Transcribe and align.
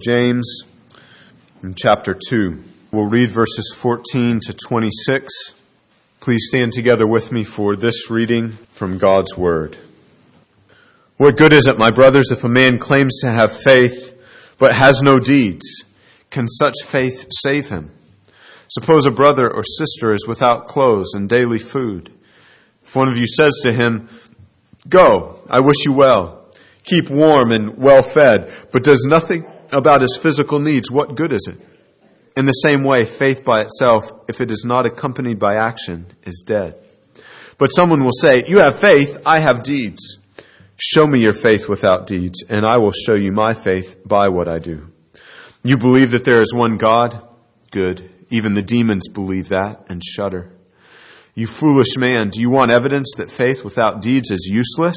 James 0.00 0.60
in 1.60 1.74
chapter 1.74 2.16
2. 2.28 2.62
We'll 2.92 3.08
read 3.08 3.32
verses 3.32 3.74
14 3.76 4.38
to 4.44 4.52
26. 4.52 5.54
Please 6.20 6.46
stand 6.48 6.72
together 6.72 7.04
with 7.04 7.32
me 7.32 7.42
for 7.42 7.74
this 7.74 8.08
reading 8.08 8.50
from 8.70 8.98
God's 8.98 9.36
Word. 9.36 9.76
What 11.16 11.36
good 11.36 11.52
is 11.52 11.66
it, 11.66 11.78
my 11.78 11.90
brothers, 11.90 12.30
if 12.30 12.44
a 12.44 12.48
man 12.48 12.78
claims 12.78 13.22
to 13.22 13.32
have 13.32 13.50
faith 13.50 14.16
but 14.56 14.70
has 14.70 15.02
no 15.02 15.18
deeds? 15.18 15.82
Can 16.30 16.46
such 16.46 16.76
faith 16.84 17.26
save 17.44 17.68
him? 17.68 17.90
Suppose 18.68 19.04
a 19.04 19.10
brother 19.10 19.52
or 19.52 19.64
sister 19.64 20.14
is 20.14 20.28
without 20.28 20.68
clothes 20.68 21.14
and 21.14 21.28
daily 21.28 21.58
food. 21.58 22.12
If 22.84 22.94
one 22.94 23.08
of 23.08 23.16
you 23.16 23.26
says 23.26 23.60
to 23.68 23.74
him, 23.74 24.08
Go, 24.88 25.40
I 25.50 25.58
wish 25.58 25.84
you 25.84 25.92
well, 25.92 26.52
keep 26.84 27.10
warm 27.10 27.50
and 27.50 27.76
well 27.76 28.04
fed, 28.04 28.52
but 28.70 28.84
does 28.84 29.04
nothing 29.04 29.44
about 29.72 30.02
his 30.02 30.18
physical 30.20 30.58
needs, 30.58 30.90
what 30.90 31.14
good 31.14 31.32
is 31.32 31.46
it? 31.48 31.60
In 32.36 32.46
the 32.46 32.52
same 32.52 32.84
way, 32.84 33.04
faith 33.04 33.44
by 33.44 33.62
itself, 33.62 34.12
if 34.28 34.40
it 34.40 34.50
is 34.50 34.64
not 34.64 34.86
accompanied 34.86 35.38
by 35.38 35.56
action, 35.56 36.06
is 36.24 36.44
dead. 36.46 36.80
But 37.58 37.68
someone 37.68 38.04
will 38.04 38.12
say, 38.12 38.44
You 38.46 38.60
have 38.60 38.78
faith, 38.78 39.20
I 39.26 39.40
have 39.40 39.64
deeds. 39.64 40.18
Show 40.76 41.06
me 41.06 41.20
your 41.20 41.32
faith 41.32 41.68
without 41.68 42.06
deeds, 42.06 42.44
and 42.48 42.64
I 42.64 42.78
will 42.78 42.92
show 42.92 43.14
you 43.14 43.32
my 43.32 43.54
faith 43.54 43.96
by 44.06 44.28
what 44.28 44.48
I 44.48 44.60
do. 44.60 44.92
You 45.64 45.76
believe 45.76 46.12
that 46.12 46.24
there 46.24 46.40
is 46.40 46.54
one 46.54 46.76
God? 46.76 47.26
Good. 47.72 48.08
Even 48.30 48.54
the 48.54 48.62
demons 48.62 49.08
believe 49.08 49.48
that 49.48 49.86
and 49.88 50.00
shudder. 50.04 50.52
You 51.34 51.46
foolish 51.46 51.96
man, 51.96 52.30
do 52.30 52.40
you 52.40 52.50
want 52.50 52.70
evidence 52.70 53.12
that 53.16 53.30
faith 53.30 53.64
without 53.64 54.02
deeds 54.02 54.30
is 54.30 54.48
useless? 54.48 54.96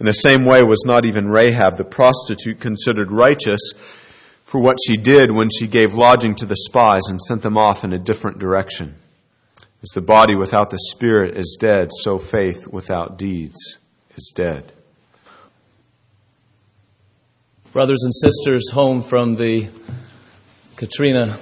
In 0.00 0.06
the 0.06 0.12
same 0.12 0.44
way 0.44 0.62
was 0.62 0.84
not 0.84 1.04
even 1.04 1.28
Rahab 1.28 1.76
the 1.76 1.84
prostitute 1.84 2.60
considered 2.60 3.12
righteous 3.12 3.60
for 4.44 4.60
what 4.60 4.78
she 4.84 4.96
did 4.96 5.30
when 5.30 5.48
she 5.50 5.66
gave 5.66 5.94
lodging 5.94 6.34
to 6.36 6.46
the 6.46 6.56
spies 6.56 7.02
and 7.08 7.20
sent 7.20 7.42
them 7.42 7.56
off 7.56 7.84
in 7.84 7.92
a 7.92 7.98
different 7.98 8.38
direction. 8.38 8.96
As 9.82 9.90
the 9.90 10.00
body 10.00 10.34
without 10.34 10.70
the 10.70 10.78
spirit 10.78 11.36
is 11.36 11.56
dead, 11.60 11.90
so 11.92 12.18
faith 12.18 12.66
without 12.66 13.18
deeds 13.18 13.78
is 14.16 14.32
dead. 14.34 14.72
Brothers 17.72 18.02
and 18.02 18.14
sisters 18.14 18.70
home 18.70 19.02
from 19.02 19.34
the 19.34 19.68
Katrina 20.76 21.38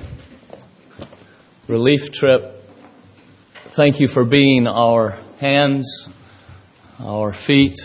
relief 1.68 2.10
trip, 2.10 2.64
thank 3.68 4.00
you 4.00 4.08
for 4.08 4.24
being 4.24 4.66
our 4.66 5.18
hands, 5.40 6.08
our 6.98 7.32
feet, 7.32 7.76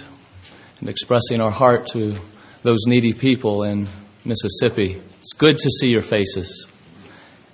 and 0.88 0.92
expressing 0.94 1.42
our 1.42 1.52
heart 1.52 1.88
to 1.88 2.18
those 2.64 2.86
needy 2.88 3.12
people 3.12 3.64
in 3.64 3.90
Mississippi. 4.24 5.02
It's 5.20 5.34
good 5.34 5.58
to 5.58 5.70
see 5.70 5.90
your 5.90 6.02
faces. 6.02 6.66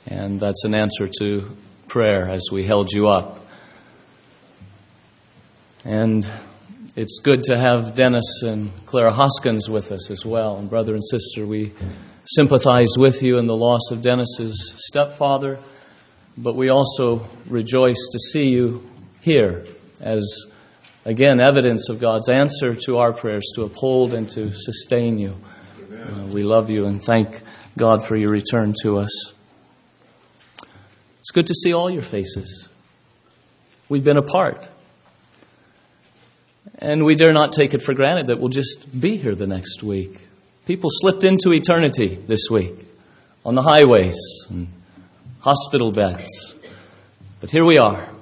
And 0.05 0.39
that's 0.39 0.63
an 0.65 0.75
answer 0.75 1.09
to 1.19 1.57
prayer 1.87 2.29
as 2.29 2.43
we 2.51 2.63
held 2.63 2.91
you 2.91 3.07
up. 3.07 3.47
And 5.83 6.29
it's 6.95 7.21
good 7.23 7.41
to 7.45 7.57
have 7.57 7.95
Dennis 7.95 8.43
and 8.43 8.71
Clara 8.85 9.11
Hoskins 9.11 9.67
with 9.67 9.91
us 9.91 10.11
as 10.11 10.23
well. 10.23 10.57
And 10.57 10.69
brother 10.69 10.93
and 10.93 11.03
sister, 11.03 11.47
we 11.47 11.73
sympathize 12.25 12.93
with 12.99 13.23
you 13.23 13.39
in 13.39 13.47
the 13.47 13.57
loss 13.57 13.89
of 13.91 14.03
Dennis's 14.03 14.75
stepfather, 14.77 15.57
but 16.37 16.55
we 16.55 16.69
also 16.69 17.27
rejoice 17.47 18.09
to 18.11 18.19
see 18.19 18.49
you 18.49 18.87
here 19.21 19.65
as 19.99 20.52
Again, 21.05 21.41
evidence 21.41 21.89
of 21.89 21.99
God's 21.99 22.29
answer 22.29 22.75
to 22.85 22.97
our 22.97 23.11
prayers 23.11 23.51
to 23.55 23.63
uphold 23.63 24.13
and 24.13 24.29
to 24.29 24.51
sustain 24.53 25.19
you. 25.19 25.37
Uh, 25.91 26.27
we 26.27 26.43
love 26.43 26.69
you 26.69 26.85
and 26.85 27.03
thank 27.03 27.41
God 27.77 28.05
for 28.05 28.15
your 28.15 28.29
return 28.29 28.73
to 28.83 28.99
us. 28.99 29.33
It's 31.19 31.31
good 31.31 31.47
to 31.47 31.53
see 31.53 31.73
all 31.73 31.89
your 31.89 32.01
faces. 32.01 32.69
We've 33.89 34.03
been 34.03 34.17
apart. 34.17 34.69
And 36.77 37.03
we 37.03 37.15
dare 37.15 37.33
not 37.33 37.51
take 37.51 37.73
it 37.73 37.81
for 37.81 37.93
granted 37.93 38.27
that 38.27 38.39
we'll 38.39 38.49
just 38.49 38.99
be 38.99 39.17
here 39.17 39.35
the 39.35 39.47
next 39.47 39.83
week. 39.83 40.19
People 40.65 40.89
slipped 40.91 41.25
into 41.25 41.51
eternity 41.51 42.15
this 42.15 42.47
week 42.49 42.75
on 43.45 43.55
the 43.55 43.61
highways 43.61 44.17
and 44.49 44.69
hospital 45.41 45.91
beds. 45.91 46.55
But 47.41 47.49
here 47.49 47.65
we 47.65 47.77
are. 47.77 48.12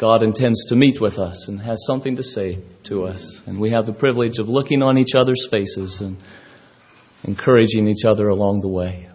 God 0.00 0.22
intends 0.22 0.64
to 0.68 0.76
meet 0.76 0.98
with 0.98 1.18
us 1.18 1.46
and 1.48 1.60
has 1.60 1.84
something 1.86 2.16
to 2.16 2.22
say 2.22 2.60
to 2.84 3.04
us. 3.04 3.42
And 3.44 3.60
we 3.60 3.72
have 3.72 3.84
the 3.84 3.92
privilege 3.92 4.38
of 4.38 4.48
looking 4.48 4.82
on 4.82 4.96
each 4.96 5.14
other's 5.14 5.46
faces 5.46 6.00
and 6.00 6.16
encouraging 7.22 7.86
each 7.86 8.06
other 8.08 8.28
along 8.28 8.62
the 8.62 8.68
way. 8.68 9.10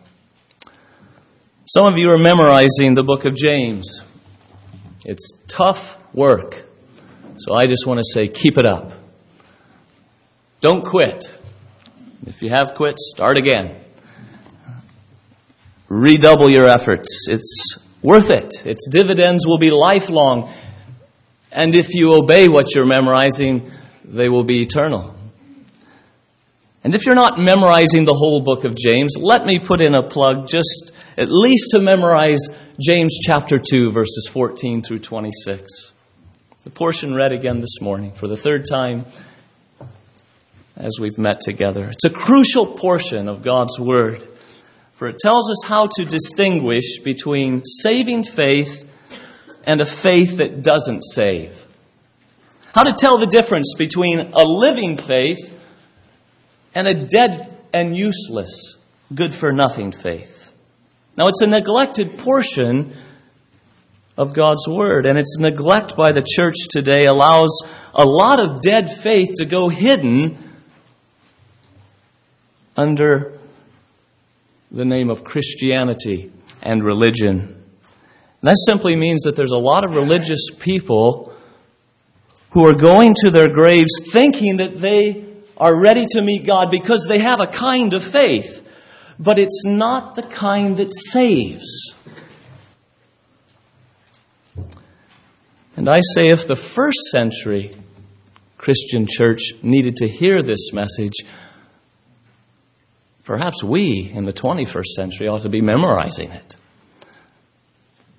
Some 1.66 1.88
of 1.88 1.98
you 1.98 2.12
are 2.12 2.20
memorizing 2.20 2.94
the 2.94 3.02
book 3.02 3.26
of 3.26 3.36
James. 3.36 4.04
It's 5.06 5.32
tough 5.48 5.98
work. 6.14 6.64
So 7.38 7.56
I 7.56 7.66
just 7.66 7.88
want 7.88 7.98
to 7.98 8.04
say, 8.04 8.28
keep 8.28 8.60
it 8.60 8.68
up. 8.68 8.92
Don't 10.62 10.86
quit. 10.86 11.26
If 12.28 12.44
you 12.44 12.52
have 12.52 12.76
quit, 12.76 13.00
start 13.00 13.38
again. 13.38 13.84
Redouble 15.88 16.52
your 16.52 16.68
efforts. 16.68 17.26
It's 17.28 17.80
worth 18.04 18.30
it. 18.30 18.54
Its 18.68 18.88
dividends 18.88 19.48
will 19.48 19.58
be 19.58 19.72
lifelong 19.72 20.54
and 21.56 21.74
if 21.74 21.94
you 21.94 22.14
obey 22.14 22.50
what 22.50 22.76
you're 22.76 22.86
memorizing, 22.86 23.72
they 24.04 24.28
will 24.28 24.44
be 24.44 24.62
eternal. 24.62 25.16
And 26.84 26.94
if 26.94 27.06
you're 27.06 27.16
not 27.16 27.40
memorizing 27.40 28.04
the 28.04 28.14
whole 28.14 28.42
book 28.42 28.66
of 28.66 28.76
James, 28.76 29.16
let 29.18 29.46
me 29.46 29.58
put 29.60 29.82
in 29.82 29.96
a 29.96 30.04
plug 30.04 30.50
just 30.50 30.92
at 31.18 31.32
least 31.32 31.72
to 31.72 31.80
memorize 31.80 32.50
James 32.78 33.18
chapter 33.26 33.58
2, 33.58 33.92
verses 33.92 34.28
14 34.30 34.82
through 34.82 35.00
26. 35.00 35.94
The 36.64 36.70
portion 36.70 37.16
read 37.16 37.32
again 37.32 37.62
this 37.62 37.80
morning 37.80 38.12
for 38.12 38.28
the 38.28 38.36
third 38.36 38.66
time 38.70 39.06
as 40.76 41.00
we've 41.00 41.18
met 41.18 41.40
together. 41.40 41.90
It's 41.90 42.04
a 42.04 42.10
crucial 42.10 42.66
portion 42.66 43.30
of 43.30 43.44
God's 43.44 43.80
Word, 43.80 44.28
for 44.92 45.08
it 45.08 45.20
tells 45.20 45.50
us 45.50 45.64
how 45.64 45.88
to 45.88 46.04
distinguish 46.04 47.00
between 47.00 47.64
saving 47.64 48.26
faith 48.26 48.85
and 49.66 49.82
a 49.82 49.86
faith 49.86 50.38
that 50.38 50.62
doesn't 50.62 51.02
save. 51.04 51.66
How 52.74 52.84
to 52.84 52.94
tell 52.94 53.18
the 53.18 53.26
difference 53.26 53.74
between 53.78 54.20
a 54.20 54.44
living 54.44 54.98
faith 54.98 55.52
and 56.74 56.88
a 56.88 57.08
dead 57.08 57.58
and 57.74 57.96
useless, 57.96 58.76
good 59.14 59.34
for 59.34 59.52
nothing 59.52 59.92
faith. 59.92 60.54
Now, 61.18 61.28
it's 61.28 61.42
a 61.42 61.48
neglected 61.48 62.18
portion 62.18 62.96
of 64.18 64.34
God's 64.34 64.68
Word, 64.68 65.06
and 65.06 65.18
its 65.18 65.38
neglect 65.40 65.96
by 65.96 66.12
the 66.12 66.26
church 66.26 66.56
today 66.70 67.06
allows 67.06 67.62
a 67.94 68.06
lot 68.06 68.40
of 68.40 68.62
dead 68.62 68.92
faith 68.92 69.30
to 69.38 69.46
go 69.46 69.70
hidden 69.70 70.38
under 72.78 73.38
the 74.72 74.86
name 74.86 75.10
of 75.10 75.24
Christianity 75.24 76.32
and 76.62 76.84
religion. 76.84 77.55
And 78.42 78.50
that 78.50 78.58
simply 78.66 78.96
means 78.96 79.24
that 79.24 79.36
there's 79.36 79.52
a 79.52 79.58
lot 79.58 79.84
of 79.84 79.96
religious 79.96 80.50
people 80.60 81.34
who 82.52 82.66
are 82.66 82.76
going 82.76 83.14
to 83.24 83.32
their 83.32 83.50
graves 83.50 83.92
thinking 84.12 84.58
that 84.58 84.78
they 84.78 85.26
are 85.58 85.78
ready 85.78 86.06
to 86.10 86.22
meet 86.22 86.46
God 86.46 86.70
because 86.72 87.06
they 87.08 87.20
have 87.20 87.42
a 87.42 87.48
kind 87.48 87.94
of 87.94 88.04
faith, 88.04 88.66
but 89.20 89.40
it's 89.40 89.64
not 89.66 90.16
the 90.16 90.24
kind 90.24 90.78
that 90.78 90.94
saves. 90.94 91.96
And 95.78 95.90
I 95.90 96.02
say, 96.16 96.30
if 96.30 96.48
the 96.48 96.56
first 96.56 97.00
century 97.12 97.74
Christian 98.58 99.06
church 99.08 99.52
needed 99.62 99.98
to 99.98 100.08
hear 100.08 100.42
this 100.42 100.72
message, 100.72 101.14
perhaps 103.26 103.64
we 103.64 104.12
in 104.14 104.26
the 104.26 104.34
21st 104.34 104.86
century 104.96 105.28
ought 105.28 105.42
to 105.42 105.50
be 105.50 105.62
memorizing 105.62 106.32
it. 106.32 106.56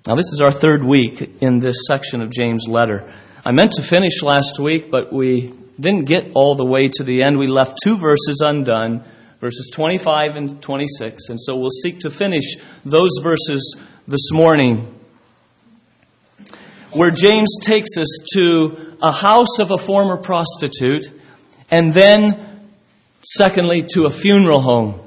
Now, 0.07 0.15
this 0.15 0.31
is 0.31 0.41
our 0.41 0.53
third 0.53 0.85
week 0.85 1.21
in 1.41 1.59
this 1.59 1.79
section 1.85 2.21
of 2.21 2.31
James' 2.31 2.65
letter. 2.65 3.11
I 3.45 3.51
meant 3.51 3.73
to 3.73 3.81
finish 3.81 4.23
last 4.23 4.57
week, 4.57 4.89
but 4.89 5.11
we 5.11 5.51
didn't 5.77 6.05
get 6.05 6.31
all 6.33 6.55
the 6.55 6.63
way 6.63 6.87
to 6.87 7.03
the 7.03 7.23
end. 7.23 7.37
We 7.37 7.47
left 7.47 7.79
two 7.83 7.97
verses 7.97 8.39
undone, 8.41 9.03
verses 9.41 9.69
25 9.73 10.37
and 10.37 10.61
26. 10.61 11.27
And 11.27 11.37
so 11.37 11.57
we'll 11.57 11.67
seek 11.83 11.99
to 11.99 12.09
finish 12.09 12.55
those 12.85 13.19
verses 13.21 13.75
this 14.07 14.31
morning, 14.31 14.97
where 16.93 17.11
James 17.11 17.57
takes 17.61 17.97
us 17.97 18.17
to 18.31 18.95
a 19.03 19.11
house 19.11 19.59
of 19.59 19.71
a 19.71 19.77
former 19.77 20.15
prostitute, 20.15 21.11
and 21.69 21.91
then, 21.91 22.69
secondly, 23.25 23.83
to 23.89 24.05
a 24.05 24.09
funeral 24.09 24.61
home. 24.61 25.01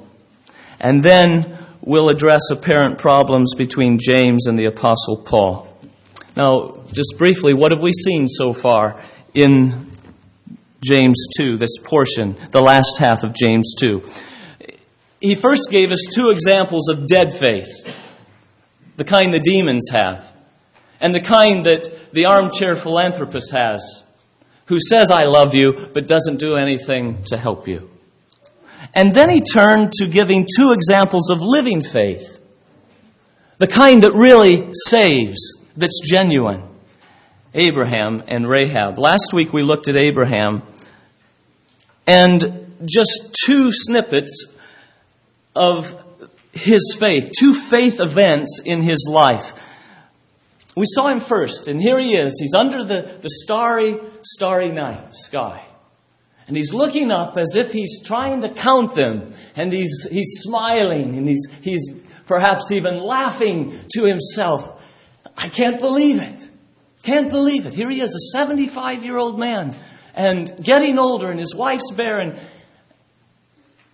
And 0.79 1.03
then 1.03 1.59
we'll 1.91 2.09
address 2.09 2.43
apparent 2.53 2.99
problems 2.99 3.53
between 3.57 3.99
James 3.99 4.47
and 4.47 4.57
the 4.57 4.67
Apostle 4.67 5.17
Paul. 5.17 5.67
Now, 6.37 6.85
just 6.93 7.15
briefly, 7.19 7.53
what 7.53 7.73
have 7.73 7.81
we 7.81 7.93
seen 7.93 8.29
so 8.29 8.53
far 8.53 9.05
in 9.35 9.91
James 10.85 11.21
2, 11.37 11.57
this 11.57 11.79
portion, 11.83 12.37
the 12.53 12.61
last 12.61 12.99
half 13.01 13.25
of 13.25 13.35
James 13.35 13.75
2? 13.77 14.09
He 15.21 15.35
first 15.35 15.69
gave 15.69 15.91
us 15.91 15.99
two 16.15 16.31
examples 16.31 16.89
of 16.89 17.09
dead 17.09 17.35
faith 17.35 17.73
the 18.95 19.05
kind 19.05 19.35
the 19.35 19.41
demons 19.41 19.89
have, 19.91 20.33
and 21.01 21.13
the 21.13 21.21
kind 21.21 21.67
that 21.67 22.13
the 22.13 22.27
armchair 22.27 22.77
philanthropist 22.77 23.51
has, 23.53 24.05
who 24.67 24.79
says, 24.79 25.11
I 25.11 25.25
love 25.25 25.57
you, 25.57 25.89
but 25.93 26.07
doesn't 26.07 26.39
do 26.39 26.55
anything 26.55 27.25
to 27.25 27.37
help 27.37 27.67
you. 27.67 27.91
And 28.95 29.15
then 29.15 29.31
he 29.31 29.41
turned 29.41 29.93
to 29.95 30.07
giving 30.07 30.47
two 30.57 30.73
examples 30.73 31.31
of 31.31 31.41
living 31.41 31.83
faith, 31.83 32.41
the 33.59 33.67
kind 33.67 34.03
that 34.03 34.15
really 34.15 34.71
saves, 34.73 35.57
that's 35.77 36.01
genuine. 36.05 36.65
Abraham 37.55 38.23
and 38.29 38.49
Rahab. 38.49 38.99
Last 38.99 39.33
week 39.33 39.53
we 39.53 39.63
looked 39.63 39.89
at 39.89 39.97
Abraham 39.97 40.63
and 42.07 42.75
just 42.85 43.37
two 43.45 43.73
snippets 43.73 44.47
of 45.55 46.05
his 46.53 46.97
faith, 46.99 47.31
two 47.39 47.55
faith 47.55 48.01
events 48.01 48.61
in 48.65 48.83
his 48.83 49.07
life. 49.09 49.53
We 50.77 50.87
saw 50.87 51.09
him 51.09 51.21
first, 51.21 51.67
and 51.69 51.81
here 51.81 51.99
he 51.99 52.17
is. 52.17 52.39
He's 52.39 52.55
under 52.57 52.85
the, 52.85 53.19
the 53.21 53.31
starry, 53.31 53.99
starry 54.23 54.71
night 54.71 55.13
sky. 55.13 55.67
And 56.51 56.57
he's 56.57 56.75
looking 56.75 57.13
up 57.13 57.37
as 57.37 57.55
if 57.55 57.71
he's 57.71 58.03
trying 58.03 58.41
to 58.41 58.53
count 58.53 58.97
them. 58.97 59.35
And 59.55 59.73
he's, 59.73 60.09
he's 60.11 60.41
smiling, 60.41 61.17
and 61.17 61.29
he's, 61.29 61.47
he's 61.61 61.89
perhaps 62.27 62.73
even 62.73 62.99
laughing 62.99 63.85
to 63.93 64.03
himself. 64.03 64.83
I 65.37 65.49
can't 65.49 65.79
believe 65.79 66.21
it. 66.21 66.51
Can't 67.05 67.31
believe 67.31 67.67
it. 67.67 67.75
Here 67.75 67.89
he 67.89 68.01
is, 68.01 68.17
a 68.17 68.41
75 68.41 69.05
year 69.05 69.17
old 69.17 69.39
man, 69.39 69.79
and 70.13 70.53
getting 70.61 70.99
older, 70.99 71.31
and 71.31 71.39
his 71.39 71.55
wife's 71.55 71.93
barren. 71.93 72.37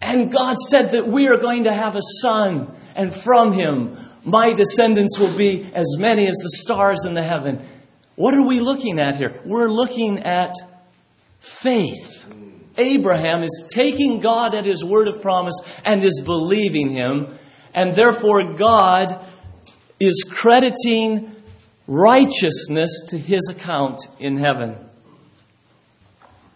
And 0.01 0.33
God 0.33 0.57
said 0.57 0.93
that 0.93 1.07
we 1.07 1.29
are 1.29 1.37
going 1.37 1.65
to 1.65 1.75
have 1.75 1.95
a 1.95 2.23
son, 2.23 2.75
and 2.95 3.15
from 3.15 3.53
him, 3.53 3.99
my 4.25 4.55
descendants 4.55 5.19
will 5.19 5.37
be 5.37 5.71
as 5.75 5.97
many 5.99 6.27
as 6.27 6.37
the 6.37 6.53
stars 6.65 7.05
in 7.05 7.13
the 7.13 7.23
heaven. 7.23 7.69
What 8.15 8.35
are 8.35 8.47
we 8.47 8.61
looking 8.61 8.99
at 8.99 9.17
here? 9.17 9.43
We're 9.45 9.69
looking 9.69 10.21
at 10.21 10.55
faith. 11.39 12.16
Abraham 12.79 13.43
is 13.43 13.65
taking 13.73 14.21
God 14.21 14.55
at 14.55 14.65
his 14.65 14.85
word 14.85 15.09
of 15.09 15.23
promise 15.23 15.59
and 15.85 16.03
is 16.05 16.23
believing 16.25 16.91
him, 16.91 17.39
and 17.75 17.95
therefore 17.95 18.55
God 18.55 19.25
is 19.99 20.25
crediting 20.29 21.35
righteousness 21.87 23.07
to 23.09 23.19
his 23.19 23.49
account 23.49 24.03
in 24.19 24.39
heaven. 24.39 24.77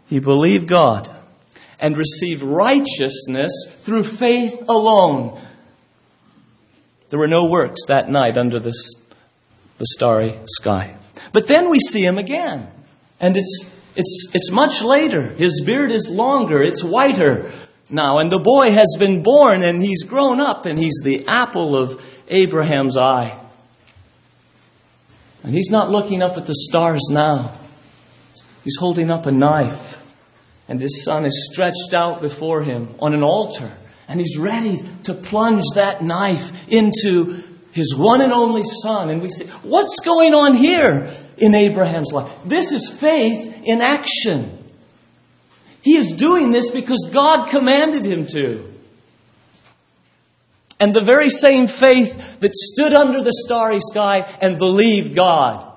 He 0.09 0.19
believed 0.19 0.67
God 0.67 1.09
and 1.81 1.97
received 1.97 2.43
righteousness 2.43 3.53
through 3.81 4.05
faith 4.05 4.63
alone. 4.69 5.41
There 7.09 7.19
were 7.19 7.29
no 7.29 7.47
works 7.47 7.87
that 7.89 8.09
night 8.09 8.37
under 8.37 8.61
this, 8.61 8.95
the 9.79 9.87
starry 9.87 10.39
sky. 10.47 10.97
But 11.33 11.47
then 11.47 11.71
we 11.71 11.79
see 11.81 12.05
him 12.05 12.19
again. 12.19 12.69
And 13.21 13.37
it's, 13.37 13.80
it's, 13.97 14.29
it's 14.35 14.51
much 14.51 14.83
later. 14.83 15.31
His 15.31 15.63
beard 15.65 15.91
is 15.91 16.09
longer, 16.09 16.63
it's 16.63 16.83
whiter 16.83 17.53
now. 17.89 18.19
And 18.19 18.31
the 18.31 18.39
boy 18.39 18.71
has 18.71 18.97
been 18.99 19.23
born 19.23 19.63
and 19.63 19.83
he's 19.83 20.05
grown 20.05 20.41
up 20.41 20.67
and 20.67 20.79
he's 20.79 21.01
the 21.03 21.27
apple 21.27 21.77
of 21.77 22.03
Abraham's 22.29 22.97
eye. 22.97 23.39
And 25.43 25.55
he's 25.55 25.71
not 25.71 25.91
looking 25.91 26.23
up 26.23 26.37
at 26.37 26.47
the 26.47 26.55
stars 26.55 27.09
now. 27.11 27.57
He's 28.63 28.77
holding 28.77 29.11
up 29.11 29.27
a 29.27 29.33
knife. 29.33 29.97
And 30.69 30.81
his 30.81 31.03
son 31.03 31.25
is 31.25 31.49
stretched 31.51 31.95
out 31.95 32.21
before 32.21 32.63
him 32.63 32.95
on 33.01 33.15
an 33.15 33.23
altar. 33.23 33.73
And 34.07 34.21
he's 34.21 34.39
ready 34.39 34.79
to 35.05 35.15
plunge 35.15 35.65
that 35.75 36.03
knife 36.03 36.53
into 36.69 37.43
his 37.73 37.95
one 37.97 38.21
and 38.21 38.33
only 38.33 38.63
son. 38.83 39.11
And 39.11 39.23
we 39.23 39.31
say, 39.31 39.47
what's 39.63 40.01
going 40.05 40.35
on 40.35 40.57
here 40.57 41.17
in 41.41 41.55
Abraham's 41.55 42.13
life? 42.13 42.33
This 42.45 42.73
is 42.73 42.89
faith 42.89 43.63
in 43.65 43.81
action. 43.81 44.59
He 45.83 45.97
is 45.97 46.13
doing 46.13 46.51
this 46.51 46.71
because 46.71 47.11
God 47.13 47.49
commanded 47.49 48.05
him 48.05 48.27
to. 48.27 48.71
And 50.79 50.95
the 50.95 51.03
very 51.03 51.29
same 51.29 51.67
faith 51.67 52.41
that 52.41 52.55
stood 52.55 52.95
under 52.95 53.23
the 53.23 53.33
starry 53.45 53.81
sky 53.81 54.21
and 54.41 54.57
believed 54.57 55.15
God 55.15 55.71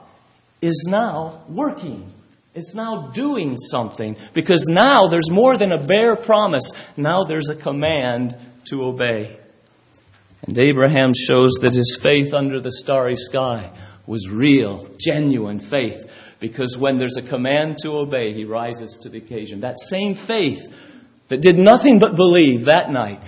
is 0.61 0.85
now 0.87 1.43
working. 1.49 2.13
It's 2.55 2.75
now 2.75 3.07
doing 3.07 3.57
something 3.57 4.15
because 4.33 4.67
now 4.69 5.07
there's 5.07 5.31
more 5.31 5.57
than 5.57 5.71
a 5.71 5.85
bare 5.85 6.15
promise. 6.15 6.71
Now 6.95 7.23
there's 7.23 7.49
a 7.49 7.55
command 7.55 8.37
to 8.69 8.83
obey. 8.83 9.39
And 10.43 10.57
Abraham 10.59 11.13
shows 11.13 11.53
that 11.61 11.73
his 11.73 11.97
faith 12.01 12.33
under 12.33 12.59
the 12.59 12.71
starry 12.71 13.15
sky 13.17 13.71
was 14.05 14.29
real, 14.29 14.89
genuine 14.99 15.59
faith 15.59 16.05
because 16.39 16.77
when 16.77 16.97
there's 16.97 17.17
a 17.17 17.21
command 17.21 17.77
to 17.79 17.91
obey, 17.91 18.33
he 18.33 18.45
rises 18.45 18.99
to 19.03 19.09
the 19.09 19.17
occasion. 19.17 19.61
That 19.61 19.79
same 19.79 20.15
faith 20.15 20.67
that 21.29 21.41
did 21.41 21.57
nothing 21.57 21.99
but 21.99 22.15
believe 22.15 22.65
that 22.65 22.91
night 22.91 23.23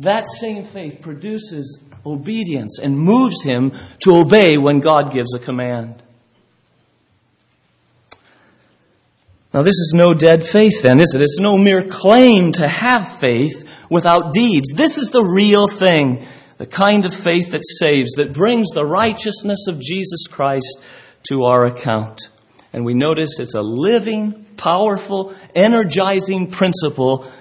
that 0.00 0.26
same 0.26 0.64
faith 0.64 1.00
produces 1.00 1.78
obedience 2.04 2.78
and 2.82 2.98
moves 2.98 3.44
him 3.44 3.72
to 4.00 4.16
obey 4.16 4.56
when 4.56 4.80
God 4.80 5.12
gives 5.12 5.34
a 5.34 5.38
command. 5.38 6.02
Now, 9.52 9.62
this 9.62 9.76
is 9.76 9.92
no 9.94 10.14
dead 10.14 10.42
faith, 10.42 10.80
then, 10.82 11.00
is 11.00 11.12
it? 11.14 11.20
It's 11.20 11.38
no 11.40 11.58
mere 11.58 11.88
claim 11.88 12.52
to 12.52 12.68
have 12.68 13.18
faith 13.18 13.68
without 13.90 14.32
deeds. 14.32 14.72
This 14.72 14.96
is 14.96 15.10
the 15.10 15.24
real 15.24 15.66
thing, 15.66 16.24
the 16.60 16.66
kind 16.66 17.06
of 17.06 17.14
faith 17.14 17.52
that 17.52 17.62
saves, 17.64 18.10
that 18.16 18.34
brings 18.34 18.68
the 18.74 18.84
righteousness 18.84 19.60
of 19.66 19.80
Jesus 19.80 20.26
Christ 20.26 20.78
to 21.26 21.44
our 21.44 21.64
account. 21.64 22.28
And 22.74 22.84
we 22.84 22.92
notice 22.92 23.40
it's 23.40 23.54
a 23.54 23.62
living, 23.62 24.44
powerful, 24.58 25.34
energizing 25.54 26.50
principle 26.50 27.32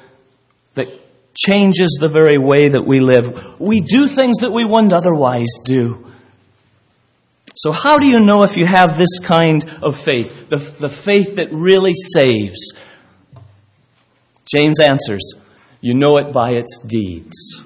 that 0.76 0.88
changes 1.36 1.98
the 2.00 2.08
very 2.08 2.38
way 2.38 2.70
that 2.70 2.84
we 2.84 3.02
live. 3.02 3.60
We 3.60 3.82
do 3.82 4.08
things 4.08 4.40
that 4.40 4.54
we 4.54 4.64
wouldn't 4.64 4.94
otherwise 4.94 5.50
do. 5.66 6.10
So, 7.58 7.74
how 7.74 8.00
do 8.00 8.08
you 8.08 8.22
know 8.22 8.44
if 8.44 8.56
you 8.56 8.66
have 8.66 8.98
this 8.98 9.20
kind 9.20 9.70
of 9.82 9.98
faith? 9.98 10.48
The, 10.48 10.60
the 10.60 10.88
faith 10.88 11.36
that 11.36 11.50
really 11.52 11.94
saves? 11.94 12.72
James 14.56 14.80
answers, 14.80 15.34
You 15.82 15.94
know 15.94 16.16
it 16.20 16.32
by 16.32 16.52
its 16.52 16.80
deeds. 16.88 17.66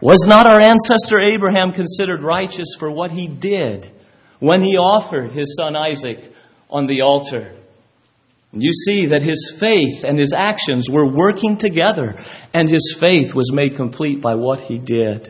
Was 0.00 0.26
not 0.26 0.46
our 0.46 0.60
ancestor 0.60 1.20
Abraham 1.20 1.72
considered 1.72 2.22
righteous 2.22 2.74
for 2.78 2.90
what 2.90 3.10
he 3.10 3.26
did 3.26 3.90
when 4.40 4.62
he 4.62 4.76
offered 4.76 5.32
his 5.32 5.56
son 5.56 5.74
Isaac 5.74 6.32
on 6.68 6.86
the 6.86 7.00
altar? 7.00 7.56
You 8.52 8.72
see 8.72 9.06
that 9.06 9.22
his 9.22 9.54
faith 9.58 10.04
and 10.04 10.18
his 10.18 10.32
actions 10.36 10.88
were 10.90 11.10
working 11.10 11.56
together, 11.56 12.22
and 12.54 12.68
his 12.68 12.96
faith 12.98 13.34
was 13.34 13.52
made 13.52 13.76
complete 13.76 14.20
by 14.20 14.34
what 14.34 14.60
he 14.60 14.78
did. 14.78 15.28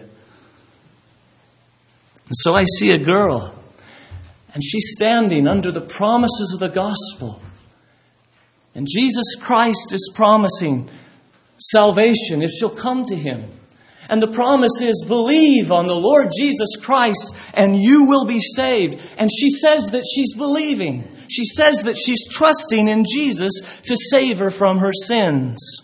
And 2.26 2.34
so 2.34 2.54
I 2.54 2.64
see 2.64 2.90
a 2.90 2.98
girl, 2.98 3.54
and 4.52 4.62
she's 4.62 4.92
standing 4.96 5.46
under 5.46 5.70
the 5.70 5.80
promises 5.80 6.52
of 6.54 6.60
the 6.60 6.74
gospel. 6.74 7.40
And 8.74 8.86
Jesus 8.90 9.36
Christ 9.40 9.92
is 9.92 10.10
promising 10.14 10.90
salvation 11.58 12.42
if 12.42 12.50
she'll 12.50 12.68
come 12.68 13.06
to 13.06 13.16
him. 13.16 13.55
And 14.08 14.22
the 14.22 14.30
promise 14.30 14.80
is 14.80 15.04
believe 15.06 15.72
on 15.72 15.86
the 15.86 15.94
Lord 15.94 16.28
Jesus 16.38 16.76
Christ 16.80 17.34
and 17.54 17.76
you 17.76 18.04
will 18.04 18.24
be 18.24 18.40
saved. 18.40 19.00
And 19.18 19.30
she 19.30 19.50
says 19.50 19.86
that 19.90 20.04
she's 20.04 20.34
believing. 20.34 21.08
She 21.28 21.44
says 21.44 21.82
that 21.82 21.96
she's 21.96 22.26
trusting 22.30 22.88
in 22.88 23.04
Jesus 23.04 23.60
to 23.86 23.96
save 23.96 24.38
her 24.38 24.50
from 24.50 24.78
her 24.78 24.92
sins. 24.92 25.80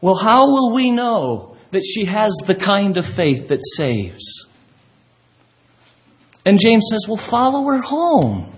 Well, 0.00 0.16
how 0.16 0.46
will 0.46 0.74
we 0.74 0.90
know 0.90 1.56
that 1.70 1.84
she 1.84 2.06
has 2.06 2.34
the 2.46 2.54
kind 2.54 2.96
of 2.96 3.06
faith 3.06 3.48
that 3.48 3.60
saves? 3.76 4.46
And 6.44 6.58
James 6.58 6.88
says, 6.90 7.06
well, 7.06 7.16
follow 7.16 7.64
her 7.66 7.80
home. 7.80 8.52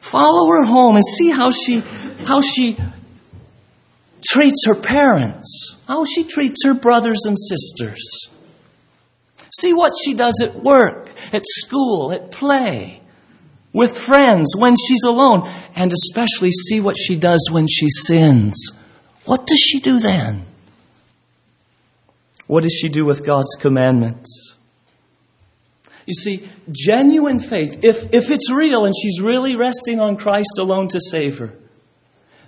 Follow 0.00 0.48
her 0.48 0.64
home 0.64 0.96
and 0.96 1.04
see 1.04 1.30
how 1.30 1.50
she, 1.50 1.80
how 2.24 2.40
she 2.40 2.78
treats 4.26 4.66
her 4.66 4.74
parents, 4.74 5.76
how 5.86 6.04
she 6.04 6.24
treats 6.24 6.64
her 6.64 6.74
brothers 6.74 7.20
and 7.24 7.36
sisters. 7.38 8.28
See 9.56 9.72
what 9.72 9.92
she 10.02 10.14
does 10.14 10.40
at 10.42 10.62
work, 10.62 11.08
at 11.32 11.42
school, 11.44 12.12
at 12.12 12.30
play, 12.30 13.00
with 13.72 13.96
friends, 13.96 14.54
when 14.56 14.76
she's 14.76 15.04
alone, 15.06 15.48
and 15.74 15.92
especially 15.92 16.50
see 16.50 16.80
what 16.80 16.96
she 16.98 17.16
does 17.16 17.48
when 17.50 17.66
she 17.68 17.88
sins. 17.88 18.72
What 19.24 19.46
does 19.46 19.60
she 19.60 19.80
do 19.80 19.98
then? 19.98 20.46
What 22.46 22.62
does 22.62 22.72
she 22.72 22.88
do 22.88 23.04
with 23.04 23.24
God's 23.24 23.54
commandments? 23.60 24.56
You 26.06 26.14
see, 26.14 26.48
genuine 26.72 27.38
faith, 27.38 27.80
if, 27.84 28.06
if 28.14 28.30
it's 28.30 28.50
real 28.50 28.86
and 28.86 28.94
she's 28.98 29.20
really 29.20 29.56
resting 29.56 30.00
on 30.00 30.16
Christ 30.16 30.58
alone 30.58 30.88
to 30.88 31.00
save 31.00 31.36
her, 31.36 31.54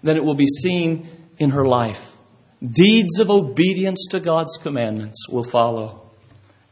then 0.02 0.16
it 0.16 0.24
will 0.24 0.34
be 0.34 0.46
seen 0.46 1.06
in 1.40 1.50
her 1.50 1.64
life. 1.64 2.16
Deeds 2.62 3.18
of 3.18 3.30
obedience 3.30 4.06
to 4.10 4.20
God's 4.20 4.58
commandments 4.58 5.28
will 5.28 5.42
follow. 5.42 6.10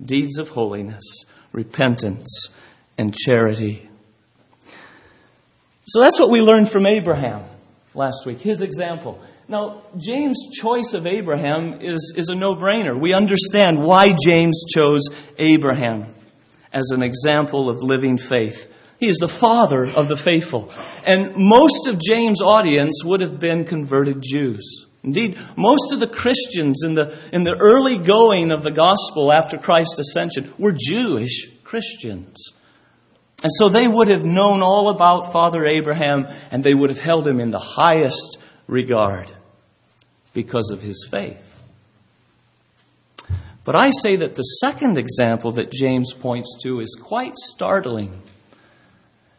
Deeds 0.05 0.39
of 0.39 0.51
holiness, 0.51 1.25
repentance, 1.51 2.51
and 2.97 3.17
charity. 3.17 3.89
So 5.87 6.03
that's 6.03 6.21
what 6.21 6.31
we 6.31 6.41
learned 6.41 6.69
from 6.69 6.87
Abraham 6.87 7.45
last 7.95 8.27
week, 8.27 8.39
his 8.39 8.61
example. 8.61 9.21
Now, 9.49 9.85
James' 9.97 10.51
choice 10.61 10.93
of 10.93 11.07
Abraham 11.07 11.81
is, 11.81 12.13
is 12.17 12.29
a 12.29 12.35
no 12.35 12.55
brainer. 12.55 13.01
We 13.01 13.15
understand 13.15 13.83
why 13.83 14.15
James 14.23 14.67
chose 14.73 15.09
Abraham 15.39 16.15
as 16.71 16.91
an 16.91 17.03
example 17.03 17.71
of 17.71 17.79
living 17.83 18.19
faith. 18.19 18.71
He 18.99 19.09
is 19.09 19.19
the 19.19 19.29
father 19.29 19.87
of 19.87 20.09
the 20.09 20.17
faithful. 20.17 20.73
And 21.07 21.37
most 21.37 21.87
of 21.87 22.01
James' 22.01 22.43
audience 22.43 23.05
would 23.05 23.21
have 23.21 23.39
been 23.39 23.65
converted 23.65 24.23
Jews. 24.23 24.87
Indeed, 25.05 25.39
most 25.57 25.93
of 25.93 26.01
the 26.01 26.09
Christians 26.09 26.83
in 26.85 26.95
the, 26.95 27.17
in 27.33 27.45
the 27.45 27.57
early 27.59 27.99
going 27.99 28.51
of 28.51 28.63
the 28.63 28.73
gospel 28.73 29.33
after 29.33 29.57
Christ's 29.57 30.01
ascension 30.01 30.53
were 30.59 30.73
Jewish 30.77 31.49
Christians. 31.63 32.53
And 33.43 33.53
so 33.57 33.69
they 33.69 33.87
would 33.87 34.09
have 34.09 34.25
known 34.25 34.63
all 34.63 34.89
about 34.89 35.33
Father 35.33 35.65
Abraham 35.65 36.27
and 36.51 36.65
they 36.65 36.75
would 36.75 36.91
have 36.91 36.99
held 36.99 37.27
him 37.27 37.39
in 37.39 37.51
the 37.51 37.61
highest 37.61 38.39
regard 38.67 39.31
because 40.33 40.71
of 40.73 40.83
his 40.83 41.07
faith. 41.09 41.63
But 43.63 43.81
I 43.81 43.91
say 44.03 44.17
that 44.17 44.35
the 44.35 44.43
second 44.43 44.99
example 44.99 45.53
that 45.53 45.71
James 45.71 46.13
points 46.13 46.59
to 46.63 46.81
is 46.81 46.97
quite 47.01 47.37
startling. 47.37 48.23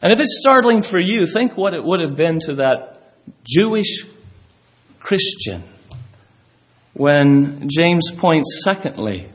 And 0.01 0.13
if 0.13 0.19
it's 0.19 0.39
startling 0.39 0.81
for 0.81 0.99
you, 0.99 1.25
think 1.25 1.57
what 1.57 1.73
it 1.73 1.83
would 1.83 1.99
have 1.99 2.15
been 2.15 2.39
to 2.41 2.55
that 2.55 3.15
Jewish 3.43 4.05
Christian 4.99 5.63
when 6.93 7.67
James 7.69 8.11
points, 8.11 8.61
secondly, 8.63 9.29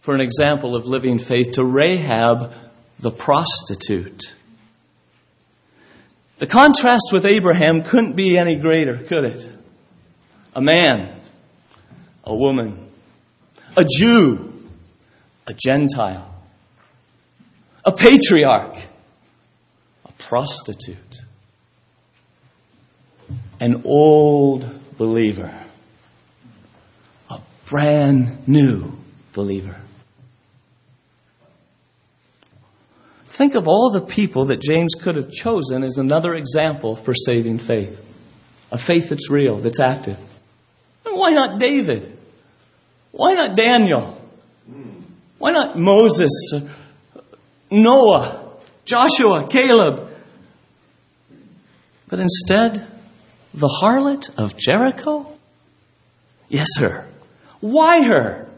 for 0.00 0.14
an 0.14 0.20
example 0.20 0.74
of 0.74 0.86
living 0.86 1.18
faith, 1.18 1.52
to 1.52 1.64
Rahab 1.64 2.52
the 2.98 3.10
prostitute. 3.10 4.34
The 6.38 6.46
contrast 6.46 7.10
with 7.12 7.26
Abraham 7.26 7.82
couldn't 7.82 8.16
be 8.16 8.38
any 8.38 8.56
greater, 8.56 8.98
could 8.98 9.24
it? 9.24 9.46
A 10.54 10.60
man, 10.60 11.20
a 12.24 12.34
woman, 12.34 12.88
a 13.76 13.84
Jew, 13.98 14.52
a 15.46 15.54
Gentile, 15.54 16.34
a 17.84 17.92
patriarch, 17.92 18.76
prostitute, 20.30 21.22
an 23.58 23.82
old 23.84 24.64
believer, 24.96 25.52
a 27.28 27.40
brand 27.66 28.46
new 28.46 28.92
believer. 29.32 29.74
Think 33.30 33.56
of 33.56 33.66
all 33.66 33.90
the 33.90 34.02
people 34.02 34.44
that 34.44 34.60
James 34.60 34.94
could 35.02 35.16
have 35.16 35.32
chosen 35.32 35.82
as 35.82 35.98
another 35.98 36.34
example 36.34 36.94
for 36.94 37.12
saving 37.12 37.58
faith. 37.58 38.00
A 38.70 38.78
faith 38.78 39.08
that's 39.08 39.30
real, 39.30 39.56
that's 39.56 39.80
active. 39.80 40.20
And 41.06 41.18
why 41.18 41.30
not 41.30 41.58
David? 41.58 42.16
Why 43.10 43.34
not 43.34 43.56
Daniel? 43.56 44.16
Why 45.38 45.50
not 45.50 45.76
Moses, 45.76 46.52
Noah, 47.68 48.52
Joshua, 48.84 49.48
Caleb? 49.50 50.06
But 52.10 52.18
instead, 52.20 52.86
the 53.54 53.68
harlot 53.68 54.36
of 54.36 54.56
Jericho? 54.56 55.26
Yes, 56.48 56.66
her. 56.78 57.08
Why 57.60 58.02
her? 58.02 58.48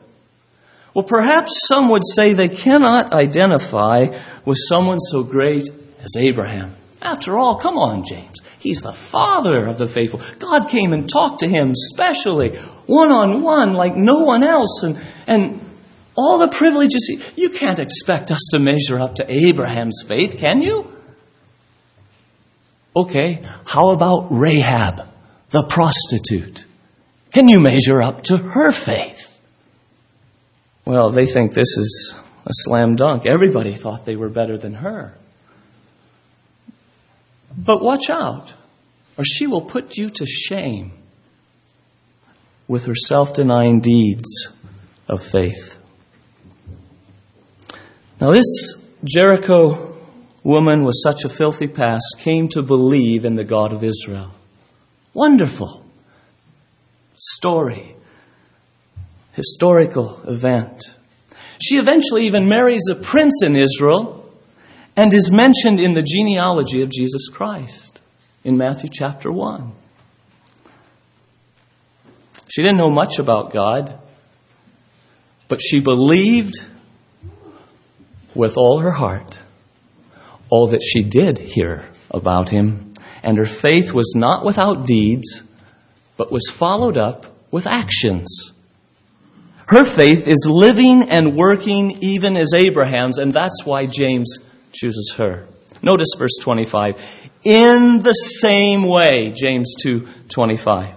Well, 0.95 1.05
perhaps 1.05 1.67
some 1.67 1.91
would 1.91 2.03
say 2.05 2.33
they 2.33 2.49
cannot 2.49 3.13
identify 3.13 4.19
with 4.45 4.59
someone 4.73 5.01
so 5.01 5.23
great 5.23 5.69
as 6.01 6.17
Abraham. 6.19 6.77
After 7.01 7.37
all, 7.37 7.57
come 7.57 7.77
on, 7.77 8.05
James. 8.05 8.37
He's 8.59 8.81
the 8.81 8.93
father 8.93 9.67
of 9.67 9.77
the 9.77 9.89
faithful. 9.89 10.21
God 10.39 10.69
came 10.69 10.93
and 10.93 11.09
talked 11.09 11.41
to 11.41 11.49
him 11.49 11.73
specially, 11.75 12.57
one 12.87 13.11
on 13.11 13.43
one, 13.43 13.73
like 13.73 13.97
no 13.97 14.21
one 14.21 14.45
else, 14.45 14.83
and, 14.85 15.01
and 15.27 15.61
all 16.15 16.39
the 16.39 16.49
privileges. 16.49 17.11
You 17.35 17.51
can't 17.51 17.81
expect 17.81 18.31
us 18.31 18.49
to 18.53 18.61
measure 18.61 19.01
up 19.01 19.17
to 19.17 19.27
Abraham's 19.29 20.05
faith, 20.07 20.37
can 20.39 20.63
you? 20.63 21.02
Okay, 22.95 23.43
how 23.65 23.91
about 23.91 24.29
Rahab, 24.31 25.09
the 25.51 25.63
prostitute? 25.63 26.67
Can 27.33 27.49
you 27.49 27.61
measure 27.61 28.03
up 28.03 28.25
to 28.25 28.37
her 28.37 28.71
faith? 28.71 29.41
Well, 30.85 31.11
they 31.11 31.27
think 31.27 31.55
this 31.55 31.79
is 31.79 32.15
a 32.45 32.51
slam 32.53 32.97
dunk. 32.97 33.25
Everybody 33.27 33.75
thought 33.75 34.05
they 34.05 34.17
were 34.17 34.29
better 34.29 34.59
than 34.59 34.75
her. 34.75 35.15
But 37.57 37.83
watch 37.83 38.11
out, 38.11 38.53
or 39.17 39.25
she 39.25 39.47
will 39.47 39.63
put 39.63 39.97
you 39.97 40.11
to 40.11 40.27
shame 40.27 40.93
with 42.69 42.85
her 42.87 42.95
self 42.95 43.35
denying 43.35 43.81
deeds 43.81 44.49
of 45.09 45.23
faith. 45.23 45.79
Now, 48.21 48.33
this 48.33 48.83
Jericho 49.05 49.92
woman 50.45 50.85
with 50.85 50.97
such 51.03 51.25
a 51.25 51.29
filthy 51.29 51.69
past 51.69 52.17
came 52.19 52.49
to 52.49 52.63
believe 52.63 53.25
in 53.25 53.37
the 53.37 53.45
God 53.45 53.73
of 53.73 53.85
Israel. 53.85 54.33
Wonderful 55.15 55.85
story, 57.17 57.95
historical 59.33 60.21
event. 60.27 60.81
She 61.63 61.79
eventually 61.79 62.27
even 62.27 62.49
marries 62.49 62.89
a 62.91 62.97
prince 62.97 63.43
in 63.45 63.55
Israel 63.55 64.19
and 64.97 65.15
is 65.15 65.31
mentioned 65.31 65.79
in 65.79 65.95
the 65.95 66.03
genealogy 66.03 66.83
of 66.83 66.91
Jesus 66.91 67.29
Christ 67.29 68.01
in 68.43 68.57
Matthew 68.57 68.89
chapter 68.93 69.31
1. 69.31 69.73
She 72.49 72.63
didn't 72.63 72.79
know 72.79 72.91
much 72.91 73.19
about 73.19 73.53
God, 73.53 73.99
but 75.49 75.63
she 75.63 75.81
believed 75.81 76.57
with 78.35 78.57
all 78.57 78.81
her 78.81 78.91
heart 78.91 79.39
all 80.53 80.67
that 80.67 80.83
she 80.83 81.03
did 81.03 81.39
hear 81.39 81.89
about 82.11 82.51
him, 82.51 82.93
and 83.23 83.39
her 83.39 83.47
faith 83.47 83.95
was 83.95 84.13
not 84.15 84.45
without 84.45 84.87
deeds, 84.87 85.43
but 86.19 86.31
was 86.31 86.51
followed 86.53 86.99
up 86.99 87.25
with 87.51 87.67
actions. 87.67 88.53
Her 89.67 89.87
faith 89.87 90.29
is 90.29 90.47
living 90.47 91.11
and 91.11 91.39
working 91.39 91.97
even 92.03 92.37
as 92.37 92.51
Abraham's, 92.55 93.17
and 93.17 93.33
that's 93.33 93.65
why 93.65 93.87
James 93.87 94.37
chooses 94.73 95.15
her. 95.17 95.47
Notice 95.81 96.09
verse 96.19 96.37
25. 96.43 96.97
In 97.45 98.03
the 98.03 98.13
same 98.13 98.83
way, 98.83 99.33
James 99.35 99.75
2:25. 99.83 100.95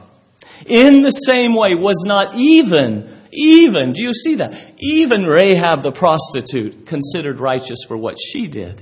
In 0.65 1.01
the 1.01 1.12
same 1.12 1.55
way 1.55 1.75
was 1.75 2.03
not 2.05 2.35
even 2.35 3.09
even, 3.38 3.91
do 3.91 4.01
you 4.01 4.13
see 4.13 4.35
that? 4.35 4.75
Even 4.79 5.24
Rahab 5.24 5.81
the 5.81 5.91
prostitute 5.91 6.85
considered 6.85 7.39
righteous 7.39 7.79
for 7.88 7.97
what 7.97 8.17
she 8.17 8.47
did. 8.47 8.81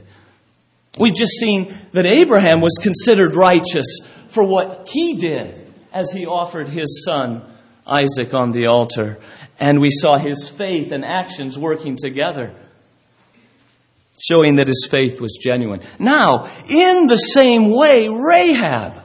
We've 0.97 1.15
just 1.15 1.33
seen 1.33 1.73
that 1.93 2.05
Abraham 2.05 2.61
was 2.61 2.77
considered 2.81 3.35
righteous 3.35 3.99
for 4.29 4.43
what 4.43 4.89
he 4.89 5.15
did 5.15 5.73
as 5.91 6.11
he 6.11 6.25
offered 6.25 6.67
his 6.67 7.05
son 7.09 7.49
Isaac 7.85 8.33
on 8.33 8.51
the 8.51 8.67
altar. 8.67 9.19
And 9.59 9.79
we 9.79 9.89
saw 9.91 10.17
his 10.17 10.49
faith 10.49 10.91
and 10.91 11.03
actions 11.03 11.57
working 11.57 11.97
together 11.97 12.55
showing 14.23 14.55
that 14.55 14.67
his 14.67 14.87
faith 14.89 15.19
was 15.19 15.37
genuine. 15.41 15.81
Now, 15.99 16.49
in 16.67 17.07
the 17.07 17.17
same 17.17 17.69
way, 17.75 18.07
Rahab 18.07 19.03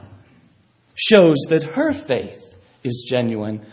shows 0.95 1.35
that 1.49 1.63
her 1.63 1.93
faith 1.93 2.57
is 2.83 3.07
genuine 3.09 3.65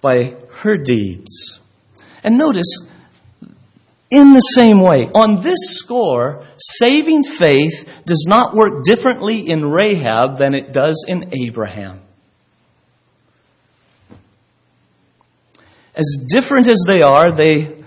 by 0.00 0.36
her 0.58 0.76
deeds. 0.76 1.60
And 2.22 2.36
notice, 2.36 2.90
in 4.10 4.32
the 4.32 4.40
same 4.40 4.80
way, 4.80 5.06
on 5.06 5.42
this 5.42 5.58
score, 5.78 6.46
saving 6.58 7.24
faith 7.24 7.84
does 8.04 8.26
not 8.28 8.54
work 8.54 8.84
differently 8.84 9.48
in 9.48 9.64
Rahab 9.64 10.38
than 10.38 10.54
it 10.54 10.72
does 10.72 11.04
in 11.08 11.32
Abraham. 11.32 12.00
as 15.96 16.26
different 16.28 16.68
as 16.68 16.84
they 16.86 17.00
are, 17.00 17.32
they 17.32 17.82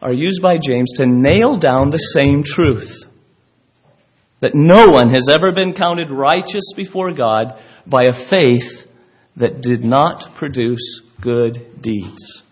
are 0.00 0.12
used 0.12 0.40
by 0.40 0.56
James 0.56 0.92
to 0.96 1.06
nail 1.06 1.56
down 1.56 1.90
the 1.90 1.98
same 1.98 2.44
truth 2.44 3.02
that 4.38 4.54
no 4.54 4.92
one 4.92 5.10
has 5.10 5.28
ever 5.30 5.52
been 5.52 5.74
counted 5.74 6.10
righteous 6.10 6.72
before 6.74 7.12
God 7.12 7.60
by 7.86 8.04
a 8.04 8.12
faith 8.12 8.86
that 9.36 9.60
did 9.60 9.84
not 9.84 10.34
produce 10.34 11.00
good 11.20 11.82
deeds. 11.82 12.42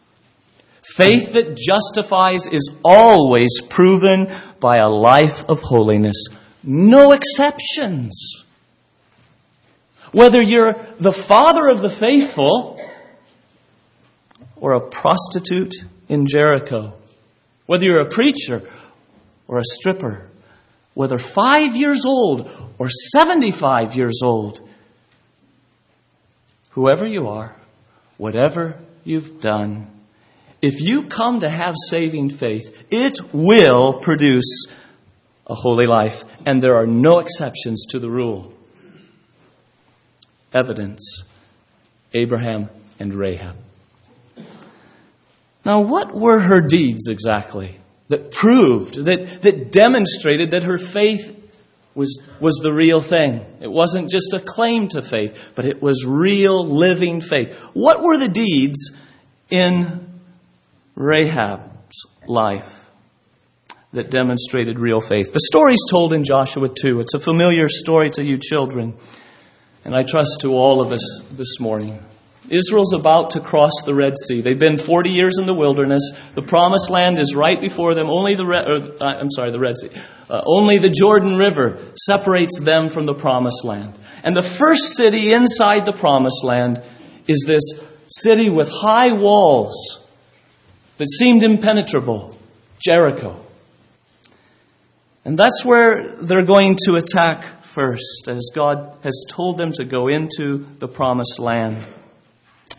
Faith 0.98 1.34
that 1.34 1.56
justifies 1.56 2.48
is 2.48 2.74
always 2.84 3.60
proven 3.68 4.34
by 4.58 4.78
a 4.78 4.88
life 4.88 5.44
of 5.48 5.60
holiness. 5.60 6.26
No 6.64 7.12
exceptions. 7.12 8.44
Whether 10.10 10.42
you're 10.42 10.74
the 10.98 11.12
father 11.12 11.68
of 11.68 11.82
the 11.82 11.88
faithful 11.88 12.84
or 14.56 14.72
a 14.72 14.88
prostitute 14.88 15.76
in 16.08 16.26
Jericho, 16.26 16.94
whether 17.66 17.84
you're 17.84 18.00
a 18.00 18.10
preacher 18.10 18.68
or 19.46 19.60
a 19.60 19.64
stripper, 19.64 20.28
whether 20.94 21.20
five 21.20 21.76
years 21.76 22.04
old 22.04 22.50
or 22.76 22.88
75 22.88 23.94
years 23.94 24.18
old, 24.24 24.68
whoever 26.70 27.06
you 27.06 27.28
are, 27.28 27.54
whatever 28.16 28.80
you've 29.04 29.40
done, 29.40 29.92
if 30.60 30.80
you 30.80 31.06
come 31.06 31.40
to 31.40 31.50
have 31.50 31.74
saving 31.88 32.30
faith, 32.30 32.76
it 32.90 33.32
will 33.32 33.94
produce 33.94 34.66
a 35.46 35.54
holy 35.54 35.86
life, 35.86 36.24
and 36.46 36.62
there 36.62 36.76
are 36.76 36.86
no 36.86 37.20
exceptions 37.20 37.86
to 37.86 37.98
the 37.98 38.10
rule. 38.10 38.52
Evidence 40.52 41.22
Abraham 42.14 42.68
and 42.98 43.14
Rahab. 43.14 43.56
Now, 45.64 45.80
what 45.80 46.14
were 46.14 46.40
her 46.40 46.62
deeds 46.62 47.08
exactly 47.08 47.78
that 48.08 48.30
proved, 48.30 48.94
that, 48.94 49.42
that 49.42 49.70
demonstrated 49.70 50.52
that 50.52 50.62
her 50.62 50.78
faith 50.78 51.34
was, 51.94 52.22
was 52.40 52.60
the 52.62 52.72
real 52.72 53.00
thing? 53.00 53.44
It 53.60 53.70
wasn't 53.70 54.10
just 54.10 54.32
a 54.32 54.40
claim 54.40 54.88
to 54.88 55.02
faith, 55.02 55.52
but 55.54 55.66
it 55.66 55.82
was 55.82 56.06
real 56.06 56.66
living 56.66 57.20
faith. 57.20 57.54
What 57.74 58.02
were 58.02 58.16
the 58.16 58.28
deeds 58.28 58.96
in 59.50 60.17
Rahab's 60.98 62.06
life 62.26 62.90
that 63.92 64.10
demonstrated 64.10 64.80
real 64.80 65.00
faith? 65.00 65.32
The 65.32 65.46
story's 65.46 65.84
told 65.88 66.12
in 66.12 66.24
Joshua 66.24 66.68
2. 66.68 66.98
It's 66.98 67.14
a 67.14 67.20
familiar 67.20 67.68
story 67.68 68.10
to 68.10 68.24
you 68.24 68.36
children, 68.36 68.94
and 69.84 69.94
I 69.94 70.02
trust 70.02 70.38
to 70.40 70.48
all 70.48 70.80
of 70.80 70.90
us 70.90 71.20
this 71.30 71.60
morning. 71.60 72.02
Israel's 72.50 72.94
about 72.94 73.30
to 73.32 73.40
cross 73.40 73.82
the 73.84 73.94
Red 73.94 74.14
Sea. 74.18 74.40
They've 74.40 74.58
been 74.58 74.78
40 74.78 75.10
years 75.10 75.34
in 75.38 75.46
the 75.46 75.54
wilderness. 75.54 76.02
The 76.34 76.42
promised 76.42 76.90
land 76.90 77.20
is 77.20 77.32
right 77.36 77.60
before 77.60 77.94
them. 77.94 78.08
Only 78.08 78.34
the 78.34 78.46
Red, 78.46 78.68
or, 78.68 79.00
uh, 79.00 79.20
I'm 79.20 79.30
sorry, 79.30 79.52
the 79.52 79.60
Red 79.60 79.76
Sea. 79.76 79.90
Uh, 80.28 80.40
only 80.46 80.78
the 80.78 80.90
Jordan 80.90 81.36
River 81.36 81.78
separates 81.94 82.58
them 82.58 82.88
from 82.88 83.04
the 83.04 83.14
promised 83.14 83.64
land. 83.64 83.94
And 84.24 84.36
the 84.36 84.42
first 84.42 84.96
city 84.96 85.32
inside 85.32 85.86
the 85.86 85.92
promised 85.92 86.42
land 86.42 86.82
is 87.28 87.44
this 87.46 87.62
city 88.08 88.50
with 88.50 88.68
high 88.68 89.12
walls 89.12 89.97
that 90.98 91.08
seemed 91.08 91.42
impenetrable, 91.42 92.36
Jericho. 92.80 93.44
And 95.24 95.38
that's 95.38 95.64
where 95.64 96.08
they're 96.20 96.44
going 96.44 96.76
to 96.86 96.94
attack 96.94 97.64
first, 97.64 98.28
as 98.28 98.50
God 98.54 98.96
has 99.02 99.24
told 99.28 99.58
them 99.58 99.72
to 99.72 99.84
go 99.84 100.08
into 100.08 100.66
the 100.78 100.88
promised 100.88 101.38
land. 101.38 101.86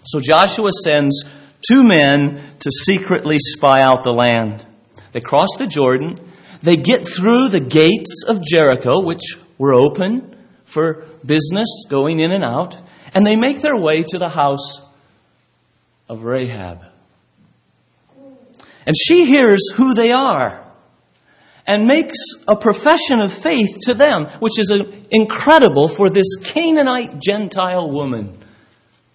So 0.03 0.19
Joshua 0.19 0.69
sends 0.83 1.23
two 1.67 1.83
men 1.83 2.41
to 2.59 2.71
secretly 2.71 3.38
spy 3.39 3.81
out 3.81 4.03
the 4.03 4.13
land. 4.13 4.65
They 5.13 5.19
cross 5.19 5.49
the 5.57 5.67
Jordan. 5.67 6.17
They 6.61 6.75
get 6.75 7.07
through 7.07 7.49
the 7.49 7.59
gates 7.59 8.23
of 8.27 8.41
Jericho, 8.43 9.01
which 9.01 9.38
were 9.58 9.73
open 9.73 10.36
for 10.65 11.05
business 11.25 11.67
going 11.89 12.19
in 12.19 12.32
and 12.32 12.43
out, 12.43 12.77
and 13.13 13.25
they 13.25 13.36
make 13.36 13.62
their 13.62 13.77
way 13.77 14.03
to 14.03 14.17
the 14.17 14.29
house 14.29 14.82
of 16.08 16.23
Rahab. 16.23 16.88
And 18.89 18.95
she 18.97 19.25
hears 19.25 19.69
who 19.75 19.93
they 19.93 20.12
are 20.12 20.65
and 21.67 21.86
makes 21.86 22.17
a 22.47 22.56
profession 22.56 23.21
of 23.21 23.32
faith 23.32 23.78
to 23.84 23.93
them, 23.93 24.25
which 24.39 24.58
is 24.58 24.71
uh, 24.71 24.80
incredible 25.12 25.88
for 25.88 26.10
this 26.10 26.38
Canaanite 26.38 27.19
Gentile 27.21 27.91
woman 27.91 28.36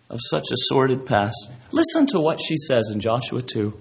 of 0.08 0.20
such 0.22 0.44
a 0.52 0.56
sordid 0.68 1.04
past. 1.06 1.50
Listen 1.72 2.06
to 2.06 2.20
what 2.20 2.40
she 2.40 2.56
says 2.56 2.90
in 2.92 3.00
Joshua 3.00 3.42
2. 3.42 3.76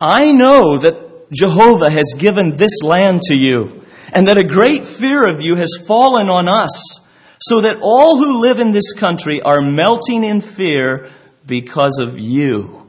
I 0.00 0.32
know 0.32 0.80
that 0.80 1.30
Jehovah 1.32 1.88
has 1.88 2.14
given 2.18 2.56
this 2.56 2.82
land 2.82 3.22
to 3.26 3.36
you, 3.36 3.84
and 4.12 4.26
that 4.26 4.36
a 4.36 4.42
great 4.42 4.84
fear 4.84 5.30
of 5.30 5.40
you 5.40 5.54
has 5.54 5.78
fallen 5.86 6.28
on 6.28 6.48
us, 6.48 6.98
so 7.40 7.60
that 7.60 7.78
all 7.82 8.18
who 8.18 8.40
live 8.40 8.58
in 8.58 8.72
this 8.72 8.92
country 8.92 9.40
are 9.42 9.62
melting 9.62 10.24
in 10.24 10.40
fear 10.40 11.08
because 11.46 12.00
of 12.02 12.18
you. 12.18 12.81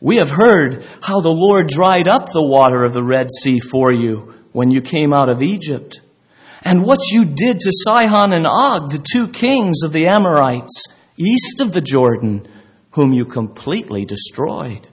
We 0.00 0.16
have 0.16 0.30
heard 0.30 0.84
how 1.00 1.20
the 1.20 1.32
Lord 1.32 1.68
dried 1.68 2.08
up 2.08 2.26
the 2.26 2.46
water 2.46 2.84
of 2.84 2.92
the 2.92 3.02
Red 3.02 3.28
Sea 3.32 3.60
for 3.60 3.92
you 3.92 4.34
when 4.52 4.70
you 4.70 4.80
came 4.80 5.12
out 5.12 5.28
of 5.28 5.42
Egypt, 5.42 6.00
and 6.62 6.84
what 6.84 7.10
you 7.10 7.24
did 7.24 7.60
to 7.60 7.72
Sihon 7.72 8.32
and 8.32 8.46
Og, 8.46 8.90
the 8.90 9.04
two 9.12 9.28
kings 9.28 9.82
of 9.82 9.92
the 9.92 10.06
Amorites 10.06 10.84
east 11.16 11.60
of 11.60 11.72
the 11.72 11.80
Jordan, 11.80 12.46
whom 12.92 13.12
you 13.12 13.24
completely 13.24 14.04
destroyed. 14.04 14.88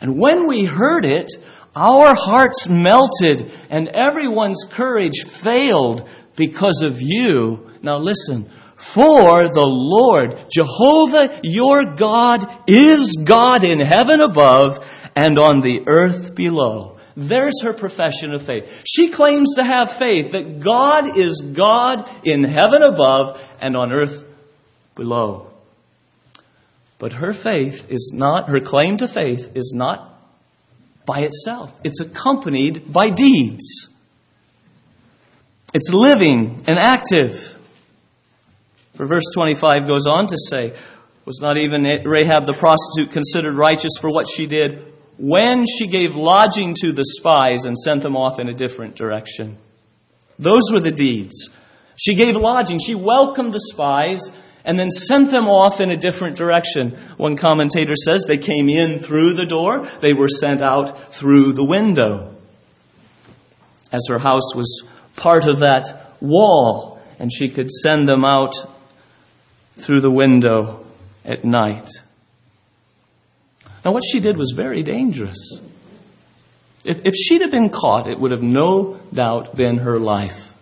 And 0.00 0.18
when 0.18 0.46
we 0.46 0.64
heard 0.64 1.04
it, 1.04 1.32
our 1.74 2.14
hearts 2.14 2.68
melted 2.68 3.50
and 3.70 3.88
everyone's 3.88 4.64
courage 4.68 5.24
failed 5.26 6.08
because 6.36 6.82
of 6.82 7.00
you. 7.00 7.70
Now 7.82 7.98
listen, 7.98 8.50
for 8.84 9.48
the 9.48 9.66
Lord, 9.66 10.46
Jehovah 10.52 11.40
your 11.42 11.96
God, 11.96 12.46
is 12.68 13.16
God 13.24 13.64
in 13.64 13.80
heaven 13.80 14.20
above 14.20 14.78
and 15.16 15.38
on 15.38 15.60
the 15.60 15.82
earth 15.88 16.34
below. 16.34 16.98
There's 17.16 17.62
her 17.62 17.72
profession 17.72 18.32
of 18.32 18.42
faith. 18.42 18.82
She 18.86 19.08
claims 19.08 19.54
to 19.56 19.64
have 19.64 19.92
faith 19.92 20.32
that 20.32 20.60
God 20.60 21.16
is 21.16 21.40
God 21.40 22.08
in 22.24 22.44
heaven 22.44 22.82
above 22.82 23.40
and 23.60 23.76
on 23.76 23.92
earth 23.92 24.26
below. 24.94 25.50
But 26.98 27.14
her 27.14 27.32
faith 27.32 27.90
is 27.90 28.12
not, 28.14 28.48
her 28.48 28.60
claim 28.60 28.98
to 28.98 29.08
faith 29.08 29.50
is 29.54 29.72
not 29.74 30.20
by 31.06 31.18
itself. 31.18 31.78
It's 31.84 32.00
accompanied 32.00 32.92
by 32.92 33.10
deeds. 33.10 33.88
It's 35.72 35.90
living 35.92 36.64
and 36.68 36.78
active. 36.78 37.58
For 38.94 39.06
verse 39.06 39.24
25 39.34 39.86
goes 39.86 40.06
on 40.06 40.28
to 40.28 40.36
say, 40.50 40.74
was 41.24 41.40
not 41.40 41.56
even 41.56 41.82
Rahab 42.04 42.46
the 42.46 42.52
prostitute 42.52 43.12
considered 43.12 43.56
righteous 43.56 43.92
for 44.00 44.10
what 44.10 44.28
she 44.28 44.46
did 44.46 44.92
when 45.16 45.64
she 45.66 45.86
gave 45.86 46.16
lodging 46.16 46.74
to 46.82 46.92
the 46.92 47.04
spies 47.04 47.64
and 47.64 47.78
sent 47.78 48.02
them 48.02 48.16
off 48.16 48.38
in 48.38 48.48
a 48.48 48.54
different 48.54 48.94
direction? 48.94 49.58
Those 50.38 50.70
were 50.72 50.80
the 50.80 50.90
deeds. 50.90 51.50
She 51.96 52.14
gave 52.14 52.36
lodging. 52.36 52.78
She 52.78 52.94
welcomed 52.94 53.54
the 53.54 53.60
spies 53.72 54.20
and 54.64 54.78
then 54.78 54.90
sent 54.90 55.30
them 55.30 55.46
off 55.46 55.80
in 55.80 55.90
a 55.90 55.96
different 55.96 56.36
direction. 56.36 56.98
One 57.16 57.36
commentator 57.36 57.94
says 57.96 58.24
they 58.26 58.38
came 58.38 58.68
in 58.68 58.98
through 58.98 59.34
the 59.34 59.46
door, 59.46 59.88
they 60.00 60.12
were 60.12 60.28
sent 60.28 60.62
out 60.62 61.12
through 61.12 61.52
the 61.52 61.64
window. 61.64 62.36
As 63.92 64.06
her 64.08 64.18
house 64.18 64.54
was 64.54 64.84
part 65.16 65.46
of 65.46 65.60
that 65.60 66.16
wall, 66.20 67.00
and 67.18 67.32
she 67.32 67.48
could 67.48 67.70
send 67.70 68.08
them 68.08 68.24
out 68.24 68.54
through 69.76 70.00
the 70.00 70.10
window 70.10 70.84
at 71.24 71.44
night. 71.44 71.88
Now, 73.84 73.92
what 73.92 74.04
she 74.04 74.20
did 74.20 74.36
was 74.36 74.52
very 74.56 74.82
dangerous. 74.82 75.58
If, 76.84 77.00
if 77.04 77.14
she'd 77.14 77.42
have 77.42 77.50
been 77.50 77.70
caught, 77.70 78.08
it 78.08 78.18
would 78.18 78.30
have 78.30 78.42
no 78.42 78.98
doubt 79.12 79.56
been 79.56 79.78
her 79.78 79.98
life. 79.98 80.52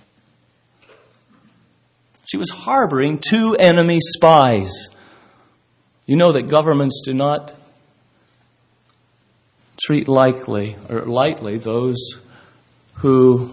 She 2.25 2.37
was 2.37 2.51
harboring 2.51 3.18
two 3.18 3.55
enemy 3.59 3.98
spies. 4.01 4.88
You 6.07 6.16
know 6.16 6.33
that 6.33 6.48
governments 6.48 7.03
do 7.05 7.12
not 7.12 7.53
treat 9.85 10.09
lightly 10.09 10.77
or 10.88 11.07
lightly 11.07 11.59
those 11.59 12.20
who 12.94 13.53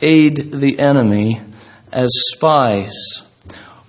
aid 0.00 0.36
the 0.52 0.78
enemy 0.78 1.40
as 1.92 2.10
spies. 2.34 3.22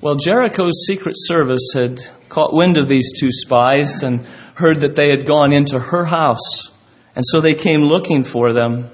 Well, 0.02 0.16
Jericho's 0.16 0.86
secret 0.88 1.16
service 1.18 1.72
had 1.76 2.00
caught 2.30 2.54
wind 2.54 2.78
of 2.78 2.88
these 2.88 3.12
two 3.20 3.34
spies 3.34 4.02
and 4.02 4.26
heard 4.56 4.80
that 4.80 4.96
they 4.96 5.10
had 5.10 5.28
gone 5.28 5.52
into 5.52 5.78
her 5.78 6.06
house. 6.06 6.72
And 7.18 7.26
so 7.26 7.42
they 7.42 7.54
came 7.54 7.82
looking 7.82 8.24
for 8.24 8.54
them. 8.54 8.90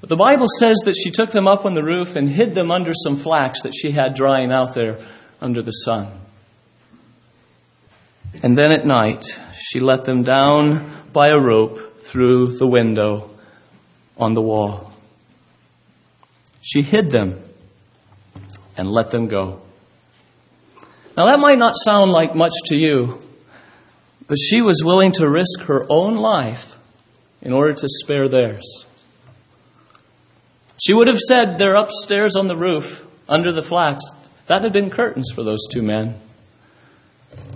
But 0.00 0.08
the 0.08 0.16
Bible 0.16 0.46
says 0.60 0.76
that 0.84 0.94
she 0.94 1.10
took 1.10 1.32
them 1.32 1.48
up 1.48 1.64
on 1.64 1.74
the 1.74 1.82
roof 1.82 2.14
and 2.14 2.28
hid 2.28 2.54
them 2.54 2.70
under 2.70 2.92
some 2.94 3.16
flax 3.16 3.62
that 3.62 3.72
she 3.74 3.90
had 3.90 4.14
drying 4.14 4.52
out 4.52 4.76
there 4.76 4.98
under 5.40 5.60
the 5.60 5.72
sun. 5.72 6.12
And 8.44 8.56
then 8.56 8.70
at 8.70 8.86
night, 8.86 9.24
she 9.54 9.80
let 9.80 10.04
them 10.04 10.22
down 10.22 10.88
by 11.12 11.30
a 11.30 11.40
rope 11.40 12.00
through 12.02 12.58
the 12.58 12.68
window 12.68 13.30
on 14.16 14.34
the 14.34 14.42
wall. 14.42 14.92
She 16.62 16.82
hid 16.82 17.10
them 17.10 17.42
and 18.76 18.88
let 18.88 19.10
them 19.10 19.26
go. 19.26 19.62
Now 21.16 21.26
that 21.26 21.38
might 21.38 21.58
not 21.58 21.76
sound 21.76 22.12
like 22.12 22.34
much 22.34 22.52
to 22.66 22.76
you, 22.76 23.20
but 24.28 24.38
she 24.38 24.60
was 24.60 24.82
willing 24.84 25.12
to 25.12 25.30
risk 25.30 25.60
her 25.62 25.86
own 25.88 26.16
life 26.16 26.78
in 27.40 27.52
order 27.52 27.72
to 27.72 27.88
spare 27.88 28.28
theirs. 28.28 28.84
She 30.78 30.92
would 30.92 31.08
have 31.08 31.18
said, 31.18 31.56
They're 31.56 31.76
upstairs 31.76 32.34
on 32.36 32.48
the 32.48 32.56
roof 32.56 33.04
under 33.28 33.50
the 33.50 33.62
flax. 33.62 34.04
That 34.46 34.62
had 34.62 34.72
been 34.72 34.90
curtains 34.90 35.30
for 35.34 35.42
those 35.42 35.66
two 35.70 35.82
men, 35.82 36.20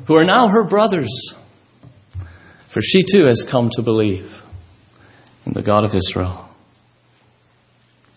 who 0.06 0.16
are 0.16 0.24
now 0.24 0.48
her 0.48 0.64
brothers. 0.64 1.34
For 2.68 2.80
she 2.80 3.02
too 3.02 3.26
has 3.26 3.44
come 3.46 3.68
to 3.70 3.82
believe 3.82 4.42
in 5.44 5.52
the 5.52 5.62
God 5.62 5.84
of 5.84 5.94
Israel 5.94 6.48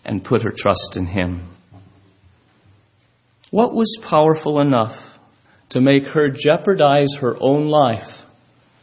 and 0.04 0.24
put 0.24 0.42
her 0.42 0.52
trust 0.56 0.96
in 0.96 1.06
Him. 1.06 1.48
What 3.50 3.74
was 3.74 3.96
powerful 4.00 4.60
enough 4.60 5.13
to 5.74 5.80
make 5.80 6.06
her 6.06 6.28
jeopardize 6.28 7.16
her 7.20 7.36
own 7.40 7.68
life 7.68 8.24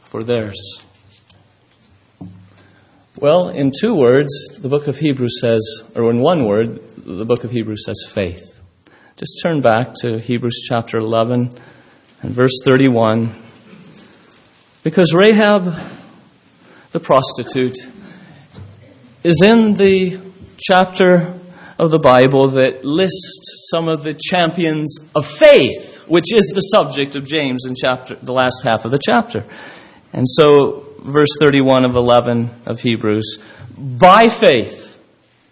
for 0.01 0.23
theirs? 0.23 0.81
Well, 3.17 3.47
in 3.47 3.71
two 3.71 3.95
words, 3.95 4.59
the 4.59 4.67
book 4.67 4.87
of 4.87 4.97
Hebrews 4.97 5.39
says, 5.39 5.61
or 5.95 6.11
in 6.11 6.19
one 6.19 6.45
word, 6.45 6.81
the 6.97 7.23
book 7.23 7.45
of 7.45 7.51
Hebrews 7.51 7.85
says 7.85 8.03
faith. 8.13 8.59
Just 9.15 9.39
turn 9.41 9.61
back 9.61 9.93
to 10.01 10.19
Hebrews 10.19 10.67
chapter 10.67 10.97
11 10.97 11.57
and 12.23 12.33
verse 12.33 12.59
31. 12.65 13.35
Because 14.83 15.13
Rahab, 15.13 15.73
the 16.91 16.99
prostitute, 16.99 17.77
is 19.23 19.41
in 19.41 19.75
the 19.75 20.19
chapter 20.57 21.39
of 21.79 21.89
the 21.89 21.99
Bible 21.99 22.49
that 22.49 22.83
lists 22.83 23.69
some 23.71 23.87
of 23.87 24.03
the 24.03 24.13
champions 24.13 24.97
of 25.15 25.25
faith, 25.25 25.90
which 26.11 26.33
is 26.33 26.51
the 26.53 26.59
subject 26.59 27.15
of 27.15 27.23
James 27.23 27.63
in 27.65 27.73
chapter, 27.73 28.15
the 28.15 28.33
last 28.33 28.63
half 28.65 28.83
of 28.83 28.91
the 28.91 28.99
chapter. 28.99 29.45
And 30.11 30.27
so, 30.27 30.85
verse 31.01 31.29
31 31.39 31.85
of 31.85 31.95
11 31.95 32.63
of 32.65 32.81
Hebrews, 32.81 33.37
by 33.77 34.27
faith, 34.27 35.01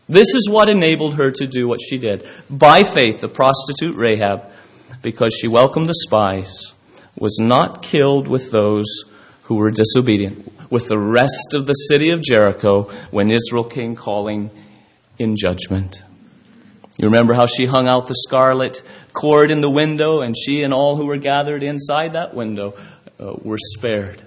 this 0.09 0.27
is 0.35 0.49
what 0.49 0.67
enabled 0.67 1.15
her 1.15 1.31
to 1.31 1.47
do 1.47 1.69
what 1.69 1.79
she 1.81 1.97
did. 1.97 2.27
By 2.49 2.83
faith, 2.83 3.21
the 3.21 3.29
prostitute 3.29 3.95
Rahab, 3.95 4.51
because 5.01 5.33
she 5.33 5.47
welcomed 5.47 5.87
the 5.87 5.95
spies, 5.95 6.73
was 7.17 7.37
not 7.39 7.81
killed 7.81 8.27
with 8.27 8.51
those 8.51 9.05
who 9.43 9.55
were 9.55 9.71
disobedient, 9.71 10.51
with 10.69 10.89
the 10.89 10.99
rest 10.99 11.53
of 11.53 11.67
the 11.67 11.73
city 11.73 12.09
of 12.09 12.21
Jericho 12.21 12.91
when 13.11 13.31
Israel 13.31 13.63
came 13.63 13.95
calling 13.95 14.51
in 15.17 15.37
judgment. 15.37 16.03
You 16.99 17.07
remember 17.07 17.33
how 17.33 17.45
she 17.45 17.65
hung 17.65 17.87
out 17.87 18.07
the 18.07 18.15
scarlet 18.27 18.81
cord 19.13 19.51
in 19.51 19.61
the 19.61 19.69
window, 19.69 20.21
and 20.21 20.35
she 20.37 20.63
and 20.63 20.73
all 20.73 20.95
who 20.95 21.05
were 21.05 21.17
gathered 21.17 21.63
inside 21.63 22.13
that 22.13 22.33
window 22.33 22.75
uh, 23.19 23.33
were 23.43 23.57
spared. 23.59 24.23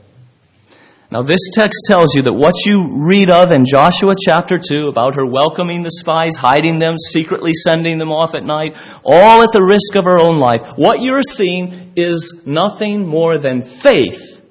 Now, 1.13 1.21
this 1.21 1.51
text 1.53 1.85
tells 1.87 2.15
you 2.17 2.23
that 2.23 2.33
what 2.33 2.55
you 2.65 3.05
read 3.07 3.29
of 3.29 3.53
in 3.53 3.65
Joshua 3.71 4.15
chapter 4.19 4.59
2 4.59 4.89
about 4.89 5.17
her 5.17 5.27
welcoming 5.27 5.83
the 5.83 5.91
spies, 5.91 6.37
hiding 6.37 6.79
them, 6.79 6.97
secretly 6.97 7.53
sending 7.53 7.99
them 7.99 8.11
off 8.11 8.35
at 8.35 8.45
night, 8.45 8.77
all 9.05 9.43
at 9.43 9.53
the 9.53 9.63
risk 9.63 9.95
of 9.95 10.07
her 10.07 10.19
own 10.19 10.39
life, 10.39 10.63
what 10.77 11.03
you're 11.03 11.23
seeing 11.23 11.93
is 11.97 12.41
nothing 12.47 13.07
more 13.07 13.37
than 13.37 13.61
faith. 13.61 14.43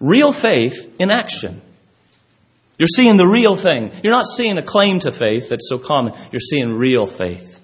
Real 0.00 0.32
faith 0.32 0.94
in 0.98 1.10
action. 1.10 1.60
You're 2.78 2.88
seeing 2.88 3.18
the 3.18 3.26
real 3.26 3.54
thing. 3.54 3.92
You're 4.02 4.14
not 4.14 4.26
seeing 4.26 4.56
a 4.56 4.62
claim 4.62 5.00
to 5.00 5.12
faith 5.12 5.50
that's 5.50 5.68
so 5.68 5.76
common. 5.76 6.14
You're 6.32 6.40
seeing 6.40 6.70
real 6.70 7.06
faith. 7.06 7.59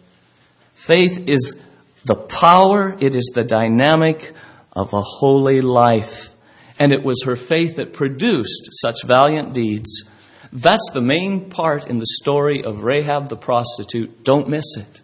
Faith 0.77 1.25
is 1.27 1.57
the 2.05 2.15
power, 2.15 2.97
it 3.01 3.15
is 3.15 3.33
the 3.35 3.43
dynamic 3.43 4.33
of 4.73 4.93
a 4.93 5.01
holy 5.01 5.62
life 5.62 6.35
and 6.79 6.93
it 6.93 7.03
was 7.03 7.23
her 7.25 7.35
faith 7.35 7.77
that 7.77 7.95
produced 7.95 8.69
such 8.73 8.97
valiant 9.07 9.55
deeds. 9.55 10.05
That's 10.53 10.91
the 10.93 11.01
main 11.01 11.49
part 11.49 11.89
in 11.89 11.99
the 11.99 12.07
story 12.07 12.62
of 12.62 12.83
Rahab 12.83 13.31
the 13.31 13.37
prostitute. 13.37 14.23
Don't 14.23 14.49
miss 14.49 14.77
it. 14.77 15.01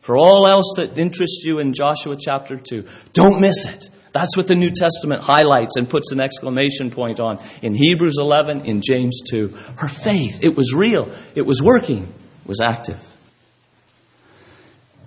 For 0.00 0.16
all 0.16 0.46
else 0.46 0.74
that 0.76 0.96
interests 0.96 1.42
you 1.44 1.58
in 1.58 1.72
Joshua 1.72 2.16
chapter 2.18 2.56
2, 2.56 2.86
don't 3.12 3.40
miss 3.40 3.64
it. 3.66 3.90
That's 4.12 4.36
what 4.36 4.46
the 4.46 4.54
New 4.54 4.70
Testament 4.70 5.22
highlights 5.22 5.76
and 5.76 5.90
puts 5.90 6.12
an 6.12 6.20
exclamation 6.20 6.92
point 6.92 7.18
on 7.18 7.40
in 7.60 7.74
Hebrews 7.74 8.18
11, 8.18 8.66
in 8.66 8.82
James 8.82 9.20
2. 9.28 9.48
Her 9.78 9.88
faith, 9.88 10.38
it 10.42 10.56
was 10.56 10.72
real, 10.72 11.12
it 11.34 11.44
was 11.44 11.60
working, 11.60 12.04
it 12.04 12.48
was 12.48 12.60
active. 12.62 13.00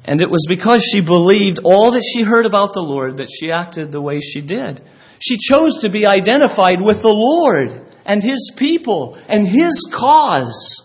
And 0.07 0.21
it 0.21 0.29
was 0.29 0.45
because 0.47 0.83
she 0.83 1.01
believed 1.01 1.59
all 1.63 1.91
that 1.91 2.03
she 2.03 2.21
heard 2.21 2.45
about 2.45 2.73
the 2.73 2.83
Lord 2.83 3.17
that 3.17 3.29
she 3.29 3.51
acted 3.51 3.91
the 3.91 4.01
way 4.01 4.19
she 4.19 4.39
did. 4.39 4.81
She 5.19 5.37
chose 5.37 5.79
to 5.79 5.89
be 5.89 6.05
identified 6.05 6.79
with 6.79 7.01
the 7.01 7.09
Lord 7.09 7.81
and 8.05 8.21
His 8.21 8.51
people 8.55 9.17
and 9.27 9.47
His 9.47 9.89
cause 9.91 10.83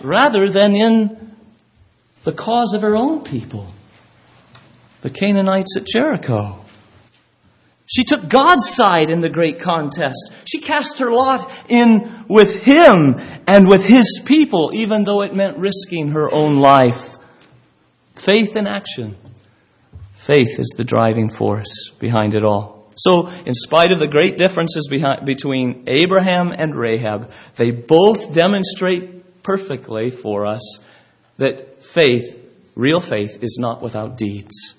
rather 0.00 0.48
than 0.48 0.74
in 0.74 1.36
the 2.24 2.32
cause 2.32 2.72
of 2.72 2.80
her 2.80 2.96
own 2.96 3.24
people, 3.24 3.66
the 5.02 5.10
Canaanites 5.10 5.76
at 5.76 5.86
Jericho. 5.86 6.64
She 7.84 8.04
took 8.04 8.28
God's 8.28 8.70
side 8.74 9.10
in 9.10 9.20
the 9.20 9.28
great 9.28 9.60
contest. 9.60 10.32
She 10.46 10.60
cast 10.60 11.00
her 11.00 11.10
lot 11.10 11.50
in 11.68 12.24
with 12.28 12.54
Him 12.54 13.16
and 13.46 13.68
with 13.68 13.84
His 13.84 14.22
people, 14.24 14.70
even 14.72 15.04
though 15.04 15.22
it 15.22 15.34
meant 15.34 15.58
risking 15.58 16.12
her 16.12 16.32
own 16.32 16.52
life. 16.52 17.16
Faith 18.20 18.54
in 18.54 18.66
action. 18.66 19.16
Faith 20.12 20.58
is 20.58 20.74
the 20.76 20.84
driving 20.84 21.30
force 21.30 21.88
behind 21.98 22.34
it 22.34 22.44
all. 22.44 22.92
So, 22.94 23.28
in 23.46 23.54
spite 23.54 23.92
of 23.92 23.98
the 23.98 24.08
great 24.08 24.36
differences 24.36 24.88
behind, 24.90 25.24
between 25.24 25.84
Abraham 25.86 26.52
and 26.52 26.76
Rahab, 26.76 27.32
they 27.56 27.70
both 27.70 28.34
demonstrate 28.34 29.42
perfectly 29.42 30.10
for 30.10 30.46
us 30.46 30.80
that 31.38 31.82
faith, 31.82 32.38
real 32.74 33.00
faith, 33.00 33.42
is 33.42 33.56
not 33.58 33.80
without 33.80 34.18
deeds. 34.18 34.74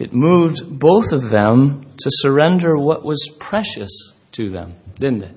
It 0.00 0.12
moved 0.12 0.80
both 0.80 1.12
of 1.12 1.30
them 1.30 1.86
to 1.98 2.10
surrender 2.10 2.76
what 2.76 3.04
was 3.04 3.30
precious 3.38 4.14
to 4.32 4.50
them, 4.50 4.74
didn't 4.98 5.22
it? 5.22 5.36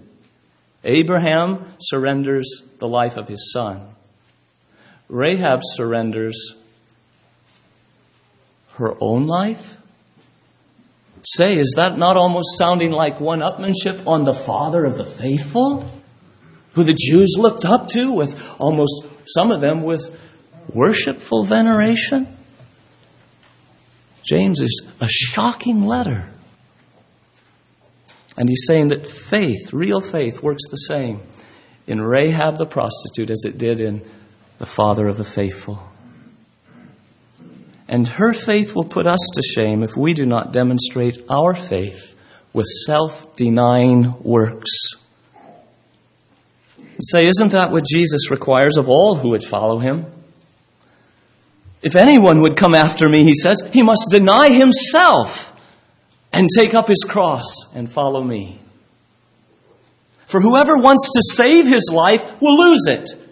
Abraham 0.84 1.75
surrenders 1.79 2.63
the 2.79 2.88
life 2.88 3.15
of 3.15 3.27
his 3.27 3.51
son. 3.53 3.92
Rahab 5.13 5.60
surrenders 5.63 6.56
her 8.78 8.95
own 8.99 9.28
life 9.28 9.78
say, 11.23 11.56
is 11.56 11.76
that 11.78 11.99
not 11.99 12.17
almost 12.17 12.58
sounding 12.58 12.91
like 12.91 13.19
one 13.19 13.41
upmanship 13.41 14.08
on 14.08 14.23
the 14.23 14.34
father 14.34 14.84
of 14.86 14.97
the 14.97 15.06
faithful? 15.06 15.88
Who 16.71 16.84
the 16.84 16.97
Jews 16.97 17.36
looked 17.38 17.63
up 17.63 17.89
to 17.89 18.12
with 18.12 18.36
almost, 18.60 19.06
some 19.28 19.52
of 19.52 19.62
them 19.62 19.84
with 19.84 20.10
worshipful 20.73 21.43
veneration? 21.43 22.36
James 24.28 24.62
is 24.62 24.82
a 24.99 25.08
shocking 25.08 25.86
letter. 25.86 26.28
And 28.36 28.49
he's 28.49 28.65
saying 28.67 28.88
that 28.88 29.06
faith, 29.06 29.71
real 29.71 30.02
faith, 30.02 30.41
works 30.41 30.63
the 30.71 30.78
same 30.78 31.21
in 31.86 32.02
Rahab 32.02 32.58
the 32.58 32.65
prostitute 32.65 33.30
as 33.30 33.43
it 33.45 33.60
did 33.60 33.80
in 33.80 34.10
the 34.63 34.69
father 34.69 35.08
of 35.08 35.17
the 35.17 35.26
faithful. 35.26 35.78
And 37.89 38.08
her 38.08 38.32
faith 38.32 38.73
will 38.73 38.86
put 38.86 39.06
us 39.06 39.19
to 39.34 39.41
shame 39.41 39.84
if 39.84 39.97
we 39.97 40.13
do 40.13 40.26
not 40.26 40.54
demonstrate 40.54 41.17
our 41.30 41.54
faith 41.54 42.15
with 42.54 42.65
self 42.88 43.36
denying 43.36 44.15
works. 44.23 44.69
say, 47.02 47.28
isn't 47.28 47.52
that 47.52 47.71
what 47.71 47.84
Jesus 47.86 48.32
requires 48.32 48.78
of 48.78 48.88
all 48.88 49.15
who 49.15 49.32
would 49.32 49.43
follow 49.43 49.80
him? 49.80 50.06
If 51.82 51.97
anyone 51.97 52.39
would 52.43 52.56
come 52.56 52.73
after 52.73 53.10
me, 53.10 53.26
he 53.26 53.34
says, 53.34 53.58
he 53.73 53.84
must 53.84 54.08
deny 54.10 54.47
himself 54.47 55.52
and 56.32 56.47
take 56.58 56.73
up 56.73 56.88
his 56.88 57.04
cross 57.06 57.67
and 57.76 57.91
follow 57.91 58.23
me. 58.23 58.62
For 60.26 60.39
whoever 60.39 60.78
wants 60.78 61.10
to 61.15 61.34
save 61.36 61.67
his 61.67 61.89
life 61.91 62.23
will 62.39 62.58
lose 62.58 62.86
it. 62.88 63.23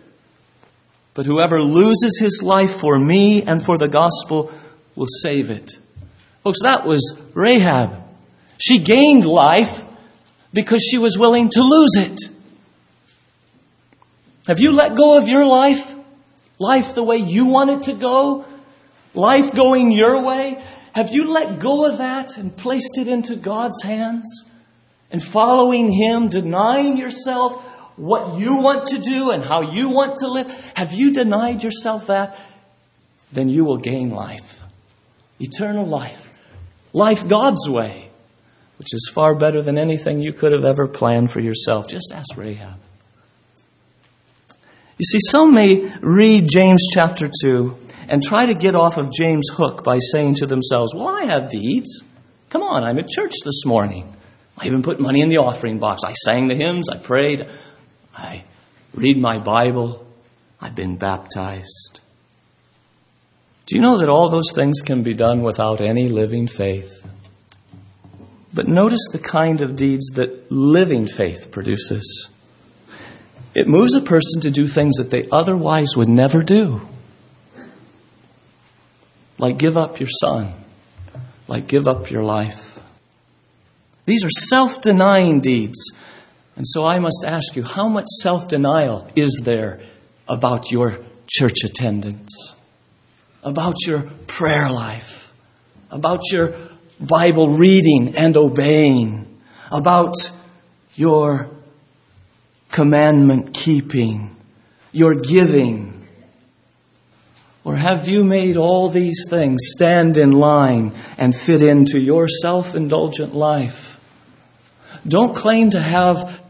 But 1.13 1.25
whoever 1.25 1.61
loses 1.61 2.17
his 2.19 2.41
life 2.41 2.79
for 2.79 2.97
me 2.97 3.43
and 3.43 3.63
for 3.63 3.77
the 3.77 3.87
gospel 3.87 4.51
will 4.95 5.07
save 5.21 5.49
it. 5.49 5.71
Folks, 6.43 6.59
that 6.63 6.85
was 6.85 7.19
Rahab. 7.33 8.01
She 8.57 8.79
gained 8.79 9.25
life 9.25 9.83
because 10.53 10.81
she 10.81 10.97
was 10.97 11.17
willing 11.17 11.49
to 11.49 11.61
lose 11.61 11.95
it. 11.95 12.19
Have 14.47 14.59
you 14.59 14.71
let 14.71 14.95
go 14.95 15.17
of 15.17 15.27
your 15.27 15.45
life? 15.45 15.93
Life 16.59 16.95
the 16.95 17.03
way 17.03 17.17
you 17.17 17.45
want 17.45 17.69
it 17.69 17.83
to 17.83 17.93
go? 17.93 18.45
Life 19.13 19.51
going 19.51 19.91
your 19.91 20.23
way? 20.23 20.61
Have 20.93 21.11
you 21.11 21.31
let 21.31 21.59
go 21.59 21.89
of 21.89 21.99
that 21.99 22.37
and 22.37 22.55
placed 22.55 22.97
it 22.97 23.07
into 23.07 23.35
God's 23.35 23.81
hands? 23.83 24.45
And 25.09 25.21
following 25.21 25.91
Him, 25.91 26.29
denying 26.29 26.97
yourself 26.97 27.63
what 28.01 28.39
you 28.39 28.55
want 28.55 28.87
to 28.87 28.97
do 28.97 29.29
and 29.29 29.43
how 29.43 29.61
you 29.73 29.91
want 29.91 30.17
to 30.17 30.27
live? 30.27 30.49
Have 30.75 30.91
you 30.91 31.13
denied 31.13 31.61
yourself 31.61 32.07
that? 32.07 32.35
Then 33.31 33.47
you 33.47 33.63
will 33.63 33.77
gain 33.77 34.09
life. 34.09 34.59
Eternal 35.39 35.85
life. 35.85 36.31
Life 36.93 37.27
God's 37.27 37.69
way, 37.69 38.09
which 38.79 38.91
is 38.91 39.07
far 39.13 39.35
better 39.35 39.61
than 39.61 39.77
anything 39.77 40.19
you 40.19 40.33
could 40.33 40.51
have 40.51 40.65
ever 40.65 40.87
planned 40.87 41.29
for 41.29 41.41
yourself. 41.41 41.87
Just 41.87 42.11
ask 42.11 42.35
Rahab. 42.35 42.79
You 44.97 45.05
see, 45.05 45.19
some 45.29 45.53
may 45.53 45.95
read 46.01 46.47
James 46.51 46.87
chapter 46.91 47.29
2 47.43 47.77
and 48.09 48.23
try 48.23 48.47
to 48.47 48.55
get 48.55 48.73
off 48.73 48.97
of 48.97 49.11
James' 49.11 49.49
hook 49.53 49.83
by 49.83 49.99
saying 50.11 50.35
to 50.35 50.47
themselves, 50.47 50.95
Well, 50.95 51.07
I 51.07 51.25
have 51.25 51.51
deeds. 51.51 52.01
Come 52.49 52.63
on, 52.63 52.83
I'm 52.83 52.97
at 52.97 53.07
church 53.07 53.33
this 53.45 53.63
morning. 53.63 54.11
I 54.57 54.65
even 54.65 54.81
put 54.81 54.99
money 54.99 55.21
in 55.21 55.29
the 55.29 55.37
offering 55.37 55.77
box. 55.77 56.01
I 56.03 56.13
sang 56.13 56.47
the 56.47 56.55
hymns, 56.55 56.89
I 56.89 56.97
prayed, 56.97 57.47
I 58.15 58.43
read 58.93 59.17
my 59.17 59.37
Bible, 59.37 60.05
I've 60.59 60.75
been 60.75 60.97
baptized. 60.97 62.01
Do 63.65 63.75
you 63.75 63.81
know 63.81 63.99
that 63.99 64.09
all 64.09 64.29
those 64.29 64.51
things 64.53 64.81
can 64.81 65.03
be 65.03 65.13
done 65.13 65.43
without 65.43 65.81
any 65.81 66.09
living 66.09 66.47
faith? 66.47 67.07
But 68.53 68.67
notice 68.67 69.07
the 69.11 69.19
kind 69.19 69.61
of 69.61 69.75
deeds 69.75 70.07
that 70.15 70.51
living 70.51 71.07
faith 71.07 71.51
produces. 71.51 72.29
It 73.53 73.67
moves 73.67 73.95
a 73.95 74.01
person 74.01 74.41
to 74.41 74.51
do 74.51 74.67
things 74.67 74.97
that 74.97 75.09
they 75.09 75.23
otherwise 75.31 75.95
would 75.95 76.09
never 76.09 76.43
do 76.43 76.81
like 79.41 79.57
give 79.57 79.75
up 79.75 79.99
your 79.99 80.07
son, 80.23 80.53
like 81.47 81.67
give 81.67 81.87
up 81.87 82.11
your 82.11 82.23
life. 82.23 82.79
These 84.05 84.23
are 84.23 84.29
self 84.29 84.81
denying 84.81 85.41
deeds. 85.41 85.91
And 86.61 86.67
so 86.67 86.85
I 86.85 86.99
must 86.99 87.25
ask 87.25 87.55
you, 87.55 87.63
how 87.63 87.87
much 87.87 88.05
self 88.21 88.47
denial 88.47 89.09
is 89.15 89.41
there 89.43 89.81
about 90.27 90.71
your 90.71 90.99
church 91.25 91.63
attendance, 91.63 92.53
about 93.41 93.73
your 93.87 94.03
prayer 94.27 94.69
life, 94.69 95.33
about 95.89 96.19
your 96.31 96.53
Bible 96.99 97.57
reading 97.57 98.15
and 98.15 98.37
obeying, 98.37 99.41
about 99.71 100.13
your 100.93 101.49
commandment 102.69 103.55
keeping, 103.55 104.35
your 104.91 105.15
giving, 105.15 106.07
or 107.63 107.75
have 107.75 108.07
you 108.07 108.23
made 108.23 108.55
all 108.55 108.87
these 108.87 109.25
things 109.27 109.61
stand 109.75 110.15
in 110.15 110.31
line 110.31 110.93
and 111.17 111.35
fit 111.35 111.63
into 111.63 111.99
your 111.99 112.27
self 112.29 112.75
indulgent 112.75 113.33
life? 113.33 113.97
Don't 115.07 115.35
claim 115.35 115.71
to 115.71 115.81
have 115.81 116.40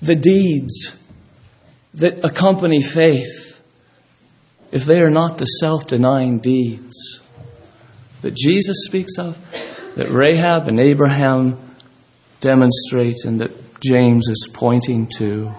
the 0.00 0.14
deeds 0.14 0.96
that 1.94 2.24
accompany 2.24 2.82
faith 2.82 3.62
if 4.72 4.84
they 4.84 4.98
are 4.98 5.10
not 5.10 5.38
the 5.38 5.44
self 5.44 5.86
denying 5.86 6.40
deeds 6.40 7.20
that 8.24 8.34
Jesus 8.34 8.84
speaks 8.86 9.18
of, 9.18 9.38
that 9.96 10.08
Rahab 10.10 10.66
and 10.66 10.80
Abraham 10.80 11.76
demonstrate, 12.40 13.24
and 13.24 13.40
that 13.40 13.80
James 13.80 14.28
is 14.28 14.48
pointing 14.52 15.08
to. 15.18 15.54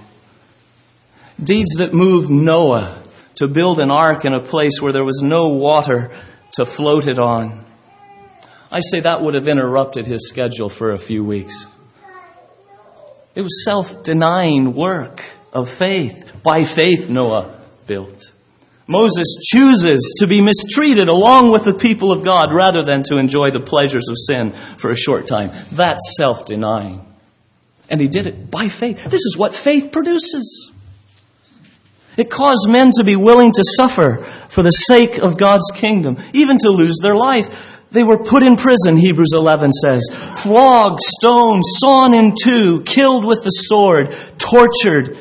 Deeds 1.42 1.76
that 1.78 1.94
move 1.94 2.30
Noah 2.30 3.04
to 3.36 3.48
build 3.48 3.80
an 3.80 3.92
ark 3.92 4.26
in 4.26 4.34
a 4.34 4.42
place 4.42 4.82
where 4.82 4.92
there 4.92 5.06
was 5.06 5.22
no 5.24 5.50
water 5.50 6.12
to 6.54 6.66
float 6.66 7.08
it 7.08 7.20
on. 7.20 7.66
I 8.72 8.80
say 8.82 9.02
that 9.02 9.22
would 9.22 9.36
have 9.36 9.48
interrupted 9.48 10.08
his 10.08 10.28
schedule 10.28 10.70
for 10.70 10.92
a 10.92 11.00
few 11.00 11.24
weeks. 11.24 11.68
It 13.36 13.42
was 13.42 13.66
self 13.66 14.02
denying 14.02 14.74
work 14.74 15.24
of 15.54 15.70
faith. 15.70 16.24
By 16.42 16.64
faith, 16.64 17.10
Noah 17.10 17.60
built. 17.86 18.32
Moses 18.88 19.38
chooses 19.52 20.16
to 20.20 20.28
be 20.28 20.42
mistreated 20.42 21.10
along 21.10 21.52
with 21.52 21.64
the 21.64 21.74
people 21.74 22.12
of 22.12 22.24
God 22.24 22.54
rather 22.54 22.84
than 22.84 23.04
to 23.04 23.18
enjoy 23.18 23.50
the 23.52 23.60
pleasures 23.60 24.08
of 24.10 24.16
sin 24.18 24.56
for 24.78 24.92
a 24.92 24.96
short 24.96 25.28
time. 25.28 25.52
That's 25.72 26.16
self 26.18 26.46
denying. 26.46 27.06
And 27.90 28.00
he 28.00 28.08
did 28.08 28.28
it 28.28 28.50
by 28.50 28.68
faith. 28.68 29.04
This 29.04 29.26
is 29.26 29.36
what 29.38 29.54
faith 29.54 29.92
produces. 29.92 30.72
It 32.18 32.30
caused 32.30 32.70
men 32.70 32.92
to 32.98 33.04
be 33.04 33.16
willing 33.16 33.52
to 33.52 33.64
suffer 33.76 34.24
for 34.50 34.64
the 34.64 34.72
sake 34.72 35.18
of 35.18 35.38
God's 35.38 35.70
kingdom, 35.74 36.18
even 36.34 36.58
to 36.60 36.70
lose 36.70 36.98
their 37.02 37.16
life. 37.16 37.80
They 37.96 38.04
were 38.04 38.22
put 38.22 38.44
in 38.44 38.58
prison, 38.58 38.98
Hebrews 38.98 39.32
11 39.34 39.72
says, 39.72 40.06
flogged, 40.40 41.00
stoned, 41.00 41.64
sawn 41.66 42.14
in 42.14 42.36
two, 42.36 42.82
killed 42.82 43.26
with 43.26 43.46
the 43.46 43.50
sword, 43.50 44.14
tortured. 44.38 45.18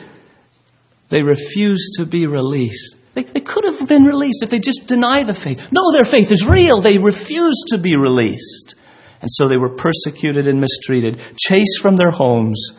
They 1.08 1.22
refused 1.22 1.94
to 1.98 2.04
be 2.04 2.26
released. 2.26 2.96
They, 3.14 3.22
they 3.22 3.42
could 3.42 3.64
have 3.64 3.88
been 3.88 4.02
released 4.02 4.42
if 4.42 4.50
they 4.50 4.58
just 4.58 4.88
denied 4.88 5.28
the 5.28 5.34
faith. 5.34 5.68
No, 5.70 5.92
their 5.92 6.02
faith 6.02 6.32
is 6.32 6.44
real. 6.44 6.80
They 6.80 6.98
refused 6.98 7.68
to 7.68 7.78
be 7.78 7.94
released. 7.94 8.74
And 9.20 9.30
so 9.30 9.46
they 9.46 9.56
were 9.56 9.76
persecuted 9.76 10.48
and 10.48 10.60
mistreated, 10.60 11.20
chased 11.38 11.80
from 11.80 11.94
their 11.94 12.10
homes, 12.10 12.72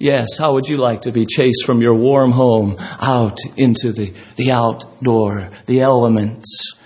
Yes, 0.00 0.38
how 0.38 0.52
would 0.54 0.68
you 0.68 0.76
like 0.76 1.02
to 1.02 1.12
be 1.12 1.26
chased 1.26 1.66
from 1.66 1.82
your 1.82 1.94
warm 1.94 2.30
home 2.30 2.76
out 2.78 3.38
into 3.56 3.90
the, 3.90 4.14
the 4.36 4.52
outdoor, 4.52 5.50
the 5.66 5.80
elements? 5.80 6.77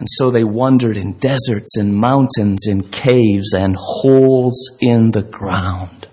And 0.00 0.08
so 0.10 0.30
they 0.30 0.44
wandered 0.44 0.96
in 0.96 1.12
deserts 1.18 1.76
and 1.76 1.94
mountains, 1.94 2.66
in 2.66 2.88
caves 2.88 3.52
and 3.52 3.76
holes 3.78 4.78
in 4.80 5.10
the 5.10 5.22
ground. 5.22 6.08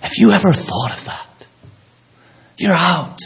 Have 0.00 0.12
you 0.16 0.30
ever 0.30 0.54
thought 0.54 0.96
of 0.96 1.04
that? 1.06 1.46
You're 2.56 2.72
out 2.72 3.18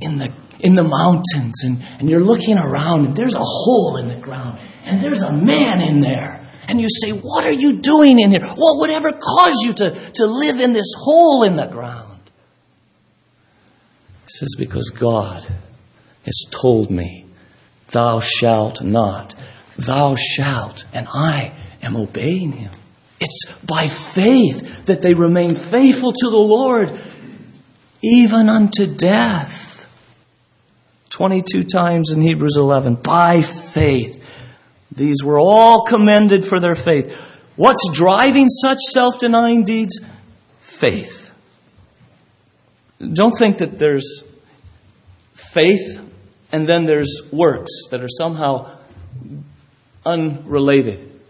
in 0.00 0.16
the, 0.16 0.32
in 0.58 0.74
the 0.74 0.82
mountains 0.82 1.62
and, 1.62 1.84
and 2.00 2.10
you're 2.10 2.24
looking 2.24 2.58
around 2.58 3.06
and 3.06 3.16
there's 3.16 3.36
a 3.36 3.44
hole 3.44 3.96
in 3.96 4.08
the 4.08 4.16
ground 4.16 4.58
and 4.84 5.00
there's 5.00 5.22
a 5.22 5.32
man 5.32 5.80
in 5.80 6.00
there 6.00 6.44
and 6.66 6.80
you 6.80 6.88
say, 6.90 7.12
What 7.12 7.44
are 7.44 7.52
you 7.52 7.78
doing 7.78 8.18
in 8.18 8.32
here? 8.32 8.44
What 8.44 8.78
would 8.78 8.90
ever 8.90 9.12
cause 9.12 9.54
you 9.62 9.72
to, 9.74 9.90
to 10.14 10.26
live 10.26 10.58
in 10.58 10.72
this 10.72 10.92
hole 10.96 11.44
in 11.44 11.54
the 11.54 11.66
ground? 11.66 12.20
He 14.24 14.32
says, 14.32 14.56
Because 14.58 14.90
God 14.90 15.46
has 16.24 16.44
told 16.50 16.90
me, 16.90 17.26
Thou 17.90 18.20
shalt 18.20 18.82
not. 18.82 19.34
Thou 19.76 20.14
shalt. 20.14 20.84
And 20.92 21.06
I 21.08 21.52
am 21.82 21.96
obeying 21.96 22.52
him. 22.52 22.70
It's 23.20 23.52
by 23.64 23.88
faith 23.88 24.86
that 24.86 25.02
they 25.02 25.14
remain 25.14 25.54
faithful 25.54 26.12
to 26.12 26.30
the 26.30 26.36
Lord, 26.36 26.98
even 28.02 28.48
unto 28.48 28.86
death. 28.86 29.68
22 31.10 31.64
times 31.64 32.12
in 32.12 32.20
Hebrews 32.22 32.56
11. 32.56 32.94
By 32.96 33.42
faith 33.42 34.20
these 34.92 35.22
were 35.22 35.38
all 35.38 35.84
commended 35.84 36.44
for 36.44 36.60
their 36.60 36.74
faith. 36.74 37.14
What's 37.56 37.88
driving 37.92 38.48
such 38.48 38.78
self 38.92 39.18
denying 39.18 39.64
deeds? 39.64 40.00
Faith. 40.58 41.30
Don't 43.00 43.36
think 43.36 43.58
that 43.58 43.78
there's 43.78 44.24
faith 45.34 46.00
and 46.52 46.68
then 46.68 46.84
there's 46.84 47.20
works 47.32 47.88
that 47.90 48.02
are 48.02 48.08
somehow 48.08 48.76
unrelated 50.04 51.20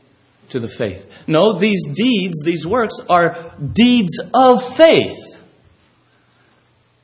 to 0.51 0.61
the 0.61 0.69
faith. 0.69 1.11
No, 1.27 1.59
these 1.59 1.87
deeds, 1.87 2.43
these 2.45 2.67
works, 2.67 2.97
are 3.09 3.53
deeds 3.73 4.21
of 4.35 4.77
faith. 4.77 5.19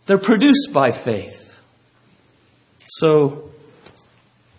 They're 0.06 0.18
produced 0.18 0.70
by 0.72 0.90
faith. 0.92 1.60
So, 2.88 3.50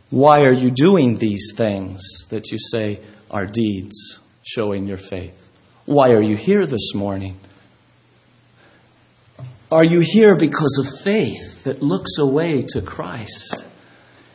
why 0.10 0.40
are 0.42 0.54
you 0.54 0.72
doing 0.72 1.18
these 1.18 1.54
things 1.56 2.02
that 2.30 2.52
you 2.52 2.58
say 2.60 3.00
are 3.32 3.46
deeds 3.46 4.20
showing 4.44 4.88
your 4.88 4.98
faith? 4.98 5.50
Why 5.86 6.10
are 6.10 6.22
you 6.22 6.36
here 6.36 6.66
this 6.66 6.94
morning? 6.94 7.40
Are 9.70 9.84
you 9.84 10.00
here 10.00 10.38
because 10.38 10.78
of 10.80 11.02
faith 11.02 11.66
that 11.66 11.84
looks 11.84 12.20
away 12.20 12.62
to 12.70 12.82
Christ 12.82 13.66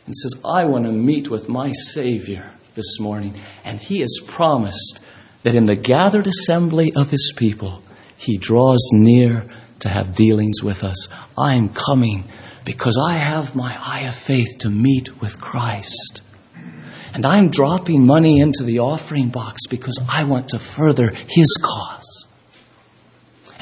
and 0.05 0.13
says, 0.13 0.35
I 0.45 0.65
want 0.65 0.85
to 0.85 0.91
meet 0.91 1.27
with 1.27 1.49
my 1.49 1.71
Savior 1.71 2.51
this 2.75 2.99
morning? 2.99 3.33
And 3.63 3.79
He 3.79 4.01
has 4.01 4.19
promised 4.27 4.99
that 5.41 5.55
in 5.55 5.65
the 5.65 5.75
gathered 5.75 6.27
assembly 6.27 6.93
of 6.95 7.09
His 7.09 7.33
people, 7.35 7.81
He 8.15 8.37
draws 8.37 8.91
near 8.91 9.47
to 9.79 9.89
have 9.89 10.15
dealings 10.15 10.61
with 10.61 10.83
us. 10.83 11.07
I'm 11.35 11.69
coming 11.69 12.25
because 12.63 12.95
I 13.03 13.17
have 13.17 13.55
my 13.55 13.75
eye 13.83 14.01
of 14.01 14.13
faith 14.13 14.59
to 14.59 14.69
meet 14.69 15.19
with 15.19 15.41
Christ. 15.41 16.21
And 17.11 17.25
I'm 17.25 17.49
dropping 17.49 18.05
money 18.05 18.39
into 18.39 18.63
the 18.63 18.79
offering 18.79 19.29
box 19.29 19.65
because 19.67 19.97
I 20.07 20.25
want 20.25 20.49
to 20.49 20.59
further 20.59 21.11
His 21.27 21.57
cause. 21.59 22.27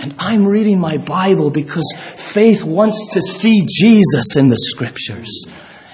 And 0.02 0.16
I'm 0.18 0.46
reading 0.48 0.80
my 0.80 0.98
Bible 0.98 1.52
because 1.52 1.94
faith 2.18 2.64
wants 2.64 3.10
to 3.12 3.22
see 3.22 3.62
Jesus 3.70 4.36
in 4.36 4.50
the 4.50 4.58
Scriptures. 4.58 5.46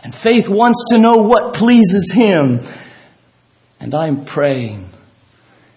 And 0.02 0.15
faith 0.15 0.48
wants 0.48 0.86
to 0.91 0.98
know 0.98 1.17
what 1.17 1.54
pleases 1.54 2.13
Him. 2.13 2.62
And 3.82 3.93
I'm 3.93 4.24
praying. 4.24 4.89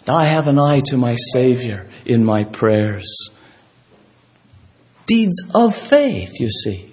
And 0.07 0.17
I 0.17 0.27
have 0.27 0.47
an 0.47 0.61
eye 0.61 0.81
to 0.87 0.97
my 0.97 1.17
Savior 1.33 1.91
in 2.07 2.25
my 2.25 2.45
prayers. 2.45 3.31
Deeds 5.07 5.43
of 5.53 5.75
faith, 5.75 6.31
you 6.39 6.51
see. 6.51 6.93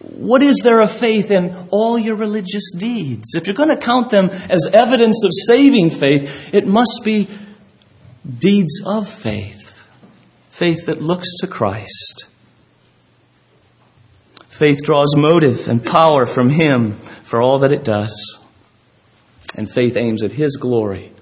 What 0.00 0.42
is 0.42 0.56
there 0.64 0.80
of 0.80 0.90
faith 0.90 1.30
in 1.30 1.68
all 1.70 1.96
your 1.96 2.16
religious 2.16 2.72
deeds? 2.76 3.36
If 3.36 3.46
you're 3.46 3.54
going 3.54 3.68
to 3.68 3.76
count 3.76 4.10
them 4.10 4.30
as 4.30 4.68
evidence 4.72 5.24
of 5.24 5.30
saving 5.46 5.90
faith, 5.90 6.52
it 6.52 6.66
must 6.66 7.02
be 7.04 7.28
deeds 8.40 8.82
of 8.84 9.08
faith. 9.08 9.67
Faith 10.58 10.86
that 10.86 11.00
looks 11.00 11.36
to 11.36 11.46
Christ. 11.46 12.26
Faith 14.48 14.82
draws 14.82 15.14
motive 15.16 15.68
and 15.68 15.86
power 15.86 16.26
from 16.26 16.50
Him 16.50 16.94
for 17.22 17.40
all 17.40 17.60
that 17.60 17.70
it 17.70 17.84
does. 17.84 18.40
And 19.56 19.70
faith 19.70 19.96
aims 19.96 20.24
at 20.24 20.32
His 20.32 20.56
glory 20.56 21.12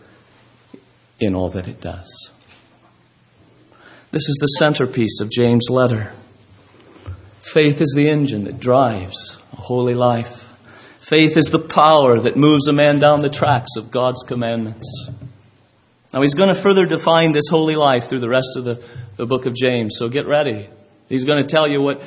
in 1.20 1.35
all 1.35 1.51
that 1.51 1.68
it 1.68 1.83
does. 1.83 2.31
This 4.11 4.27
is 4.27 4.38
the 4.40 4.57
centerpiece 4.59 5.20
of 5.20 5.31
James' 5.31 5.68
letter. 5.68 6.14
Faith 7.42 7.83
is 7.83 7.92
the 7.94 8.09
engine 8.09 8.44
that 8.44 8.59
drives 8.59 9.37
a 9.53 9.61
holy 9.61 9.94
life. 9.94 10.51
Faith 10.99 11.37
is 11.37 11.51
the 11.51 11.59
power 11.59 12.18
that 12.20 12.38
moves 12.38 12.68
a 12.68 12.72
man 12.72 13.01
down 13.01 13.20
the 13.20 13.29
tracks 13.29 13.77
of 13.77 13.90
God's 13.90 14.22
commandments. 14.22 15.11
Now, 16.14 16.22
he's 16.22 16.33
going 16.33 16.55
to 16.55 16.59
further 16.59 16.87
define 16.87 17.33
this 17.33 17.49
holy 17.51 17.77
life 17.77 18.09
through 18.09 18.20
the 18.20 18.31
rest 18.31 18.57
of 18.57 18.64
the, 18.64 18.83
the 19.16 19.26
book 19.26 19.46
of 19.46 19.55
James, 19.55 19.96
so 19.98 20.09
get 20.09 20.26
ready. 20.26 20.68
He's 21.09 21.24
going 21.24 21.42
to 21.42 21.48
tell 21.48 21.68
you 21.68 21.81
what, 21.81 22.02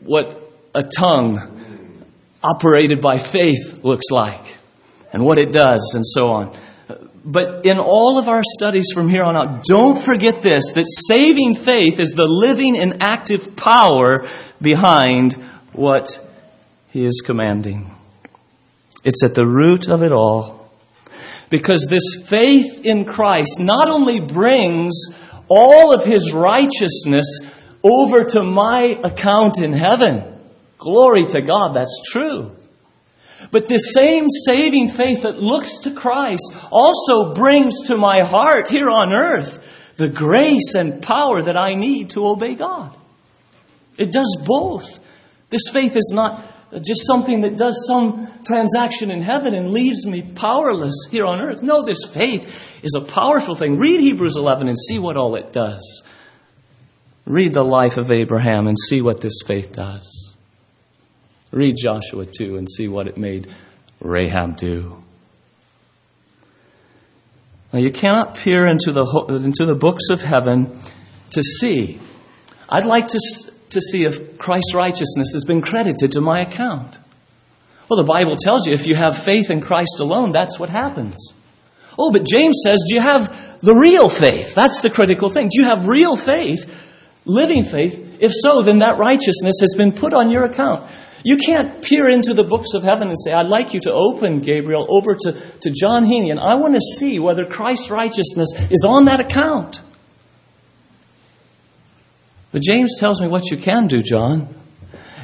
what 0.00 0.52
a 0.74 0.82
tongue 0.82 1.98
operated 2.42 3.00
by 3.00 3.18
faith 3.18 3.80
looks 3.84 4.06
like 4.10 4.58
and 5.12 5.24
what 5.24 5.38
it 5.38 5.52
does 5.52 5.92
and 5.94 6.04
so 6.06 6.28
on. 6.28 6.56
But 7.24 7.66
in 7.66 7.78
all 7.78 8.18
of 8.18 8.28
our 8.28 8.42
studies 8.42 8.86
from 8.94 9.08
here 9.08 9.22
on 9.22 9.36
out, 9.36 9.64
don't 9.64 10.00
forget 10.00 10.40
this 10.40 10.72
that 10.72 10.86
saving 11.08 11.56
faith 11.56 11.98
is 11.98 12.12
the 12.12 12.26
living 12.26 12.78
and 12.78 13.02
active 13.02 13.54
power 13.54 14.26
behind 14.62 15.34
what 15.72 16.18
he 16.88 17.04
is 17.04 17.20
commanding. 17.24 17.94
It's 19.04 19.22
at 19.22 19.34
the 19.34 19.46
root 19.46 19.88
of 19.88 20.02
it 20.02 20.12
all. 20.12 20.70
Because 21.50 21.86
this 21.88 22.26
faith 22.26 22.84
in 22.84 23.04
Christ 23.04 23.58
not 23.58 23.88
only 23.88 24.20
brings 24.20 24.94
all 25.48 25.92
of 25.92 26.04
his 26.04 26.32
righteousness 26.32 27.40
over 27.82 28.24
to 28.24 28.42
my 28.42 28.98
account 29.04 29.62
in 29.62 29.72
heaven. 29.72 30.38
Glory 30.78 31.26
to 31.26 31.40
God, 31.40 31.74
that's 31.74 32.02
true. 32.06 32.52
But 33.50 33.68
this 33.68 33.92
same 33.92 34.26
saving 34.28 34.88
faith 34.88 35.22
that 35.22 35.40
looks 35.40 35.80
to 35.80 35.94
Christ 35.94 36.54
also 36.70 37.34
brings 37.34 37.86
to 37.86 37.96
my 37.96 38.24
heart 38.24 38.70
here 38.70 38.90
on 38.90 39.12
earth 39.12 39.64
the 39.96 40.08
grace 40.08 40.74
and 40.76 41.02
power 41.02 41.42
that 41.42 41.56
I 41.56 41.74
need 41.74 42.10
to 42.10 42.26
obey 42.26 42.54
God. 42.54 42.96
It 43.96 44.12
does 44.12 44.36
both. 44.46 45.00
This 45.50 45.68
faith 45.72 45.96
is 45.96 46.12
not 46.14 46.44
just 46.72 47.06
something 47.06 47.42
that 47.42 47.56
does 47.56 47.86
some 47.86 48.30
transaction 48.44 49.10
in 49.10 49.22
heaven 49.22 49.54
and 49.54 49.70
leaves 49.70 50.04
me 50.04 50.22
powerless 50.22 50.94
here 51.10 51.24
on 51.24 51.40
earth. 51.40 51.62
No, 51.62 51.82
this 51.82 52.04
faith 52.12 52.46
is 52.82 52.94
a 52.96 53.04
powerful 53.04 53.54
thing. 53.54 53.78
Read 53.78 54.00
Hebrews 54.00 54.36
11 54.36 54.68
and 54.68 54.78
see 54.78 54.98
what 54.98 55.16
all 55.16 55.34
it 55.36 55.52
does. 55.52 56.02
Read 57.24 57.54
the 57.54 57.62
life 57.62 57.96
of 57.96 58.12
Abraham 58.12 58.66
and 58.66 58.76
see 58.78 59.00
what 59.00 59.20
this 59.20 59.40
faith 59.46 59.72
does. 59.72 60.34
Read 61.50 61.76
Joshua 61.76 62.26
2 62.26 62.56
and 62.56 62.68
see 62.68 62.88
what 62.88 63.06
it 63.06 63.16
made 63.16 63.52
Rahab 64.00 64.56
do. 64.56 65.02
Now, 67.72 67.80
you 67.80 67.90
cannot 67.90 68.36
peer 68.36 68.66
into 68.66 68.92
the, 68.92 69.04
into 69.44 69.66
the 69.66 69.74
books 69.74 70.04
of 70.10 70.22
heaven 70.22 70.80
to 71.30 71.42
see. 71.42 71.98
I'd 72.68 72.86
like 72.86 73.08
to, 73.08 73.18
to 73.70 73.80
see 73.80 74.04
if 74.04 74.38
Christ's 74.38 74.74
righteousness 74.74 75.32
has 75.34 75.44
been 75.44 75.62
credited 75.62 76.12
to 76.12 76.20
my 76.20 76.40
account. 76.40 76.96
Well, 77.88 77.98
the 77.98 78.04
Bible 78.04 78.36
tells 78.36 78.66
you 78.66 78.74
if 78.74 78.86
you 78.86 78.94
have 78.94 79.22
faith 79.22 79.50
in 79.50 79.60
Christ 79.60 80.00
alone, 80.00 80.32
that's 80.32 80.58
what 80.58 80.68
happens. 80.68 81.32
Oh, 81.98 82.12
but 82.12 82.24
James 82.24 82.60
says, 82.62 82.84
do 82.88 82.94
you 82.94 83.00
have 83.00 83.60
the 83.60 83.74
real 83.74 84.08
faith? 84.08 84.54
That's 84.54 84.82
the 84.82 84.90
critical 84.90 85.30
thing. 85.30 85.48
Do 85.48 85.62
you 85.62 85.68
have 85.68 85.86
real 85.86 86.16
faith, 86.16 86.72
living 87.24 87.64
faith? 87.64 88.18
If 88.20 88.32
so, 88.32 88.62
then 88.62 88.80
that 88.80 88.98
righteousness 88.98 89.56
has 89.60 89.74
been 89.76 89.92
put 89.92 90.14
on 90.14 90.30
your 90.30 90.44
account. 90.44 90.88
You 91.24 91.36
can't 91.36 91.82
peer 91.82 92.08
into 92.08 92.34
the 92.34 92.44
books 92.44 92.74
of 92.74 92.84
heaven 92.84 93.08
and 93.08 93.16
say, 93.18 93.32
I'd 93.32 93.48
like 93.48 93.74
you 93.74 93.80
to 93.80 93.92
open, 93.92 94.40
Gabriel, 94.40 94.86
over 94.88 95.16
to, 95.16 95.32
to 95.32 95.70
Jon 95.70 96.04
Hueni, 96.04 96.30
and 96.30 96.38
I 96.38 96.54
want 96.54 96.74
to 96.74 96.80
see 96.80 97.18
whether 97.18 97.44
Christ's 97.44 97.90
righteousness 97.90 98.50
is 98.70 98.84
on 98.86 99.06
that 99.06 99.18
account. 99.18 99.80
But 102.50 102.62
James 102.62 102.98
tells 102.98 103.20
me 103.20 103.28
what 103.28 103.50
you 103.50 103.56
can 103.56 103.86
do, 103.86 104.02
Jon. 104.02 104.54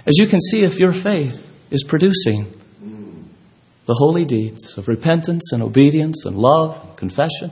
As 0.07 0.19
you 0.19 0.27
can 0.27 0.41
see, 0.41 0.63
if 0.63 0.79
your 0.79 0.93
faith 0.93 1.51
is 1.71 1.83
producing 1.83 2.53
the 3.87 3.95
holy 3.95 4.25
deeds 4.25 4.77
of 4.77 4.89
repentance 4.89 5.53
and 5.53 5.63
obedience 5.63 6.25
and 6.27 6.37
love, 6.37 6.81
and 6.83 6.97
confession, 6.97 7.51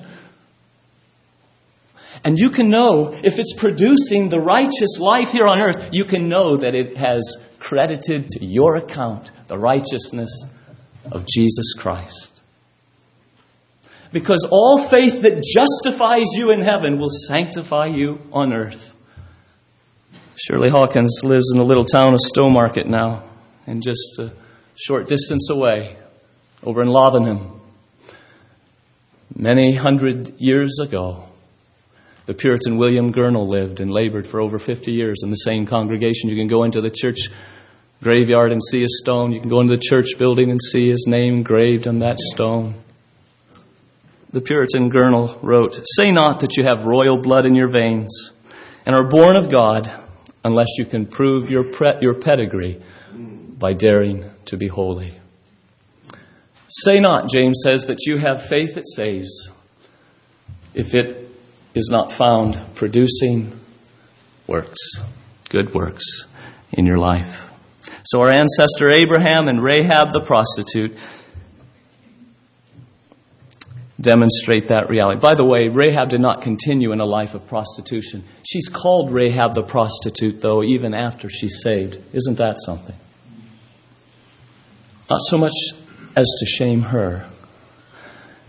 and 2.24 2.38
you 2.38 2.50
can 2.50 2.68
know 2.68 3.12
if 3.24 3.38
it's 3.38 3.54
producing 3.54 4.28
the 4.28 4.38
righteous 4.38 4.98
life 4.98 5.32
here 5.32 5.46
on 5.46 5.61
earth, 5.61 5.88
you 5.92 6.04
can 6.04 6.28
know 6.28 6.56
that 6.56 6.74
it 6.74 6.96
has 6.96 7.37
credited 7.58 8.28
to 8.30 8.44
your 8.44 8.76
account 8.76 9.30
the 9.48 9.58
righteousness 9.58 10.44
of 11.11 11.26
Jesus 11.26 11.74
Christ. 11.74 12.40
Because 14.12 14.46
all 14.50 14.78
faith 14.78 15.22
that 15.22 15.42
justifies 15.42 16.26
you 16.35 16.50
in 16.52 16.61
heaven 16.61 16.98
will 16.98 17.08
sanctify 17.11 17.87
you 17.87 18.20
on 18.30 18.54
earth. 18.54 18.91
Shirley 20.44 20.70
Hawkins 20.70 21.20
lives 21.22 21.52
in 21.52 21.61
the 21.61 21.64
little 21.64 21.85
town 21.85 22.14
of 22.14 22.18
Stowmarket 22.18 22.87
now, 22.87 23.22
and 23.64 23.81
just 23.81 24.18
a 24.18 24.33
short 24.74 25.07
distance 25.07 25.48
away, 25.50 25.96
over 26.64 26.83
in 26.83 26.88
Lavenham. 26.88 27.61
Many 29.37 29.76
hundred 29.76 30.35
years 30.38 30.81
ago, 30.83 31.28
the 32.26 32.35
Puritan 32.35 32.76
William 32.76 33.12
Gurnall 33.12 33.46
lived 33.46 33.78
and 33.78 33.92
labored 33.92 34.26
for 34.26 34.40
over 34.40 34.59
50 34.59 34.90
years 34.90 35.20
in 35.22 35.31
the 35.31 35.37
same 35.37 35.64
congregation. 35.64 36.28
You 36.28 36.37
can 36.37 36.48
go 36.48 36.64
into 36.64 36.81
the 36.81 36.90
church 36.90 37.28
graveyard 38.02 38.50
and 38.50 38.61
see 38.64 38.83
a 38.83 38.88
stone. 38.88 39.31
You 39.31 39.38
can 39.38 39.48
go 39.48 39.61
into 39.61 39.76
the 39.76 39.83
church 39.83 40.18
building 40.18 40.50
and 40.50 40.61
see 40.61 40.90
his 40.90 41.05
name 41.07 41.35
engraved 41.35 41.87
on 41.87 42.00
that 42.00 42.18
stone. 42.18 42.74
The 44.33 44.40
Puritan 44.40 44.90
Gurnall 44.90 45.38
wrote, 45.40 45.81
Say 45.96 46.11
not 46.11 46.40
that 46.40 46.57
you 46.57 46.64
have 46.64 46.85
royal 46.85 47.18
blood 47.18 47.46
in 47.46 47.55
your 47.55 47.70
veins 47.70 48.33
and 48.85 48.96
are 48.96 49.09
born 49.09 49.37
of 49.37 49.48
God 49.48 50.01
unless 50.44 50.68
you 50.78 50.85
can 50.85 51.07
prove 51.07 51.50
your, 51.50 51.64
pre- 51.64 51.98
your 52.00 52.14
pedigree 52.14 52.81
by 53.59 53.72
daring 53.72 54.24
to 54.46 54.57
be 54.57 54.68
holy. 54.68 55.14
Say 56.68 57.00
not, 57.00 57.31
James 57.31 57.61
says, 57.64 57.87
that 57.87 58.07
you 58.07 58.18
have 58.18 58.42
faith 58.42 58.74
that 58.74 58.88
saves 58.88 59.50
if 60.74 60.94
it 60.94 61.28
is 61.74 61.88
not 61.90 62.12
found 62.12 62.61
producing 62.74 63.59
works, 64.46 64.78
good 65.48 65.74
works 65.74 66.26
in 66.72 66.87
your 66.87 66.98
life. 66.98 67.50
So 68.05 68.20
our 68.20 68.31
ancestor 68.31 68.90
Abraham 68.90 69.48
and 69.48 69.62
Rahab 69.62 70.12
the 70.12 70.22
prostitute 70.24 70.96
demonstrate 74.02 74.68
that 74.68 74.90
reality. 74.90 75.20
By 75.20 75.34
the 75.34 75.44
way, 75.44 75.68
Rahab 75.68 76.10
did 76.10 76.20
not 76.20 76.42
continue 76.42 76.92
in 76.92 77.00
a 77.00 77.04
life 77.04 77.34
of 77.34 77.46
prostitution. 77.46 78.24
She's 78.44 78.68
called 78.68 79.12
Rahab 79.12 79.54
the 79.54 79.62
prostitute, 79.62 80.40
though, 80.40 80.62
even 80.62 80.92
after 80.92 81.30
she's 81.30 81.62
saved. 81.62 81.98
Isn't 82.12 82.38
that 82.38 82.56
something? 82.58 82.96
Not 85.08 85.20
so 85.22 85.38
much 85.38 85.54
as 86.16 86.26
to 86.40 86.46
shame 86.46 86.82
her, 86.82 87.29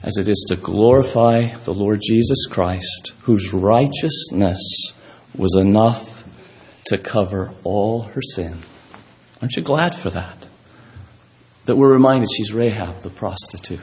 as 0.01 0.17
it 0.17 0.27
is 0.27 0.45
to 0.49 0.55
glorify 0.55 1.47
the 1.63 1.73
Lord 1.73 2.01
Jesus 2.01 2.47
Christ, 2.49 3.13
whose 3.21 3.53
righteousness 3.53 4.93
was 5.37 5.55
enough 5.55 6.23
to 6.85 6.97
cover 6.97 7.53
all 7.63 8.03
her 8.03 8.21
sin. 8.21 8.57
Aren't 9.41 9.55
you 9.55 9.63
glad 9.63 9.95
for 9.95 10.09
that? 10.09 10.47
That 11.65 11.77
we're 11.77 11.93
reminded 11.93 12.29
she's 12.35 12.51
Rahab 12.51 13.01
the 13.01 13.09
prostitute. 13.09 13.79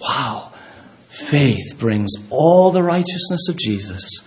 Wow. 0.00 0.52
Faith 1.16 1.78
brings 1.78 2.12
all 2.28 2.70
the 2.70 2.82
righteousness 2.82 3.48
of 3.48 3.56
Jesus 3.56 4.20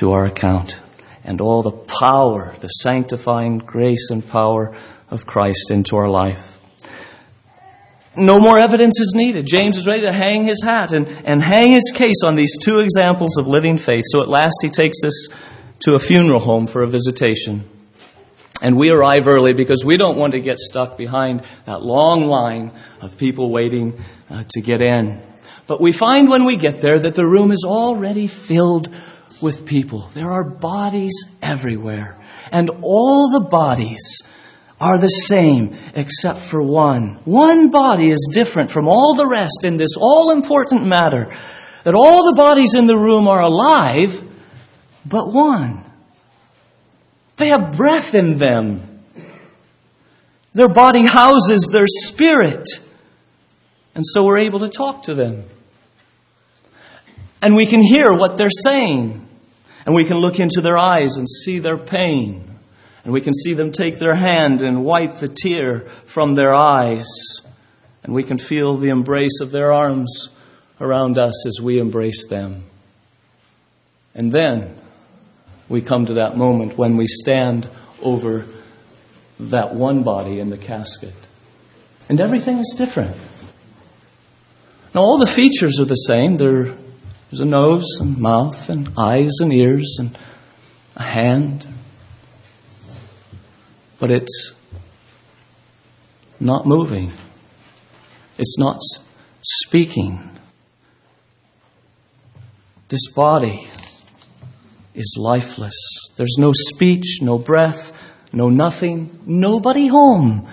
to 0.00 0.12
our 0.12 0.26
account 0.26 0.78
and 1.24 1.40
all 1.40 1.62
the 1.62 1.72
power, 1.72 2.54
the 2.60 2.68
sanctifying 2.68 3.58
grace 3.58 4.10
and 4.10 4.24
power 4.24 4.74
of 5.10 5.26
Christ 5.26 5.72
into 5.72 5.96
our 5.96 6.08
life. 6.08 6.60
No 8.16 8.38
more 8.38 8.58
evidence 8.58 9.00
is 9.00 9.12
needed. 9.14 9.44
James 9.44 9.76
is 9.76 9.88
ready 9.88 10.02
to 10.02 10.12
hang 10.12 10.46
his 10.46 10.62
hat 10.62 10.92
and, 10.92 11.08
and 11.24 11.42
hang 11.42 11.72
his 11.72 11.92
case 11.92 12.22
on 12.24 12.36
these 12.36 12.56
two 12.58 12.78
examples 12.78 13.36
of 13.36 13.48
living 13.48 13.76
faith. 13.76 14.04
So 14.06 14.22
at 14.22 14.28
last 14.28 14.58
he 14.62 14.68
takes 14.68 14.98
us 15.04 15.28
to 15.80 15.94
a 15.94 15.98
funeral 15.98 16.40
home 16.40 16.68
for 16.68 16.82
a 16.82 16.88
visitation. 16.88 17.68
And 18.62 18.76
we 18.76 18.90
arrive 18.90 19.26
early 19.26 19.52
because 19.52 19.84
we 19.84 19.96
don't 19.96 20.16
want 20.16 20.34
to 20.34 20.40
get 20.40 20.58
stuck 20.58 20.96
behind 20.96 21.42
that 21.66 21.82
long 21.82 22.26
line 22.26 22.72
of 23.00 23.18
people 23.18 23.50
waiting 23.50 24.00
uh, 24.30 24.44
to 24.50 24.60
get 24.60 24.80
in. 24.80 25.22
But 25.70 25.80
we 25.80 25.92
find 25.92 26.28
when 26.28 26.46
we 26.46 26.56
get 26.56 26.80
there 26.80 26.98
that 26.98 27.14
the 27.14 27.24
room 27.24 27.52
is 27.52 27.64
already 27.64 28.26
filled 28.26 28.92
with 29.40 29.64
people. 29.64 30.10
There 30.14 30.28
are 30.28 30.42
bodies 30.42 31.12
everywhere. 31.40 32.18
And 32.50 32.70
all 32.82 33.30
the 33.30 33.46
bodies 33.48 34.20
are 34.80 34.98
the 34.98 35.06
same 35.06 35.78
except 35.94 36.40
for 36.40 36.60
one. 36.60 37.20
One 37.24 37.70
body 37.70 38.10
is 38.10 38.30
different 38.32 38.72
from 38.72 38.88
all 38.88 39.14
the 39.14 39.28
rest 39.28 39.64
in 39.64 39.76
this 39.76 39.90
all 39.96 40.32
important 40.32 40.88
matter 40.88 41.36
that 41.84 41.94
all 41.94 42.28
the 42.28 42.36
bodies 42.36 42.74
in 42.74 42.88
the 42.88 42.98
room 42.98 43.28
are 43.28 43.40
alive, 43.40 44.20
but 45.06 45.32
one. 45.32 45.88
They 47.36 47.50
have 47.50 47.76
breath 47.76 48.16
in 48.16 48.38
them. 48.38 49.04
Their 50.52 50.68
body 50.68 51.06
houses 51.06 51.68
their 51.70 51.86
spirit. 51.86 52.66
And 53.94 54.04
so 54.04 54.24
we're 54.24 54.38
able 54.38 54.58
to 54.58 54.68
talk 54.68 55.04
to 55.04 55.14
them. 55.14 55.44
And 57.42 57.54
we 57.54 57.66
can 57.66 57.82
hear 57.82 58.12
what 58.12 58.36
they're 58.36 58.50
saying. 58.50 59.26
And 59.86 59.94
we 59.94 60.04
can 60.04 60.18
look 60.18 60.38
into 60.38 60.60
their 60.60 60.76
eyes 60.76 61.16
and 61.16 61.28
see 61.28 61.58
their 61.58 61.78
pain. 61.78 62.58
And 63.04 63.12
we 63.12 63.22
can 63.22 63.32
see 63.32 63.54
them 63.54 63.72
take 63.72 63.98
their 63.98 64.14
hand 64.14 64.60
and 64.60 64.84
wipe 64.84 65.16
the 65.16 65.28
tear 65.28 65.80
from 66.04 66.34
their 66.34 66.54
eyes. 66.54 67.08
And 68.02 68.14
we 68.14 68.22
can 68.22 68.38
feel 68.38 68.76
the 68.76 68.90
embrace 68.90 69.40
of 69.40 69.50
their 69.50 69.72
arms 69.72 70.28
around 70.80 71.18
us 71.18 71.46
as 71.46 71.60
we 71.60 71.78
embrace 71.78 72.26
them. 72.28 72.64
And 74.14 74.32
then 74.32 74.76
we 75.68 75.80
come 75.80 76.06
to 76.06 76.14
that 76.14 76.36
moment 76.36 76.76
when 76.76 76.96
we 76.96 77.06
stand 77.06 77.68
over 78.02 78.44
that 79.38 79.74
one 79.74 80.02
body 80.02 80.40
in 80.40 80.50
the 80.50 80.58
casket. 80.58 81.14
And 82.08 82.20
everything 82.20 82.58
is 82.58 82.74
different. 82.76 83.16
Now, 84.94 85.02
all 85.02 85.18
the 85.18 85.26
features 85.26 85.78
are 85.80 85.84
the 85.84 85.94
same. 85.94 86.36
There, 86.36 86.74
there's 87.30 87.40
a 87.40 87.44
nose 87.44 87.86
and 88.00 88.18
mouth 88.18 88.68
and 88.68 88.92
eyes 88.98 89.30
and 89.38 89.52
ears 89.52 89.98
and 90.00 90.18
a 90.96 91.04
hand. 91.04 91.64
But 94.00 94.10
it's 94.10 94.52
not 96.40 96.66
moving, 96.66 97.12
it's 98.36 98.58
not 98.58 98.80
speaking. 99.42 100.26
This 102.88 103.12
body 103.12 103.68
is 104.96 105.14
lifeless. 105.16 105.76
There's 106.16 106.36
no 106.36 106.50
speech, 106.52 107.20
no 107.22 107.38
breath, 107.38 107.92
no 108.32 108.48
nothing, 108.48 109.20
nobody 109.24 109.86
home. 109.86 110.50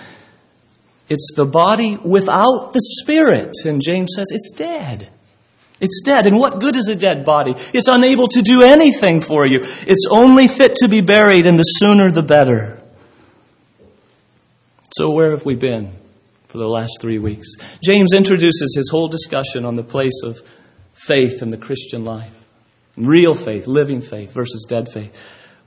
It's 1.09 1.32
the 1.36 1.45
body 1.45 1.97
without 1.97 2.73
the 2.73 2.82
spirit. 2.82 3.53
And 3.65 3.82
James 3.82 4.11
says 4.15 4.28
it's 4.30 4.51
dead. 4.51 5.09
It's 5.80 6.01
dead. 6.03 6.25
And 6.25 6.39
what 6.39 6.59
good 6.59 6.75
is 6.75 6.88
a 6.88 6.95
dead 6.95 7.23
body? 7.23 7.53
It's 7.73 7.88
unable 7.88 8.28
to 8.30 8.41
do 8.41 8.63
anything 8.63 9.21
for 9.21 9.47
you. 9.47 9.59
It's 9.61 10.05
only 10.09 10.47
fit 10.47 10.75
to 10.78 10.88
be 10.88 11.01
buried, 11.01 11.45
and 11.45 11.57
the 11.57 11.63
sooner 11.63 12.09
the 12.11 12.23
better. 12.23 12.82
So, 14.97 15.11
where 15.11 15.32
have 15.32 15.45
we 15.45 15.55
been 15.55 15.93
for 16.47 16.57
the 16.57 16.67
last 16.67 16.97
three 16.99 17.19
weeks? 17.19 17.49
James 17.84 18.13
introduces 18.13 18.73
his 18.75 18.89
whole 18.89 19.07
discussion 19.07 19.65
on 19.65 19.75
the 19.75 19.84
place 19.84 20.21
of 20.23 20.39
faith 20.93 21.41
in 21.41 21.49
the 21.49 21.57
Christian 21.57 22.03
life. 22.03 22.45
Real 22.95 23.36
faith, 23.36 23.67
living 23.67 24.01
faith 24.01 24.34
versus 24.34 24.65
dead 24.67 24.91
faith. 24.91 25.15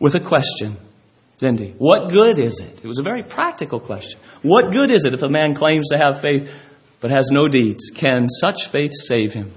With 0.00 0.16
a 0.16 0.20
question, 0.20 0.76
didn't? 1.38 1.76
What 1.78 2.12
good 2.12 2.38
is 2.38 2.60
it? 2.60 2.84
It 2.84 2.88
was 2.88 2.98
a 2.98 3.04
very 3.04 3.22
practical 3.22 3.78
question. 3.78 4.18
What 4.42 4.72
good 4.72 4.90
is 4.90 5.04
it 5.04 5.14
if 5.14 5.22
a 5.22 5.28
man 5.28 5.54
claims 5.54 5.90
to 5.90 5.98
have 5.98 6.20
faith 6.20 6.52
but 7.00 7.10
has 7.10 7.28
no 7.30 7.46
deeds? 7.46 7.90
Can 7.94 8.28
such 8.28 8.66
faith 8.66 8.90
save 8.92 9.32
him? 9.32 9.52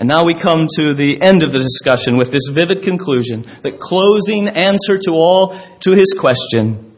And 0.00 0.08
now 0.08 0.24
we 0.24 0.32
come 0.32 0.66
to 0.78 0.94
the 0.94 1.20
end 1.20 1.42
of 1.42 1.52
the 1.52 1.58
discussion 1.58 2.16
with 2.16 2.32
this 2.32 2.48
vivid 2.50 2.82
conclusion, 2.82 3.44
the 3.60 3.70
closing 3.70 4.48
answer 4.48 4.96
to 4.96 5.10
all 5.10 5.54
to 5.80 5.92
his 5.92 6.14
question. 6.18 6.96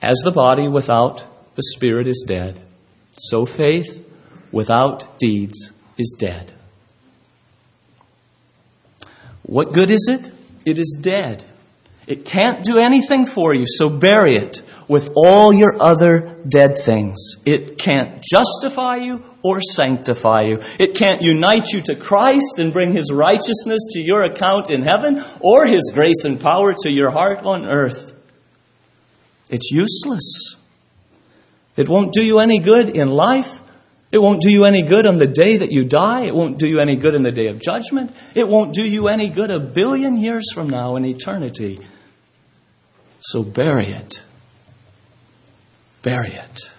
As 0.00 0.16
the 0.24 0.32
body 0.32 0.68
without 0.68 1.22
the 1.54 1.62
spirit 1.62 2.06
is 2.06 2.24
dead, 2.26 2.58
so 3.18 3.44
faith 3.44 4.02
without 4.50 5.18
deeds 5.18 5.70
is 5.98 6.16
dead. 6.18 6.54
What 9.42 9.74
good 9.74 9.90
is 9.90 10.08
it? 10.10 10.32
It 10.64 10.78
is 10.78 10.98
dead. 10.98 11.44
It 12.06 12.24
can't 12.24 12.64
do 12.64 12.78
anything 12.78 13.26
for 13.26 13.54
you, 13.54 13.64
so 13.66 13.88
bury 13.88 14.36
it 14.36 14.62
with 14.88 15.10
all 15.14 15.52
your 15.52 15.80
other 15.80 16.42
dead 16.48 16.76
things. 16.78 17.36
It 17.46 17.78
can't 17.78 18.22
justify 18.22 18.96
you 18.96 19.22
or 19.42 19.60
sanctify 19.60 20.42
you. 20.42 20.58
It 20.80 20.96
can't 20.96 21.22
unite 21.22 21.68
you 21.68 21.80
to 21.82 21.94
Christ 21.94 22.58
and 22.58 22.72
bring 22.72 22.92
His 22.92 23.10
righteousness 23.12 23.86
to 23.92 24.00
your 24.00 24.24
account 24.24 24.70
in 24.70 24.82
heaven 24.82 25.24
or 25.40 25.66
His 25.66 25.92
grace 25.94 26.24
and 26.24 26.40
power 26.40 26.74
to 26.82 26.90
your 26.90 27.10
heart 27.10 27.44
on 27.44 27.66
earth. 27.66 28.12
It's 29.48 29.70
useless. 29.70 30.56
It 31.76 31.88
won't 31.88 32.12
do 32.12 32.22
you 32.22 32.40
any 32.40 32.58
good 32.58 32.90
in 32.90 33.08
life 33.08 33.62
it 34.12 34.20
won't 34.20 34.42
do 34.42 34.50
you 34.50 34.66
any 34.66 34.82
good 34.82 35.06
on 35.06 35.16
the 35.16 35.26
day 35.26 35.56
that 35.56 35.72
you 35.72 35.84
die. 35.84 36.26
It 36.26 36.34
won't 36.34 36.58
do 36.58 36.66
you 36.66 36.80
any 36.80 36.96
good 36.96 37.14
in 37.14 37.22
the 37.22 37.32
day 37.32 37.46
of 37.46 37.58
judgment. 37.58 38.14
It 38.34 38.46
won't 38.46 38.74
do 38.74 38.84
you 38.84 39.08
any 39.08 39.30
good 39.30 39.50
a 39.50 39.58
billion 39.58 40.18
years 40.18 40.52
from 40.52 40.68
now 40.68 40.96
in 40.96 41.06
eternity. 41.06 41.80
So 43.22 43.44
bury 43.44 43.92
it. 43.92 44.22
Bury 46.02 46.34
it. 46.34 46.70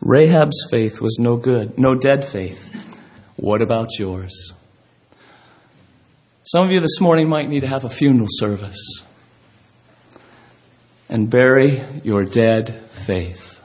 Rahab's 0.00 0.66
faith 0.70 1.00
was 1.00 1.18
no 1.20 1.36
good, 1.36 1.78
no 1.78 1.94
dead 1.94 2.26
faith. 2.26 2.74
What 3.36 3.60
about 3.60 3.98
yours? 3.98 4.54
Some 6.44 6.64
of 6.64 6.72
you 6.72 6.80
this 6.80 7.00
morning 7.00 7.28
might 7.28 7.50
need 7.50 7.60
to 7.60 7.68
have 7.68 7.84
a 7.84 7.90
funeral 7.90 8.28
service 8.30 9.02
and 11.10 11.28
bury 11.28 11.84
your 12.02 12.24
dead 12.24 12.86
faith. 12.90 13.60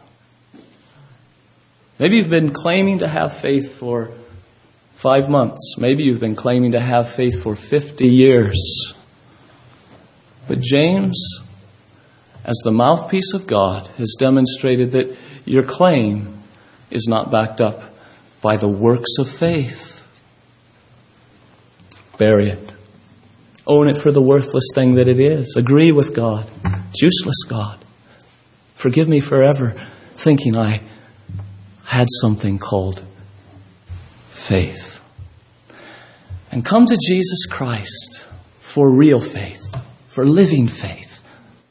Maybe 1.99 2.17
you've 2.17 2.29
been 2.29 2.51
claiming 2.51 2.99
to 2.99 3.07
have 3.07 3.37
faith 3.37 3.73
for 3.77 4.11
five 4.95 5.29
months. 5.29 5.75
Maybe 5.77 6.03
you've 6.03 6.19
been 6.19 6.35
claiming 6.35 6.73
to 6.73 6.81
have 6.81 7.09
faith 7.09 7.41
for 7.41 7.55
50 7.55 8.05
years. 8.05 8.93
But 10.47 10.59
James, 10.59 11.41
as 12.43 12.61
the 12.63 12.71
mouthpiece 12.71 13.33
of 13.33 13.47
God, 13.47 13.87
has 13.97 14.15
demonstrated 14.19 14.91
that 14.91 15.17
your 15.45 15.63
claim 15.63 16.39
is 16.91 17.07
not 17.07 17.31
backed 17.31 17.61
up 17.61 17.81
by 18.41 18.57
the 18.57 18.69
works 18.69 19.15
of 19.19 19.29
faith. 19.29 20.05
Bury 22.17 22.49
it. 22.49 22.73
Own 23.67 23.89
it 23.89 23.97
for 23.97 24.11
the 24.11 24.21
worthless 24.21 24.65
thing 24.73 24.95
that 24.95 25.07
it 25.07 25.19
is. 25.19 25.55
Agree 25.57 25.91
with 25.91 26.13
God. 26.13 26.47
It's 26.89 27.01
useless, 27.01 27.43
God. 27.47 27.83
Forgive 28.75 29.07
me 29.07 29.19
forever 29.19 29.87
thinking 30.15 30.55
I 30.55 30.83
had 31.85 32.07
something 32.21 32.59
called 32.59 33.03
faith. 34.29 34.99
And 36.51 36.63
come 36.63 36.85
to 36.85 36.97
Jesus 37.07 37.45
Christ 37.47 38.25
for 38.59 38.95
real 38.95 39.19
faith, 39.19 39.74
for 40.15 40.25
living 40.25 40.69
faith. 40.69 41.21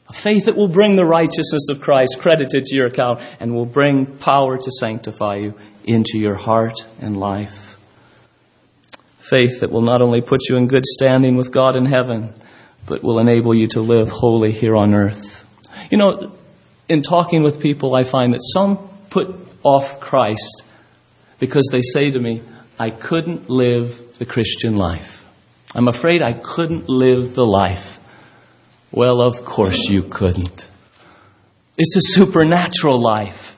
A 0.07 0.13
faith 0.13 0.45
that 0.45 0.55
will 0.55 0.67
bring 0.67 0.95
the 0.95 1.03
righteousness 1.03 1.67
of 1.71 1.81
Christ 1.81 2.19
credited 2.19 2.65
to 2.65 2.77
your 2.77 2.85
account 2.85 3.19
and 3.39 3.55
will 3.55 3.65
bring 3.65 4.05
power 4.05 4.55
to 4.55 4.71
sanctify 4.79 5.37
you 5.37 5.55
into 5.83 6.19
your 6.19 6.35
heart 6.35 6.75
and 6.99 7.17
life. 7.17 7.75
Faith 9.17 9.61
that 9.61 9.71
will 9.71 9.81
not 9.81 10.03
only 10.03 10.21
put 10.21 10.41
you 10.47 10.57
in 10.57 10.67
good 10.67 10.85
standing 10.85 11.35
with 11.35 11.51
God 11.51 11.75
in 11.75 11.87
heaven, 11.87 12.35
but 12.85 13.01
will 13.01 13.17
enable 13.17 13.55
you 13.55 13.67
to 13.69 13.81
live 13.81 14.09
holy 14.09 14.51
here 14.51 14.75
on 14.75 14.93
earth. 14.93 15.43
You 15.89 15.97
know, 15.97 16.37
in 16.87 17.01
talking 17.01 17.41
with 17.41 17.59
people, 17.59 17.95
I 17.95 18.03
find 18.03 18.31
that 18.33 18.41
some 18.53 18.77
put 19.09 19.35
off 19.63 19.99
Christ 19.99 20.65
because 21.39 21.67
they 21.71 21.81
say 21.81 22.11
to 22.11 22.19
me, 22.19 22.43
I 22.77 22.91
couldn't 22.91 23.49
live 23.49 24.19
the 24.19 24.25
Christian 24.25 24.77
life. 24.77 25.25
I'm 25.73 25.87
afraid 25.87 26.21
I 26.21 26.33
couldn't 26.33 26.87
live 26.87 27.33
the 27.33 27.45
life. 27.47 27.99
Well, 28.91 29.21
of 29.21 29.43
course 29.43 29.89
you 29.89 30.03
couldn't. 30.03 30.67
It's 31.77 31.95
a 31.97 32.01
supernatural 32.01 33.01
life. 33.01 33.57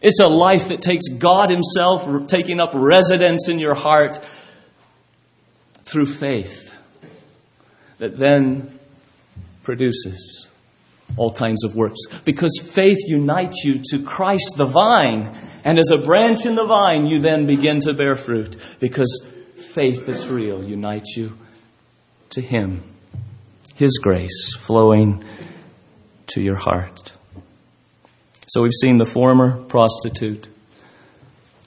It's 0.00 0.20
a 0.20 0.28
life 0.28 0.68
that 0.68 0.80
takes 0.80 1.08
God 1.08 1.50
Himself 1.50 2.28
taking 2.28 2.60
up 2.60 2.70
residence 2.72 3.48
in 3.48 3.58
your 3.58 3.74
heart 3.74 4.20
through 5.84 6.06
faith 6.06 6.72
that 7.98 8.16
then 8.16 8.78
produces 9.64 10.48
all 11.16 11.32
kinds 11.32 11.64
of 11.64 11.74
works. 11.74 12.00
Because 12.24 12.60
faith 12.62 12.98
unites 13.06 13.64
you 13.64 13.80
to 13.90 14.02
Christ 14.04 14.54
the 14.56 14.66
vine. 14.66 15.34
And 15.64 15.78
as 15.78 15.90
a 15.90 16.04
branch 16.04 16.46
in 16.46 16.54
the 16.54 16.66
vine, 16.66 17.06
you 17.06 17.20
then 17.20 17.46
begin 17.46 17.80
to 17.80 17.94
bear 17.94 18.14
fruit. 18.14 18.56
Because 18.78 19.26
faith 19.56 20.06
that's 20.06 20.28
real 20.28 20.62
unites 20.62 21.16
you 21.16 21.36
to 22.30 22.40
Him. 22.40 22.84
His 23.78 23.98
grace 23.98 24.56
flowing 24.56 25.24
to 26.34 26.40
your 26.42 26.56
heart. 26.56 27.12
So 28.48 28.62
we've 28.62 28.72
seen 28.72 28.96
the 28.96 29.06
former 29.06 29.62
prostitute. 29.62 30.48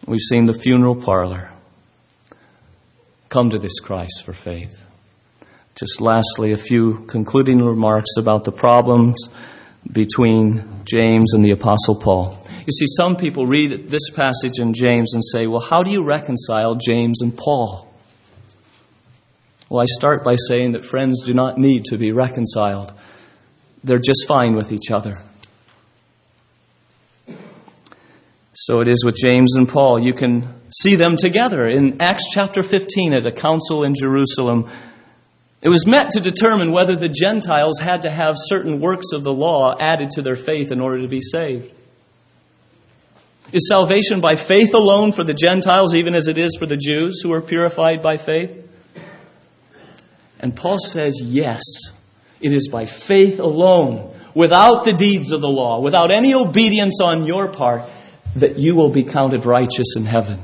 We've 0.05 0.20
seen 0.20 0.45
the 0.45 0.53
funeral 0.53 0.97
parlor. 0.97 1.51
Come 3.30 3.51
to 3.51 3.59
this 3.59 3.80
Christ 3.80 4.24
for 4.26 4.34
faith. 4.34 4.84
Just 5.76 6.01
lastly, 6.01 6.51
a 6.51 6.57
few 6.57 7.05
concluding 7.05 7.59
remarks 7.59 8.12
about 8.20 8.43
the 8.43 8.51
problems 8.51 9.30
between 9.89 10.84
James 10.84 11.34
and 11.34 11.45
the 11.45 11.51
Apostle 11.51 11.95
Paul. 11.95 12.38
You 12.49 12.74
see, 12.78 12.88
some 12.88 13.16
people 13.16 13.47
read 13.47 13.89
this 13.89 14.09
passage 14.09 14.59
in 14.59 14.74
James 14.74 15.14
and 15.14 15.24
say, 15.24 15.47
well, 15.47 15.62
how 15.62 15.82
do 15.82 15.91
you 15.91 16.03
reconcile 16.03 16.76
James 16.76 17.22
and 17.22 17.38
Paul? 17.38 17.88
Well, 19.72 19.82
I 19.82 19.86
start 19.86 20.26
by 20.26 20.36
saying 20.49 20.74
that 20.74 20.84
friends 20.84 21.24
do 21.24 21.34
not 21.34 21.57
need 21.57 21.86
to 21.86 21.97
be 21.97 22.11
reconciled, 22.11 22.91
they're 23.86 23.99
just 23.99 24.28
fine 24.28 24.53
with 24.53 24.74
each 24.74 24.91
other. 24.91 25.15
So 28.51 28.82
it 28.82 28.89
is 28.89 29.05
with 29.05 29.15
James 29.15 29.53
and 29.55 29.69
Paul. 29.69 29.97
You 29.97 30.13
can 30.13 30.55
see 30.78 30.97
them 30.97 31.15
together 31.15 31.61
in 31.69 32.01
Acts 32.01 32.26
chapter 32.34 32.63
15 32.63 33.13
at 33.13 33.26
a 33.26 33.32
council 33.32 33.86
in 33.86 33.95
Jerusalem. 33.95 34.69
It 35.61 35.69
was 35.69 35.88
meant 35.88 36.11
to 36.11 36.19
determine 36.19 36.74
whether 36.74 36.97
the 36.97 37.07
Gentiles 37.07 37.80
had 37.80 38.01
to 38.01 38.11
have 38.11 38.36
certain 38.38 38.82
works 38.82 39.13
of 39.13 39.24
the 39.24 39.32
law 39.32 39.74
added 39.80 40.11
to 40.15 40.22
their 40.22 40.36
faith 40.36 40.74
in 40.74 40.82
order 40.82 41.01
to 41.01 41.07
be 41.07 41.22
saved. 41.22 41.72
Is 43.53 43.69
salvation 43.69 44.19
by 44.19 44.36
faith 44.36 44.74
alone 44.74 45.13
for 45.13 45.24
the 45.24 45.34
Gentiles, 45.34 45.95
even 45.95 46.13
as 46.13 46.28
it 46.28 46.38
is 46.38 46.57
for 46.59 46.65
the 46.65 46.76
Jews 46.76 47.22
who 47.24 47.32
are 47.32 47.41
purified 47.41 48.03
by 48.03 48.17
faith? 48.17 48.67
And 50.41 50.55
Paul 50.55 50.79
says, 50.79 51.21
yes, 51.23 51.61
it 52.41 52.53
is 52.53 52.67
by 52.67 52.87
faith 52.87 53.39
alone, 53.39 54.13
without 54.33 54.83
the 54.83 54.93
deeds 54.93 55.31
of 55.31 55.39
the 55.39 55.47
law, 55.47 55.79
without 55.79 56.11
any 56.11 56.33
obedience 56.33 56.99
on 57.01 57.27
your 57.27 57.49
part, 57.49 57.83
that 58.35 58.57
you 58.57 58.75
will 58.75 58.89
be 58.89 59.03
counted 59.03 59.45
righteous 59.45 59.95
in 59.95 60.05
heaven. 60.05 60.39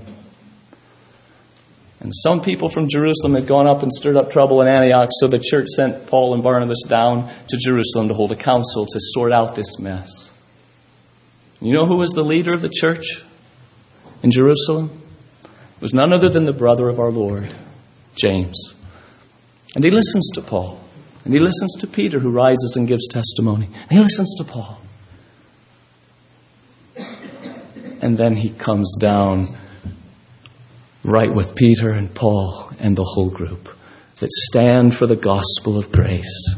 And 1.99 2.13
some 2.13 2.41
people 2.41 2.69
from 2.69 2.89
Jerusalem 2.89 3.33
had 3.33 3.47
gone 3.47 3.65
up 3.65 3.81
and 3.81 3.91
stirred 3.91 4.17
up 4.17 4.29
trouble 4.29 4.61
in 4.61 4.67
Antioch, 4.67 5.09
so 5.11 5.27
the 5.27 5.39
church 5.39 5.67
sent 5.67 6.05
Paul 6.05 6.35
and 6.35 6.43
Barnabas 6.43 6.83
down 6.87 7.33
to 7.47 7.57
Jerusalem 7.57 8.09
to 8.09 8.13
hold 8.13 8.31
a 8.31 8.35
council 8.35 8.85
to 8.85 8.99
sort 8.99 9.33
out 9.33 9.55
this 9.55 9.79
mess. 9.79 10.29
You 11.59 11.73
know 11.73 11.87
who 11.87 11.97
was 11.97 12.11
the 12.11 12.23
leader 12.23 12.53
of 12.53 12.61
the 12.61 12.69
church 12.69 13.23
in 14.21 14.29
Jerusalem? 14.29 15.01
It 15.41 15.81
was 15.81 15.93
none 15.93 16.13
other 16.13 16.29
than 16.29 16.45
the 16.45 16.53
brother 16.53 16.87
of 16.87 16.99
our 16.99 17.11
Lord, 17.11 17.51
James. 18.15 18.75
And 19.77 19.83
he 19.83 19.91
listens 19.91 20.31
to 20.33 20.41
Paul. 20.41 20.79
And 21.23 21.35
he 21.35 21.39
listens 21.39 21.75
to 21.81 21.87
Peter, 21.87 22.19
who 22.19 22.31
rises 22.31 22.73
and 22.77 22.87
gives 22.87 23.07
testimony. 23.07 23.67
And 23.67 23.91
he 23.91 23.99
listens 23.99 24.33
to 24.39 24.43
Paul. 24.43 24.81
And 28.01 28.17
then 28.17 28.35
he 28.35 28.49
comes 28.49 28.95
down 28.99 29.55
right 31.03 31.31
with 31.31 31.53
Peter 31.53 31.91
and 31.91 32.11
Paul 32.11 32.71
and 32.79 32.97
the 32.97 33.03
whole 33.03 33.29
group 33.29 33.69
that 34.15 34.31
stand 34.31 34.95
for 34.95 35.05
the 35.05 35.15
gospel 35.15 35.77
of 35.77 35.91
grace. 35.91 36.55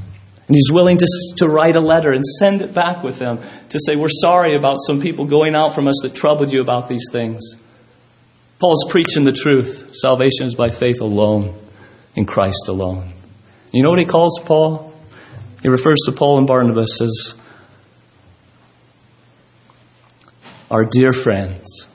And 0.47 0.55
he's 0.55 0.71
willing 0.71 0.97
to, 0.99 1.07
to 1.39 1.47
write 1.49 1.75
a 1.75 1.81
letter 1.81 2.13
and 2.13 2.23
send 2.23 2.61
it 2.61 2.73
back 2.73 3.03
with 3.03 3.19
them 3.19 3.39
to 3.39 3.79
say, 3.85 3.97
We're 3.97 4.07
sorry 4.07 4.55
about 4.55 4.77
some 4.87 5.01
people 5.01 5.25
going 5.25 5.55
out 5.55 5.75
from 5.75 5.89
us 5.89 5.99
that 6.03 6.15
troubled 6.15 6.53
you 6.53 6.61
about 6.61 6.87
these 6.87 7.03
things. 7.11 7.41
Paul's 8.61 8.85
preaching 8.89 9.25
the 9.25 9.33
truth. 9.33 9.93
Salvation 9.93 10.45
is 10.45 10.55
by 10.55 10.69
faith 10.69 11.01
alone, 11.01 11.59
in 12.15 12.25
Christ 12.25 12.67
alone. 12.67 13.13
You 13.71 13.83
know 13.83 13.89
what 13.89 13.99
he 13.99 14.05
calls 14.05 14.39
Paul? 14.43 14.93
He 15.61 15.69
refers 15.69 15.99
to 16.05 16.11
Paul 16.11 16.37
and 16.37 16.47
Barnabas 16.47 17.01
as 17.01 17.33
our 20.71 20.85
dear 20.85 21.13
friends 21.13 21.87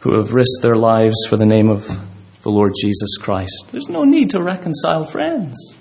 who 0.00 0.16
have 0.16 0.32
risked 0.32 0.62
their 0.62 0.76
lives 0.76 1.26
for 1.28 1.36
the 1.36 1.46
name 1.46 1.68
of 1.68 1.86
the 2.42 2.50
Lord 2.50 2.72
Jesus 2.80 3.16
Christ. 3.18 3.68
There's 3.72 3.88
no 3.88 4.04
need 4.04 4.30
to 4.30 4.42
reconcile 4.42 5.04
friends. 5.04 5.74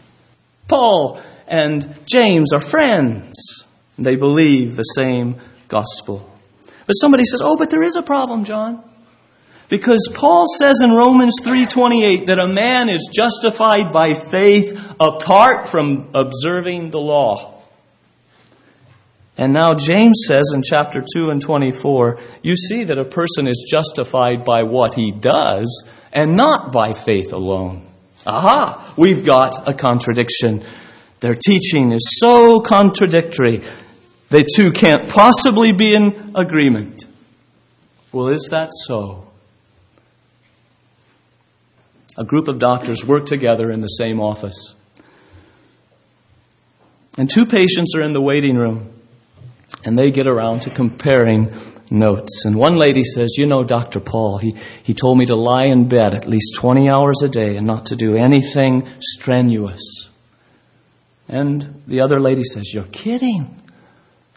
Paul 0.67 1.19
and 1.47 1.99
James 2.05 2.53
are 2.53 2.61
friends. 2.61 3.65
They 3.97 4.15
believe 4.15 4.75
the 4.75 4.83
same 4.83 5.35
gospel. 5.67 6.29
But 6.85 6.93
somebody 6.93 7.25
says, 7.25 7.41
"Oh, 7.43 7.55
but 7.57 7.69
there 7.69 7.83
is 7.83 7.95
a 7.95 8.01
problem, 8.01 8.43
Jon." 8.43 8.81
Because 9.69 10.07
Paul 10.13 10.45
says 10.59 10.81
in 10.83 10.91
Romans 10.91 11.39
3:28 11.41 12.27
that 12.27 12.39
a 12.39 12.47
man 12.47 12.89
is 12.89 13.09
justified 13.11 13.91
by 13.91 14.13
faith 14.13 14.93
apart 14.99 15.69
from 15.69 16.09
observing 16.13 16.91
the 16.91 16.99
law. 16.99 17.53
And 19.37 19.51
now 19.51 19.73
James 19.73 20.25
says 20.27 20.51
in 20.53 20.61
chapter 20.63 20.99
2 21.01 21.29
and 21.29 21.41
24, 21.41 22.19
you 22.43 22.55
see 22.55 22.83
that 22.83 22.99
a 22.99 23.05
person 23.05 23.47
is 23.47 23.65
justified 23.67 24.45
by 24.45 24.63
what 24.63 24.93
he 24.93 25.11
does 25.11 25.89
and 26.11 26.35
not 26.35 26.71
by 26.71 26.93
faith 26.93 27.33
alone. 27.33 27.87
Aha, 28.27 28.93
we've 28.95 29.25
got 29.25 29.67
a 29.67 29.73
contradiction. 29.73 30.63
Their 31.19 31.33
teaching 31.33 31.91
is 31.91 32.17
so 32.19 32.59
contradictory. 32.59 33.63
They 34.29 34.45
two 34.55 34.71
can't 34.71 35.09
possibly 35.09 35.71
be 35.71 35.95
in 35.95 36.33
agreement. 36.35 37.05
Well, 38.11 38.27
is 38.27 38.49
that 38.51 38.69
so? 38.71 39.27
A 42.17 42.23
group 42.23 42.47
of 42.47 42.59
doctors 42.59 43.03
work 43.05 43.25
together 43.25 43.71
in 43.71 43.81
the 43.81 43.87
same 43.87 44.19
office. 44.19 44.75
And 47.17 47.29
two 47.29 47.45
patients 47.45 47.93
are 47.95 48.01
in 48.01 48.13
the 48.13 48.21
waiting 48.21 48.55
room 48.55 48.93
and 49.83 49.97
they 49.97 50.11
get 50.11 50.27
around 50.27 50.61
to 50.61 50.69
comparing 50.69 51.53
notes. 51.89 52.45
And 52.45 52.55
one 52.55 52.75
lady 52.75 53.03
says, 53.03 53.37
You 53.37 53.45
know, 53.45 53.63
Dr. 53.63 53.99
Paul, 53.99 54.37
he, 54.37 54.55
he 54.83 54.93
told 54.93 55.17
me 55.17 55.25
to 55.25 55.35
lie 55.35 55.65
in 55.65 55.87
bed 55.87 56.13
at 56.13 56.27
least 56.27 56.55
20 56.55 56.89
hours 56.89 57.21
a 57.23 57.29
day 57.29 57.55
and 57.55 57.65
not 57.65 57.87
to 57.87 57.95
do 57.95 58.15
anything 58.15 58.87
strenuous. 58.99 60.09
And 61.27 61.83
the 61.87 62.01
other 62.01 62.19
lady 62.19 62.43
says, 62.43 62.73
You're 62.73 62.85
kidding. 62.85 63.62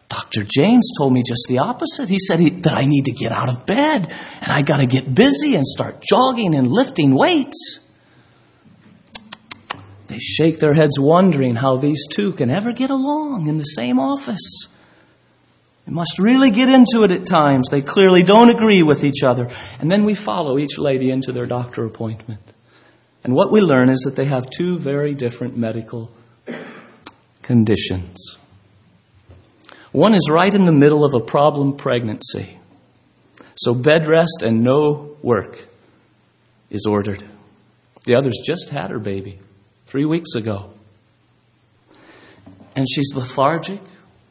Dr. 0.08 0.44
James 0.44 0.90
told 0.96 1.12
me 1.12 1.22
just 1.26 1.46
the 1.48 1.58
opposite. 1.58 2.08
He 2.08 2.18
said 2.18 2.38
he, 2.38 2.50
that 2.50 2.72
I 2.72 2.84
need 2.84 3.06
to 3.06 3.12
get 3.12 3.32
out 3.32 3.48
of 3.48 3.66
bed 3.66 4.12
and 4.40 4.52
I 4.52 4.62
got 4.62 4.78
to 4.78 4.86
get 4.86 5.12
busy 5.12 5.56
and 5.56 5.66
start 5.66 6.00
jogging 6.00 6.54
and 6.54 6.68
lifting 6.68 7.14
weights. 7.14 7.80
They 10.06 10.18
shake 10.18 10.60
their 10.60 10.74
heads 10.74 10.98
wondering 10.98 11.56
how 11.56 11.76
these 11.76 12.06
two 12.08 12.32
can 12.32 12.50
ever 12.50 12.72
get 12.72 12.90
along 12.90 13.48
in 13.48 13.58
the 13.58 13.64
same 13.64 13.98
office. 13.98 14.68
They 15.86 15.92
must 15.92 16.18
really 16.18 16.50
get 16.50 16.68
into 16.68 17.02
it 17.02 17.10
at 17.10 17.26
times. 17.26 17.68
They 17.68 17.80
clearly 17.80 18.22
don't 18.22 18.50
agree 18.50 18.82
with 18.82 19.02
each 19.02 19.22
other. 19.24 19.50
And 19.80 19.90
then 19.90 20.04
we 20.04 20.14
follow 20.14 20.58
each 20.58 20.78
lady 20.78 21.10
into 21.10 21.32
their 21.32 21.46
doctor 21.46 21.84
appointment. 21.84 22.40
And 23.24 23.34
what 23.34 23.50
we 23.50 23.60
learn 23.60 23.88
is 23.88 24.00
that 24.00 24.14
they 24.14 24.26
have 24.26 24.48
two 24.50 24.78
very 24.78 25.14
different 25.14 25.56
medical 25.56 26.12
conditions. 27.42 28.36
One 29.96 30.14
is 30.14 30.28
right 30.30 30.54
in 30.54 30.66
the 30.66 30.72
middle 30.72 31.04
of 31.04 31.14
a 31.14 31.24
problem 31.24 31.76
pregnancy. 31.76 32.58
So 33.56 33.74
bed 33.74 34.06
rest 34.06 34.42
and 34.44 34.62
no 34.62 35.16
work 35.22 35.66
is 36.68 36.84
ordered. 36.86 37.24
The 38.04 38.16
other's 38.16 38.38
just 38.46 38.68
had 38.70 38.90
her 38.90 38.98
baby 38.98 39.40
three 39.86 40.04
weeks 40.04 40.34
ago. 40.34 40.74
And 42.76 42.86
she's 42.88 43.14
lethargic, 43.14 43.80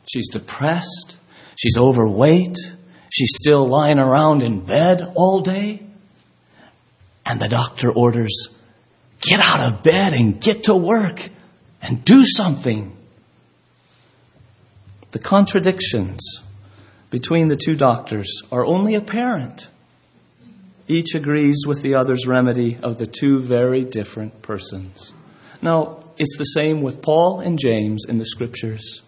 she's 0.07 0.29
depressed, 0.29 1.17
She's 1.55 1.77
overweight. 1.77 2.57
She's 3.09 3.31
still 3.35 3.67
lying 3.67 3.99
around 3.99 4.43
in 4.43 4.65
bed 4.65 5.13
all 5.15 5.41
day. 5.41 5.81
And 7.25 7.41
the 7.41 7.47
doctor 7.47 7.91
orders, 7.91 8.49
get 9.21 9.39
out 9.39 9.71
of 9.71 9.83
bed 9.83 10.13
and 10.13 10.39
get 10.39 10.65
to 10.65 10.75
work 10.75 11.27
and 11.81 12.03
do 12.03 12.23
something. 12.25 12.94
The 15.15 15.19
contradictions 15.19 16.19
between 17.09 17.47
the 17.47 17.55
two 17.55 17.75
doctors 17.75 18.41
are 18.51 18.65
only 18.65 18.95
apparent. 18.95 19.69
Each 20.89 21.15
agrees 21.15 21.63
with 21.65 21.81
the 21.81 21.95
other's 21.95 22.27
remedy 22.27 22.77
of 22.83 22.97
the 22.97 23.05
two 23.05 23.39
very 23.39 23.85
different 23.85 24.41
persons. 24.41 25.13
Now, 25.61 26.03
it's 26.17 26.37
the 26.37 26.43
same 26.43 26.81
with 26.81 27.01
Paul 27.01 27.39
and 27.39 27.57
James 27.57 28.03
in 28.09 28.17
the 28.17 28.25
scriptures. 28.25 29.03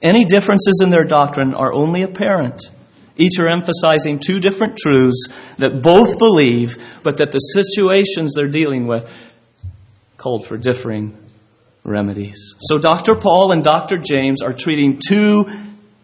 Any 0.00 0.24
differences 0.24 0.80
in 0.82 0.88
their 0.88 1.04
doctrine 1.04 1.52
are 1.52 1.74
only 1.74 2.00
apparent. 2.00 2.70
Each 3.18 3.38
are 3.38 3.50
emphasizing 3.50 4.18
two 4.18 4.40
different 4.40 4.78
truths 4.78 5.28
that 5.58 5.82
both 5.82 6.18
believe, 6.18 6.78
but 7.02 7.18
that 7.18 7.32
the 7.32 7.38
situations 7.38 8.32
they're 8.32 8.48
dealing 8.48 8.86
with 8.86 9.12
called 10.16 10.46
for 10.46 10.56
differing 10.56 11.18
remedies. 11.84 12.54
So 12.60 12.78
Dr. 12.78 13.14
Paul 13.16 13.52
and 13.52 13.64
Dr. 13.64 13.98
James 13.98 14.42
are 14.42 14.52
treating 14.52 15.00
two 15.06 15.48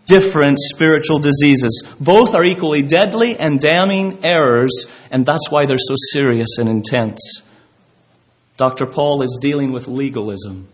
different 0.06 0.58
spiritual 0.60 1.18
diseases. 1.18 1.82
Both 2.00 2.34
are 2.34 2.44
equally 2.44 2.82
deadly 2.82 3.38
and 3.38 3.60
damning 3.60 4.24
errors, 4.24 4.86
and 5.10 5.26
that's 5.26 5.50
why 5.50 5.66
they're 5.66 5.76
so 5.78 5.96
serious 6.12 6.58
and 6.58 6.68
intense. 6.68 7.42
Dr. 8.56 8.86
Paul 8.86 9.22
is 9.22 9.38
dealing 9.40 9.72
with 9.72 9.86
legalism. 9.88 10.68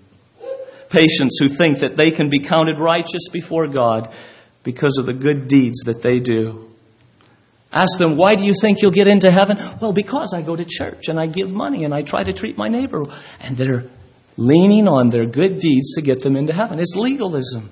patients 0.88 1.38
who 1.40 1.48
think 1.48 1.78
that 1.78 1.96
they 1.96 2.10
can 2.10 2.28
be 2.28 2.38
counted 2.38 2.78
righteous 2.78 3.28
before 3.32 3.66
God 3.66 4.12
because 4.62 4.98
of 4.98 5.06
the 5.06 5.14
good 5.14 5.48
deeds 5.48 5.80
that 5.86 6.02
they 6.02 6.20
do. 6.20 6.70
Ask 7.72 7.98
them, 7.98 8.16
why 8.16 8.34
do 8.34 8.44
you 8.44 8.52
think 8.60 8.82
you'll 8.82 8.90
get 8.90 9.08
into 9.08 9.30
heaven? 9.30 9.56
Well, 9.80 9.94
because 9.94 10.34
I 10.36 10.42
go 10.42 10.54
to 10.54 10.64
church 10.66 11.08
and 11.08 11.18
I 11.18 11.26
give 11.26 11.52
money 11.52 11.84
and 11.84 11.94
I 11.94 12.02
try 12.02 12.22
to 12.22 12.32
treat 12.34 12.58
my 12.58 12.68
neighbor. 12.68 13.02
And 13.40 13.56
they're 13.56 13.86
leaning 14.36 14.88
on 14.88 15.10
their 15.10 15.26
good 15.26 15.58
deeds 15.58 15.94
to 15.94 16.02
get 16.02 16.20
them 16.20 16.36
into 16.36 16.52
heaven. 16.52 16.78
It's 16.78 16.96
legalism. 16.96 17.70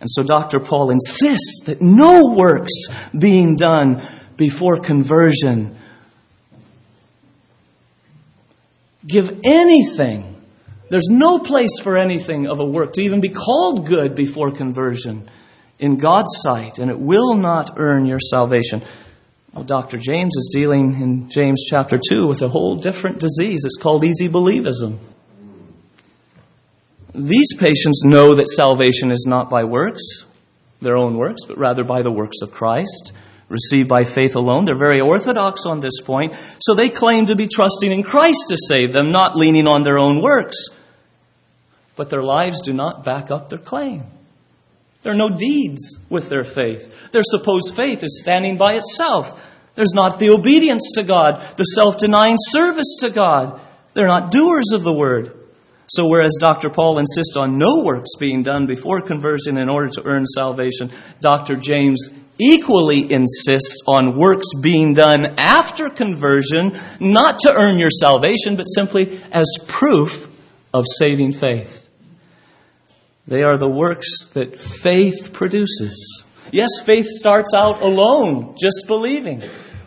And 0.00 0.08
so 0.10 0.22
Dr. 0.22 0.60
Paul 0.60 0.90
insists 0.90 1.62
that 1.66 1.80
no 1.80 2.34
works 2.34 2.72
being 3.16 3.56
done 3.56 4.02
before 4.36 4.78
conversion 4.78 5.76
give 9.06 9.40
anything. 9.42 10.36
There's 10.90 11.08
no 11.08 11.38
place 11.38 11.80
for 11.82 11.96
anything 11.96 12.46
of 12.46 12.60
a 12.60 12.66
work 12.66 12.92
to 12.94 13.02
even 13.02 13.20
be 13.20 13.30
called 13.30 13.86
good 13.86 14.14
before 14.14 14.52
conversion 14.52 15.28
in 15.78 15.98
God's 15.98 16.38
sight, 16.40 16.78
and 16.78 16.90
it 16.90 16.98
will 16.98 17.34
not 17.34 17.78
earn 17.78 18.06
your 18.06 18.20
salvation. 18.20 18.82
Well, 19.52 19.64
Dr. 19.64 19.96
James 19.96 20.34
is 20.36 20.50
dealing 20.52 21.00
in 21.00 21.28
James 21.28 21.64
chapter 21.68 21.98
2 21.98 22.28
with 22.28 22.42
a 22.42 22.48
whole 22.48 22.76
different 22.76 23.20
disease. 23.20 23.62
It's 23.64 23.76
called 23.76 24.04
easy 24.04 24.28
believism. 24.28 24.98
These 27.18 27.54
patients 27.58 28.04
know 28.04 28.36
that 28.36 28.46
salvation 28.46 29.10
is 29.10 29.26
not 29.26 29.50
by 29.50 29.64
works, 29.64 30.24
their 30.80 30.96
own 30.96 31.16
works, 31.16 31.46
but 31.46 31.58
rather 31.58 31.82
by 31.82 32.02
the 32.02 32.12
works 32.12 32.36
of 32.42 32.52
Christ, 32.52 33.12
received 33.48 33.88
by 33.88 34.04
faith 34.04 34.36
alone. 34.36 34.66
They're 34.66 34.76
very 34.76 35.00
orthodox 35.00 35.62
on 35.66 35.80
this 35.80 36.00
point, 36.00 36.36
so 36.60 36.74
they 36.74 36.88
claim 36.88 37.26
to 37.26 37.34
be 37.34 37.48
trusting 37.48 37.90
in 37.90 38.04
Christ 38.04 38.46
to 38.50 38.56
save 38.56 38.92
them, 38.92 39.10
not 39.10 39.36
leaning 39.36 39.66
on 39.66 39.82
their 39.82 39.98
own 39.98 40.22
works. 40.22 40.68
But 41.96 42.08
their 42.08 42.22
lives 42.22 42.60
do 42.60 42.72
not 42.72 43.04
back 43.04 43.32
up 43.32 43.48
their 43.48 43.58
claim. 43.58 44.04
There 45.02 45.12
are 45.12 45.16
no 45.16 45.30
deeds 45.30 45.98
with 46.08 46.28
their 46.28 46.44
faith. 46.44 47.10
Their 47.10 47.24
supposed 47.24 47.74
faith 47.74 48.04
is 48.04 48.20
standing 48.20 48.56
by 48.56 48.74
itself. 48.74 49.44
There's 49.74 49.94
not 49.94 50.20
the 50.20 50.30
obedience 50.30 50.92
to 50.94 51.02
God, 51.02 51.44
the 51.56 51.64
self 51.64 51.98
denying 51.98 52.36
service 52.38 52.96
to 53.00 53.10
God. 53.10 53.60
They're 53.94 54.06
not 54.06 54.30
doers 54.30 54.70
of 54.72 54.84
the 54.84 54.92
word. 54.92 55.37
So, 55.90 56.06
whereas 56.06 56.36
Dr. 56.38 56.68
Paul 56.68 56.98
insists 56.98 57.36
on 57.38 57.56
no 57.56 57.82
works 57.82 58.10
being 58.20 58.42
done 58.42 58.66
before 58.66 59.00
conversion 59.00 59.56
in 59.56 59.70
order 59.70 59.88
to 59.92 60.02
earn 60.04 60.26
salvation, 60.26 60.92
Dr. 61.22 61.56
James 61.56 62.10
equally 62.38 63.10
insists 63.10 63.80
on 63.86 64.18
works 64.18 64.46
being 64.60 64.92
done 64.92 65.38
after 65.38 65.88
conversion, 65.88 66.78
not 67.00 67.40
to 67.40 67.52
earn 67.52 67.78
your 67.78 67.90
salvation, 67.90 68.56
but 68.56 68.64
simply 68.64 69.20
as 69.32 69.46
proof 69.66 70.28
of 70.74 70.84
saving 70.98 71.32
faith. 71.32 71.86
They 73.26 73.42
are 73.42 73.56
the 73.56 73.68
works 73.68 74.26
that 74.34 74.58
faith 74.58 75.32
produces. 75.32 76.24
Yes, 76.52 76.68
faith 76.84 77.06
starts 77.06 77.54
out 77.54 77.82
alone, 77.82 78.56
just 78.60 78.84
believing, 78.86 79.42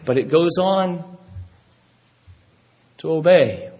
but 0.05 0.17
it 0.17 0.29
goes 0.29 0.57
on 0.59 1.17
to 2.97 3.11
obey 3.11 3.70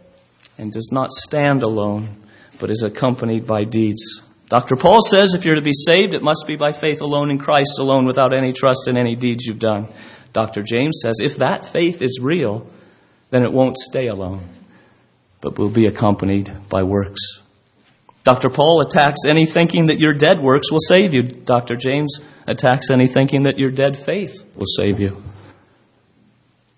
and 0.58 0.72
does 0.72 0.90
not 0.92 1.12
stand 1.12 1.64
alone, 1.64 2.18
but 2.60 2.72
is 2.72 2.84
accompanied 2.84 3.46
by 3.46 3.64
deeds. 3.64 4.22
Dr. 4.50 4.76
Paul 4.76 5.00
says 5.02 5.34
if 5.34 5.46
you're 5.46 5.56
to 5.56 5.62
be 5.62 5.72
saved, 5.74 6.14
it 6.14 6.22
must 6.22 6.44
be 6.46 6.58
by 6.58 6.74
faith 6.74 7.02
alone 7.02 7.32
in 7.32 7.40
Christ 7.40 7.80
alone 7.80 8.06
without 8.06 8.34
any 8.34 8.52
trust 8.52 8.88
in 8.90 8.98
any 8.98 9.16
deeds 9.16 9.46
you've 9.46 9.60
done. 9.60 9.88
Dr. 10.34 10.62
James 10.62 11.00
says 11.02 11.16
if 11.20 11.38
that 11.38 11.66
faith 11.66 12.02
is 12.02 12.20
real, 12.22 12.68
then 13.30 13.44
it 13.44 13.54
won't 13.54 13.78
stay 13.78 14.08
alone, 14.08 14.48
but 15.40 15.58
will 15.58 15.70
be 15.70 15.88
accompanied 15.88 16.52
by 16.68 16.84
works. 16.84 17.42
Dr. 18.24 18.50
Paul 18.50 18.82
attacks 18.82 19.22
any 19.28 19.46
thinking 19.46 19.88
that 19.88 20.00
your 20.00 20.14
dead 20.14 20.42
works 20.42 20.70
will 20.70 20.80
save 20.86 21.14
you. 21.14 21.24
Dr. 21.24 21.76
James 21.76 22.20
attacks 22.46 22.88
any 22.92 23.08
thinking 23.08 23.44
that 23.44 23.58
your 23.58 23.72
dead 23.72 23.98
faith 23.98 24.46
will 24.56 24.68
save 24.68 25.00
you. 25.00 25.24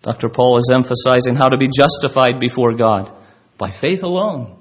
Dr. 0.04 0.30
Paul 0.30 0.60
is 0.60 0.70
emphasizing 0.72 1.36
how 1.36 1.50
to 1.50 1.58
be 1.58 1.70
justified 1.76 2.40
before 2.40 2.76
God 2.76 3.12
by 3.58 3.72
faith 3.72 4.04
alone. 4.04 4.58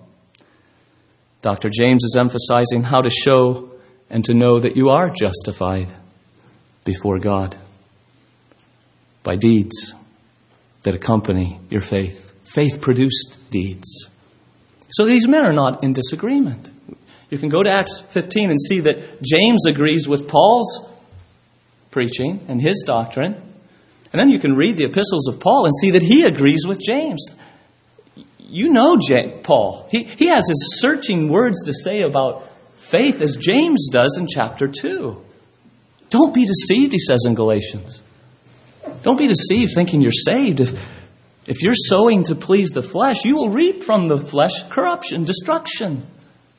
Dr. 1.43 1.71
James 1.71 2.05
is 2.05 2.17
emphasizing 2.19 2.83
how 2.83 3.01
to 3.01 3.11
show 3.11 3.77
and 4.09 4.25
to 4.25 4.35
know 4.35 4.61
that 4.61 4.77
you 4.77 4.91
are 4.91 5.11
justified 5.11 5.89
before 6.85 7.19
God 7.19 7.57
by 9.23 9.37
deeds 9.37 9.95
that 10.83 10.95
accompany 10.95 11.61
your 11.71 11.83
faith. 11.83 12.33
Faith 12.45 12.81
produced 12.81 13.39
deeds. 13.51 14.09
So 14.91 15.05
these 15.05 15.27
men 15.27 15.45
are 15.45 15.53
not 15.53 15.83
in 15.83 15.93
disagreement. 15.93 16.71
You 17.31 17.39
can 17.39 17.49
go 17.49 17.63
to 17.63 17.71
Acts 17.71 18.01
15 18.01 18.51
and 18.51 18.61
see 18.61 18.81
that 18.81 19.23
James 19.23 19.65
agrees 19.67 20.07
with 20.07 20.29
Paul's 20.29 20.91
preaching 21.91 22.45
and 22.49 22.61
his 22.61 22.85
doctrine. 22.87 23.35
And 24.13 24.21
then 24.21 24.29
you 24.29 24.39
can 24.39 24.55
read 24.55 24.77
the 24.77 24.85
epistles 24.85 25.29
of 25.29 25.41
Paul 25.41 25.65
and 25.65 25.73
see 25.75 25.93
that 25.93 26.03
he 26.03 26.25
agrees 26.25 26.67
with 26.67 26.79
James. 26.79 27.25
You 28.53 28.69
know 28.69 28.99
Paul. 29.43 29.89
He, 29.91 30.05
he 30.05 30.27
has 30.27 30.43
as 30.43 30.81
searching 30.81 31.31
words 31.31 31.65
to 31.65 31.73
say 31.73 32.03
about 32.03 32.51
faith 32.77 33.23
as 33.23 33.37
James 33.37 33.89
does 33.91 34.19
in 34.21 34.29
chapter 34.29 34.69
2. 34.69 35.25
Don't 36.11 36.35
be 36.35 36.45
deceived, 36.45 36.93
he 36.93 36.99
says 36.99 37.25
in 37.27 37.35
Galatians. 37.35 38.03
Don't 39.03 39.19
be 39.19 39.27
deceived 39.27 39.73
thinking 39.75 40.03
you're 40.03 40.13
saved. 40.13 40.61
If, 40.61 40.79
if 41.47 41.63
you're 41.63 41.75
sowing 41.75 42.25
to 42.25 42.35
please 42.35 42.73
the 42.73 42.83
flesh, 42.83 43.25
you 43.25 43.37
will 43.37 43.49
reap 43.49 43.85
from 43.85 44.07
the 44.07 44.19
flesh 44.19 44.63
corruption, 44.69 45.25
destruction. 45.25 46.07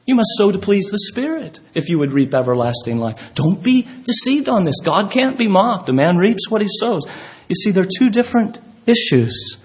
You 0.07 0.15
must 0.15 0.31
sow 0.35 0.51
to 0.51 0.57
please 0.57 0.87
the 0.87 0.97
Spirit 0.97 1.59
if 1.75 1.89
you 1.89 1.99
would 1.99 2.11
reap 2.11 2.33
everlasting 2.33 2.97
life. 2.97 3.35
Don't 3.35 3.61
be 3.61 3.87
deceived 4.03 4.49
on 4.49 4.65
this. 4.65 4.79
God 4.83 5.11
can't 5.11 5.37
be 5.37 5.47
mocked. 5.47 5.89
A 5.89 5.93
man 5.93 6.17
reaps 6.17 6.49
what 6.49 6.63
he 6.63 6.67
sows. 6.67 7.03
You 7.47 7.55
see, 7.55 7.69
they're 7.69 7.85
two 7.85 8.09
different 8.09 8.57
issues. 8.87 9.59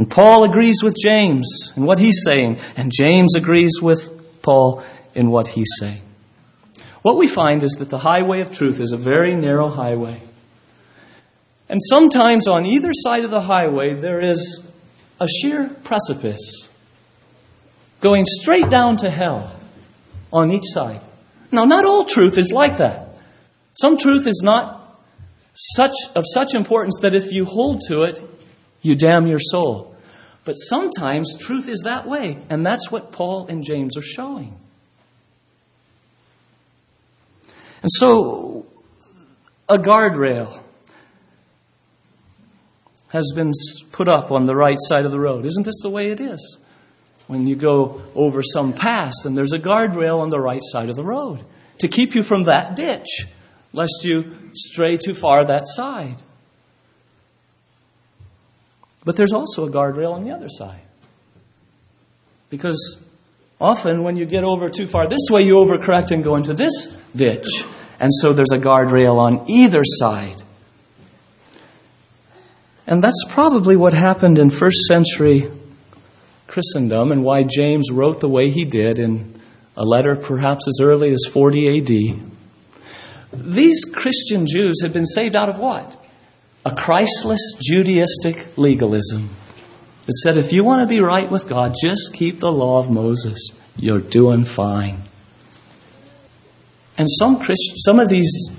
And 0.00 0.08
Paul 0.08 0.44
agrees 0.44 0.82
with 0.82 0.96
James 0.96 1.74
in 1.76 1.84
what 1.84 1.98
he's 1.98 2.22
saying, 2.24 2.58
and 2.74 2.90
James 2.90 3.36
agrees 3.36 3.82
with 3.82 4.40
Paul 4.40 4.82
in 5.14 5.30
what 5.30 5.46
he's 5.46 5.68
saying. 5.78 6.00
What 7.02 7.18
we 7.18 7.28
find 7.28 7.62
is 7.62 7.72
that 7.72 7.90
the 7.90 7.98
highway 7.98 8.40
of 8.40 8.50
truth 8.50 8.80
is 8.80 8.94
a 8.94 8.96
very 8.96 9.36
narrow 9.36 9.68
highway. 9.68 10.22
And 11.68 11.82
sometimes 11.84 12.48
on 12.48 12.64
either 12.64 12.92
side 12.94 13.26
of 13.26 13.30
the 13.30 13.42
highway, 13.42 13.92
there 13.92 14.22
is 14.24 14.66
a 15.20 15.28
sheer 15.28 15.68
precipice 15.84 16.66
going 18.00 18.24
straight 18.26 18.70
down 18.70 18.96
to 18.96 19.10
hell 19.10 19.54
on 20.32 20.50
each 20.50 20.64
side. 20.64 21.02
Now, 21.52 21.66
not 21.66 21.84
all 21.84 22.06
truth 22.06 22.38
is 22.38 22.52
like 22.52 22.78
that. 22.78 23.16
Some 23.74 23.98
truth 23.98 24.26
is 24.26 24.40
not 24.42 24.98
such, 25.52 25.92
of 26.16 26.24
such 26.26 26.54
importance 26.54 27.00
that 27.02 27.14
if 27.14 27.34
you 27.34 27.44
hold 27.44 27.82
to 27.88 28.04
it, 28.04 28.18
you 28.80 28.94
damn 28.94 29.26
your 29.26 29.40
soul. 29.40 29.89
But 30.50 30.56
sometimes 30.56 31.36
truth 31.38 31.68
is 31.68 31.82
that 31.84 32.08
way, 32.08 32.36
and 32.50 32.66
that's 32.66 32.90
what 32.90 33.12
Paul 33.12 33.46
and 33.46 33.62
James 33.62 33.96
are 33.96 34.02
showing. 34.02 34.58
And 37.82 37.90
so, 37.92 38.66
a 39.68 39.76
guardrail 39.76 40.60
has 43.10 43.32
been 43.36 43.52
put 43.92 44.08
up 44.08 44.32
on 44.32 44.46
the 44.46 44.56
right 44.56 44.78
side 44.88 45.04
of 45.04 45.12
the 45.12 45.20
road. 45.20 45.46
Isn't 45.46 45.62
this 45.62 45.82
the 45.82 45.88
way 45.88 46.08
it 46.08 46.20
is? 46.20 46.58
When 47.28 47.46
you 47.46 47.54
go 47.54 48.02
over 48.16 48.42
some 48.42 48.72
pass 48.72 49.24
and 49.24 49.36
there's 49.36 49.52
a 49.52 49.58
guardrail 49.58 50.18
on 50.18 50.30
the 50.30 50.40
right 50.40 50.62
side 50.72 50.88
of 50.88 50.96
the 50.96 51.04
road 51.04 51.44
to 51.78 51.86
keep 51.86 52.16
you 52.16 52.24
from 52.24 52.46
that 52.46 52.74
ditch, 52.74 53.24
lest 53.72 54.02
you 54.02 54.50
stray 54.54 54.96
too 54.96 55.14
far 55.14 55.44
that 55.44 55.62
side. 55.64 56.20
But 59.04 59.16
there's 59.16 59.32
also 59.32 59.66
a 59.66 59.70
guardrail 59.70 60.12
on 60.12 60.24
the 60.24 60.32
other 60.32 60.48
side. 60.48 60.82
Because 62.50 62.98
often 63.60 64.02
when 64.02 64.16
you 64.16 64.26
get 64.26 64.44
over 64.44 64.68
too 64.68 64.86
far 64.86 65.08
this 65.08 65.28
way, 65.30 65.42
you 65.42 65.54
overcorrect 65.54 66.10
and 66.10 66.22
go 66.22 66.36
into 66.36 66.52
this 66.52 66.96
ditch. 67.14 67.64
And 67.98 68.10
so 68.12 68.32
there's 68.32 68.52
a 68.52 68.58
guardrail 68.58 69.18
on 69.18 69.48
either 69.48 69.82
side. 69.84 70.42
And 72.86 73.02
that's 73.02 73.24
probably 73.28 73.76
what 73.76 73.94
happened 73.94 74.38
in 74.38 74.50
first 74.50 74.80
century 74.86 75.48
Christendom 76.48 77.12
and 77.12 77.22
why 77.22 77.44
James 77.44 77.90
wrote 77.92 78.20
the 78.20 78.28
way 78.28 78.50
he 78.50 78.64
did 78.64 78.98
in 78.98 79.40
a 79.76 79.84
letter 79.84 80.16
perhaps 80.16 80.66
as 80.66 80.80
early 80.82 81.12
as 81.12 81.24
40 81.30 81.78
AD. 81.78 82.32
These 83.32 83.84
Christian 83.84 84.46
Jews 84.46 84.80
had 84.82 84.92
been 84.92 85.06
saved 85.06 85.36
out 85.36 85.48
of 85.48 85.58
what? 85.58 85.96
A 86.64 86.74
Christless 86.74 87.56
Judaistic 87.70 88.56
legalism. 88.56 89.30
It 90.06 90.14
said 90.22 90.38
if 90.38 90.52
you 90.52 90.64
want 90.64 90.86
to 90.86 90.94
be 90.94 91.00
right 91.00 91.30
with 91.30 91.48
God, 91.48 91.74
just 91.82 92.12
keep 92.12 92.40
the 92.40 92.50
law 92.50 92.78
of 92.78 92.90
Moses. 92.90 93.50
You're 93.76 94.00
doing 94.00 94.44
fine. 94.44 95.02
And 96.98 97.08
some 97.08 97.38
Christ, 97.38 97.76
some 97.76 97.98
of 97.98 98.08
these 98.08 98.50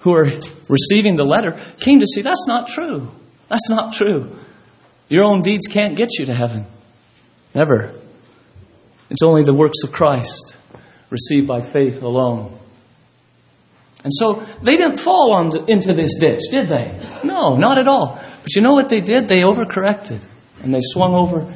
who 0.00 0.14
are 0.14 0.32
receiving 0.68 1.16
the 1.16 1.24
letter 1.24 1.60
came 1.78 2.00
to 2.00 2.06
see 2.06 2.22
that's 2.22 2.46
not 2.48 2.66
true. 2.66 3.10
That's 3.48 3.70
not 3.70 3.92
true. 3.92 4.36
Your 5.08 5.24
own 5.24 5.42
deeds 5.42 5.66
can't 5.68 5.96
get 5.96 6.18
you 6.18 6.26
to 6.26 6.34
heaven. 6.34 6.66
Never. 7.54 7.94
It's 9.10 9.22
only 9.22 9.44
the 9.44 9.54
works 9.54 9.84
of 9.84 9.92
Christ 9.92 10.56
received 11.10 11.46
by 11.46 11.60
faith 11.60 12.02
alone. 12.02 12.58
And 14.04 14.12
so 14.12 14.44
they 14.62 14.76
didn't 14.76 14.98
fall 14.98 15.32
on, 15.34 15.70
into 15.70 15.92
this 15.92 16.16
ditch, 16.18 16.42
did 16.50 16.68
they? 16.68 16.98
No, 17.22 17.56
not 17.56 17.78
at 17.78 17.86
all. 17.86 18.20
But 18.42 18.54
you 18.56 18.62
know 18.62 18.74
what 18.74 18.88
they 18.88 19.00
did? 19.00 19.28
They 19.28 19.40
overcorrected 19.40 20.24
and 20.62 20.74
they 20.74 20.80
swung 20.82 21.14
over 21.14 21.54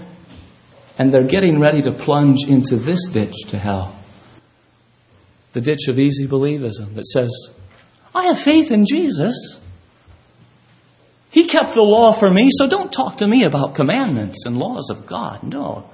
and 0.99 1.13
they're 1.13 1.25
getting 1.25 1.61
ready 1.61 1.83
to 1.83 1.93
plunge 1.93 2.47
into 2.49 2.77
this 2.77 3.09
ditch 3.09 3.35
to 3.49 3.59
hell. 3.59 3.97
The 5.53 5.61
ditch 5.61 5.89
of 5.89 5.99
easy 5.99 6.27
believism 6.27 6.95
that 6.95 7.07
says, 7.07 7.33
I 8.15 8.27
have 8.27 8.39
faith 8.39 8.71
in 8.71 8.85
Jesus. 8.87 9.61
He 11.31 11.47
kept 11.47 11.75
the 11.75 11.83
law 11.83 12.13
for 12.13 12.31
me, 12.31 12.51
so 12.53 12.69
don't 12.69 12.93
talk 12.93 13.19
to 13.19 13.27
me 13.27 13.45
about 13.45 13.75
commandments 13.75 14.47
and 14.47 14.57
laws 14.57 14.89
of 14.91 15.07
God. 15.07 15.43
No, 15.43 15.91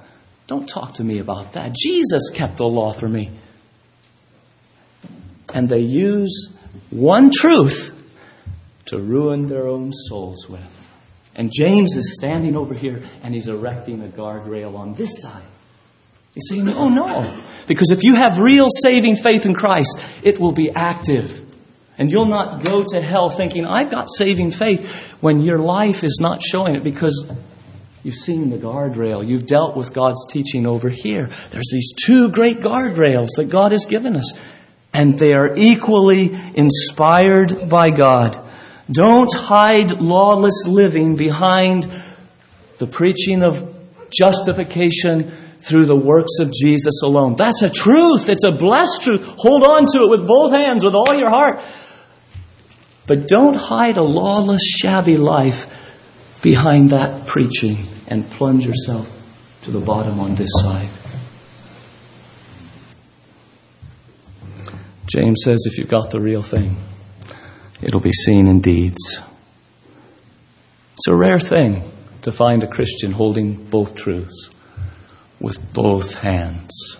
don't 0.47 0.67
talk 0.67 0.95
to 0.95 1.03
me 1.03 1.19
about 1.19 1.53
that. 1.53 1.75
Jesus 1.75 2.29
kept 2.29 2.57
the 2.57 2.65
law 2.65 2.93
for 2.93 3.09
me 3.09 3.31
and 5.53 5.69
they 5.69 5.81
use 5.81 6.53
one 6.89 7.31
truth 7.31 7.91
to 8.85 8.99
ruin 8.99 9.47
their 9.47 9.67
own 9.67 9.93
souls 9.93 10.49
with. 10.49 10.89
And 11.35 11.51
James 11.51 11.95
is 11.95 12.15
standing 12.15 12.55
over 12.55 12.73
here 12.73 13.01
and 13.23 13.33
he's 13.33 13.47
erecting 13.47 14.03
a 14.03 14.07
guardrail 14.07 14.77
on 14.77 14.93
this 14.93 15.21
side. 15.21 15.45
He's 16.33 16.47
saying, 16.49 16.69
Oh 16.69 16.89
no. 16.89 17.41
Because 17.67 17.91
if 17.91 18.03
you 18.03 18.15
have 18.15 18.39
real 18.39 18.67
saving 18.83 19.15
faith 19.15 19.45
in 19.45 19.53
Christ, 19.53 19.99
it 20.23 20.39
will 20.39 20.51
be 20.51 20.69
active. 20.71 21.41
And 21.97 22.11
you'll 22.11 22.25
not 22.25 22.63
go 22.63 22.83
to 22.83 23.01
hell 23.01 23.29
thinking, 23.29 23.65
I've 23.65 23.91
got 23.91 24.07
saving 24.11 24.51
faith, 24.51 25.03
when 25.21 25.41
your 25.41 25.59
life 25.59 26.03
is 26.03 26.17
not 26.19 26.41
showing 26.41 26.75
it 26.75 26.83
because 26.83 27.31
you've 28.01 28.15
seen 28.15 28.49
the 28.49 28.57
guardrail. 28.57 29.25
You've 29.25 29.45
dealt 29.45 29.77
with 29.77 29.93
God's 29.93 30.25
teaching 30.27 30.65
over 30.65 30.89
here. 30.89 31.29
There's 31.51 31.69
these 31.71 31.93
two 32.03 32.29
great 32.29 32.57
guardrails 32.61 33.29
that 33.37 33.49
God 33.49 33.71
has 33.71 33.85
given 33.85 34.15
us 34.15 34.33
and 34.93 35.17
they 35.17 35.33
are 35.33 35.55
equally 35.55 36.37
inspired 36.53 37.69
by 37.69 37.89
God. 37.89 38.39
Don't 38.91 39.33
hide 39.33 39.91
lawless 39.99 40.65
living 40.67 41.15
behind 41.15 41.89
the 42.77 42.87
preaching 42.87 43.43
of 43.43 43.73
justification 44.11 45.31
through 45.61 45.85
the 45.85 45.95
works 45.95 46.39
of 46.41 46.51
Jesus 46.51 47.01
alone. 47.03 47.35
That's 47.37 47.61
a 47.63 47.69
truth. 47.69 48.29
It's 48.29 48.43
a 48.43 48.51
blessed 48.51 49.01
truth. 49.01 49.23
Hold 49.37 49.63
on 49.63 49.85
to 49.93 50.03
it 50.03 50.09
with 50.09 50.27
both 50.27 50.51
hands, 50.51 50.83
with 50.83 50.93
all 50.93 51.13
your 51.13 51.29
heart. 51.29 51.63
But 53.07 53.27
don't 53.27 53.55
hide 53.55 53.97
a 53.97 54.03
lawless, 54.03 54.61
shabby 54.65 55.17
life 55.17 55.67
behind 56.41 56.91
that 56.91 57.25
preaching 57.27 57.77
and 58.09 58.29
plunge 58.29 58.65
yourself 58.65 59.09
to 59.63 59.71
the 59.71 59.79
bottom 59.79 60.19
on 60.19 60.35
this 60.35 60.49
side. 60.61 60.89
James 65.15 65.41
says 65.43 65.65
if 65.67 65.77
you've 65.77 65.89
got 65.89 66.09
the 66.09 66.19
real 66.19 66.41
thing, 66.41 66.75
it'll 67.83 67.99
be 67.99 68.13
seen 68.13 68.47
in 68.47 68.61
deeds. 68.61 69.21
It's 70.93 71.07
a 71.07 71.15
rare 71.15 71.39
thing 71.39 71.83
to 72.23 72.31
find 72.31 72.63
a 72.63 72.67
Christian 72.67 73.11
holding 73.11 73.63
both 73.65 73.93
truths 73.93 74.49
with 75.39 75.59
both 75.71 76.15
hands. 76.15 76.97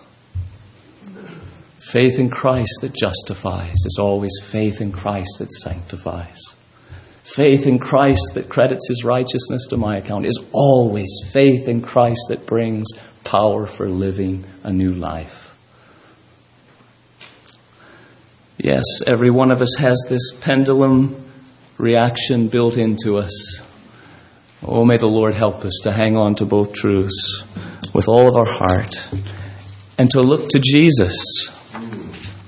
Faith 1.80 2.20
in 2.20 2.30
Christ 2.30 2.82
that 2.82 2.94
justifies 2.94 3.78
is 3.86 3.98
always 4.00 4.34
faith 4.44 4.80
in 4.80 4.92
Christ 4.92 5.40
that 5.40 5.52
sanctifies. 5.52 6.40
Faith 7.24 7.66
in 7.66 7.80
Christ 7.80 8.34
that 8.36 8.50
credits 8.50 8.88
his 8.90 9.04
righteousness 9.04 9.66
to 9.70 9.78
my 9.78 9.98
account 9.98 10.28
is 10.28 10.40
always 10.52 11.10
faith 11.32 11.68
in 11.68 11.82
Christ 11.82 12.22
that 12.30 12.46
brings 12.46 12.88
power 13.24 13.66
for 13.66 13.90
living 13.90 14.46
a 14.64 14.72
new 14.72 14.92
life. 14.92 15.53
Yes, 18.64 18.86
every 19.06 19.30
one 19.30 19.52
of 19.52 19.62
us 19.62 19.76
has 19.78 20.06
this 20.08 20.32
pendulum 20.40 21.22
reaction 21.78 22.48
built 22.48 22.78
into 22.78 23.18
us. 23.18 23.60
Oh, 24.66 24.86
may 24.86 24.96
the 24.96 25.06
Lord 25.06 25.36
help 25.36 25.66
us 25.66 25.82
to 25.84 25.92
hang 25.92 26.16
on 26.16 26.36
to 26.36 26.46
both 26.46 26.72
truths 26.72 27.44
with 27.94 28.08
all 28.08 28.30
of 28.30 28.38
our 28.38 28.50
heart 28.50 29.10
and 30.00 30.10
to 30.12 30.22
look 30.22 30.48
to 30.48 30.62
Jesus, 30.64 31.50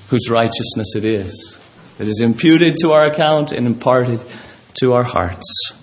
whose 0.09 0.29
righteousness 0.29 0.95
it 0.95 1.03
is, 1.03 1.59
that 1.97 2.07
is 2.07 2.21
imputed 2.21 2.77
to 2.77 2.93
our 2.93 3.07
account 3.07 3.51
and 3.51 3.67
imparted 3.67 4.21
to 4.75 4.93
our 4.93 5.03
hearts. 5.03 5.73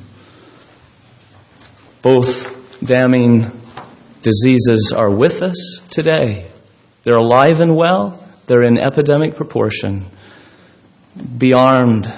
Both 2.01 2.81
damning 2.81 3.53
diseases 4.23 4.95
are 4.97 5.11
with 5.11 5.43
us 5.43 5.83
today. 5.91 6.51
They're 7.03 7.19
alive 7.19 7.61
and 7.61 7.77
well, 7.77 8.27
they're 8.47 8.63
in 8.63 8.79
epidemic 8.79 9.37
proportion 9.37 10.07
be 11.17 11.53
armed 11.53 12.13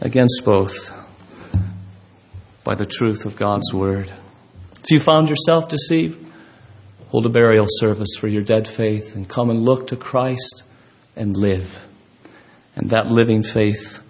against 0.00 0.42
both 0.44 0.92
by 2.62 2.74
the 2.74 2.86
truth 2.86 3.24
of 3.26 3.36
God's 3.36 3.72
Word. 3.72 4.12
If 4.82 4.90
you 4.90 5.00
found 5.00 5.28
yourself 5.28 5.68
deceived, 5.68 6.30
hold 7.08 7.26
a 7.26 7.28
burial 7.28 7.66
service 7.68 8.16
for 8.18 8.28
your 8.28 8.42
dead 8.42 8.68
faith 8.68 9.14
and 9.16 9.28
come 9.28 9.50
and 9.50 9.62
look 9.62 9.88
to 9.88 9.96
Christ 9.96 10.62
and 11.16 11.36
live. 11.36 11.80
And 12.76 12.90
that 12.90 13.08
living 13.08 13.42
faith 13.42 14.00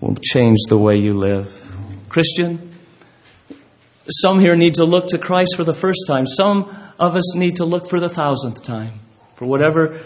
will 0.00 0.16
change 0.16 0.58
the 0.68 0.78
way 0.78 0.96
you 0.96 1.12
live. 1.12 1.70
Christian, 2.08 2.74
some 4.10 4.40
here 4.40 4.56
need 4.56 4.74
to 4.74 4.84
look 4.84 5.08
to 5.08 5.18
Christ 5.18 5.54
for 5.56 5.64
the 5.64 5.74
first 5.74 6.04
time. 6.08 6.26
Some 6.26 6.64
of 6.98 7.14
us 7.14 7.36
need 7.36 7.56
to 7.56 7.64
look 7.64 7.88
for 7.88 8.00
the 8.00 8.08
thousandth 8.08 8.62
time, 8.62 9.00
for 9.36 9.46
whatever 9.46 10.02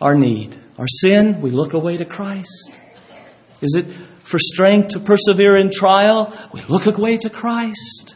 our 0.00 0.14
need. 0.14 0.56
Our 0.78 0.88
sin, 0.88 1.40
we 1.40 1.50
look 1.50 1.72
away 1.72 1.96
to 1.96 2.04
Christ. 2.04 2.78
Is 3.62 3.74
it 3.76 3.86
for 4.20 4.38
strength 4.38 4.90
to 4.90 5.00
persevere 5.00 5.56
in 5.56 5.70
trial? 5.70 6.36
We 6.52 6.60
look 6.68 6.86
away 6.86 7.16
to 7.18 7.30
Christ. 7.30 8.14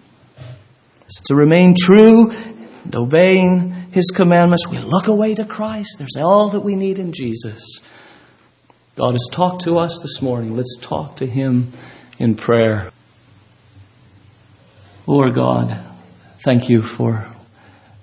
Is 1.08 1.22
to 1.26 1.34
remain 1.34 1.74
true 1.76 2.30
and 2.30 2.94
obeying 2.94 3.70
His 3.92 4.10
commandments? 4.10 4.68
We 4.68 4.78
look 4.78 5.06
away 5.06 5.34
to 5.34 5.44
Christ. 5.44 5.96
There's 5.98 6.16
all 6.16 6.50
that 6.50 6.60
we 6.60 6.76
need 6.76 6.98
in 6.98 7.12
Jesus. 7.12 7.80
God 8.96 9.12
has 9.12 9.26
talked 9.32 9.62
to 9.62 9.78
us 9.78 9.98
this 10.02 10.20
morning. 10.20 10.54
Let's 10.54 10.76
talk 10.80 11.16
to 11.16 11.26
Him 11.26 11.72
in 12.18 12.34
prayer. 12.34 12.90
Lord 15.06 15.34
God, 15.34 15.82
thank 16.44 16.68
you 16.68 16.82
for 16.82 17.26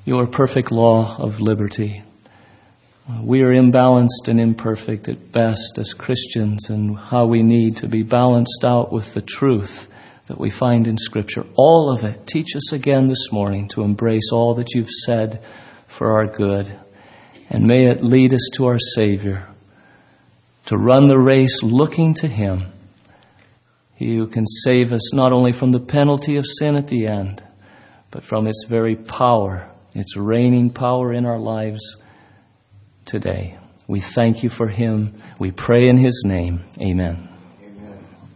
your 0.05 0.26
perfect 0.26 0.72
law 0.72 1.16
of 1.18 1.39
liberty. 1.39 2.03
Uh, 3.10 3.22
we 3.24 3.41
are 3.41 3.53
imbalanced 3.53 4.28
and 4.28 4.38
imperfect 4.38 5.08
at 5.08 5.32
best 5.32 5.80
as 5.80 5.93
Christians, 5.93 6.70
and 6.70 6.97
how 6.97 7.26
we 7.26 7.41
need 7.41 7.78
to 7.78 7.88
be 7.88 8.03
balanced 8.03 8.66
out 8.66 8.91
with 8.91 9.14
the 9.14 9.22
truth 9.22 9.88
that 10.26 10.38
we 10.38 10.49
find 10.49 10.88
in 10.88 10.97
Scripture. 10.97 11.45
All 11.55 11.89
of 11.89 12.03
it. 12.03 12.28
Teach 12.28 12.53
us 12.53 12.74
again 12.74 13.08
this 13.08 13.32
morning 13.32 13.70
to 13.70 13.84
embrace 13.84 14.32
all 14.34 14.55
that 14.55 14.74
you've 14.74 14.89
said 14.89 15.41
for 15.86 16.18
our 16.18 16.28
good. 16.28 16.70
And 17.49 17.66
may 17.66 17.86
it 17.86 18.03
lead 18.03 18.34
us 18.34 18.49
to 18.55 18.66
our 18.66 18.80
Savior, 18.80 19.47
to 20.66 20.76
run 20.76 21.08
the 21.08 21.18
race 21.18 21.64
looking 21.64 22.14
to 22.16 22.28
Him. 22.28 22.74
He 23.95 24.18
who 24.18 24.28
can 24.28 24.45
save 24.45 24.91
us 24.91 25.14
not 25.14 25.32
only 25.32 25.53
from 25.53 25.72
the 25.72 25.80
penalty 25.80 26.36
of 26.36 26.45
sin 26.45 26.76
at 26.76 26.88
the 26.88 27.08
end, 27.08 27.41
but 28.12 28.26
from 28.26 28.47
its 28.47 28.66
very 28.68 28.97
power, 28.97 29.72
its 29.93 30.18
reigning 30.18 30.72
power 30.72 31.14
in 31.14 31.26
our 31.26 31.39
lives 31.39 31.95
today. 33.08 33.58
We 33.88 34.01
thank 34.01 34.43
you 34.43 34.49
for 34.49 34.68
him. 34.68 35.14
We 35.39 35.51
pray 35.51 35.88
in 35.88 35.97
his 35.97 36.24
name. 36.26 36.62
Amen. 36.82 37.27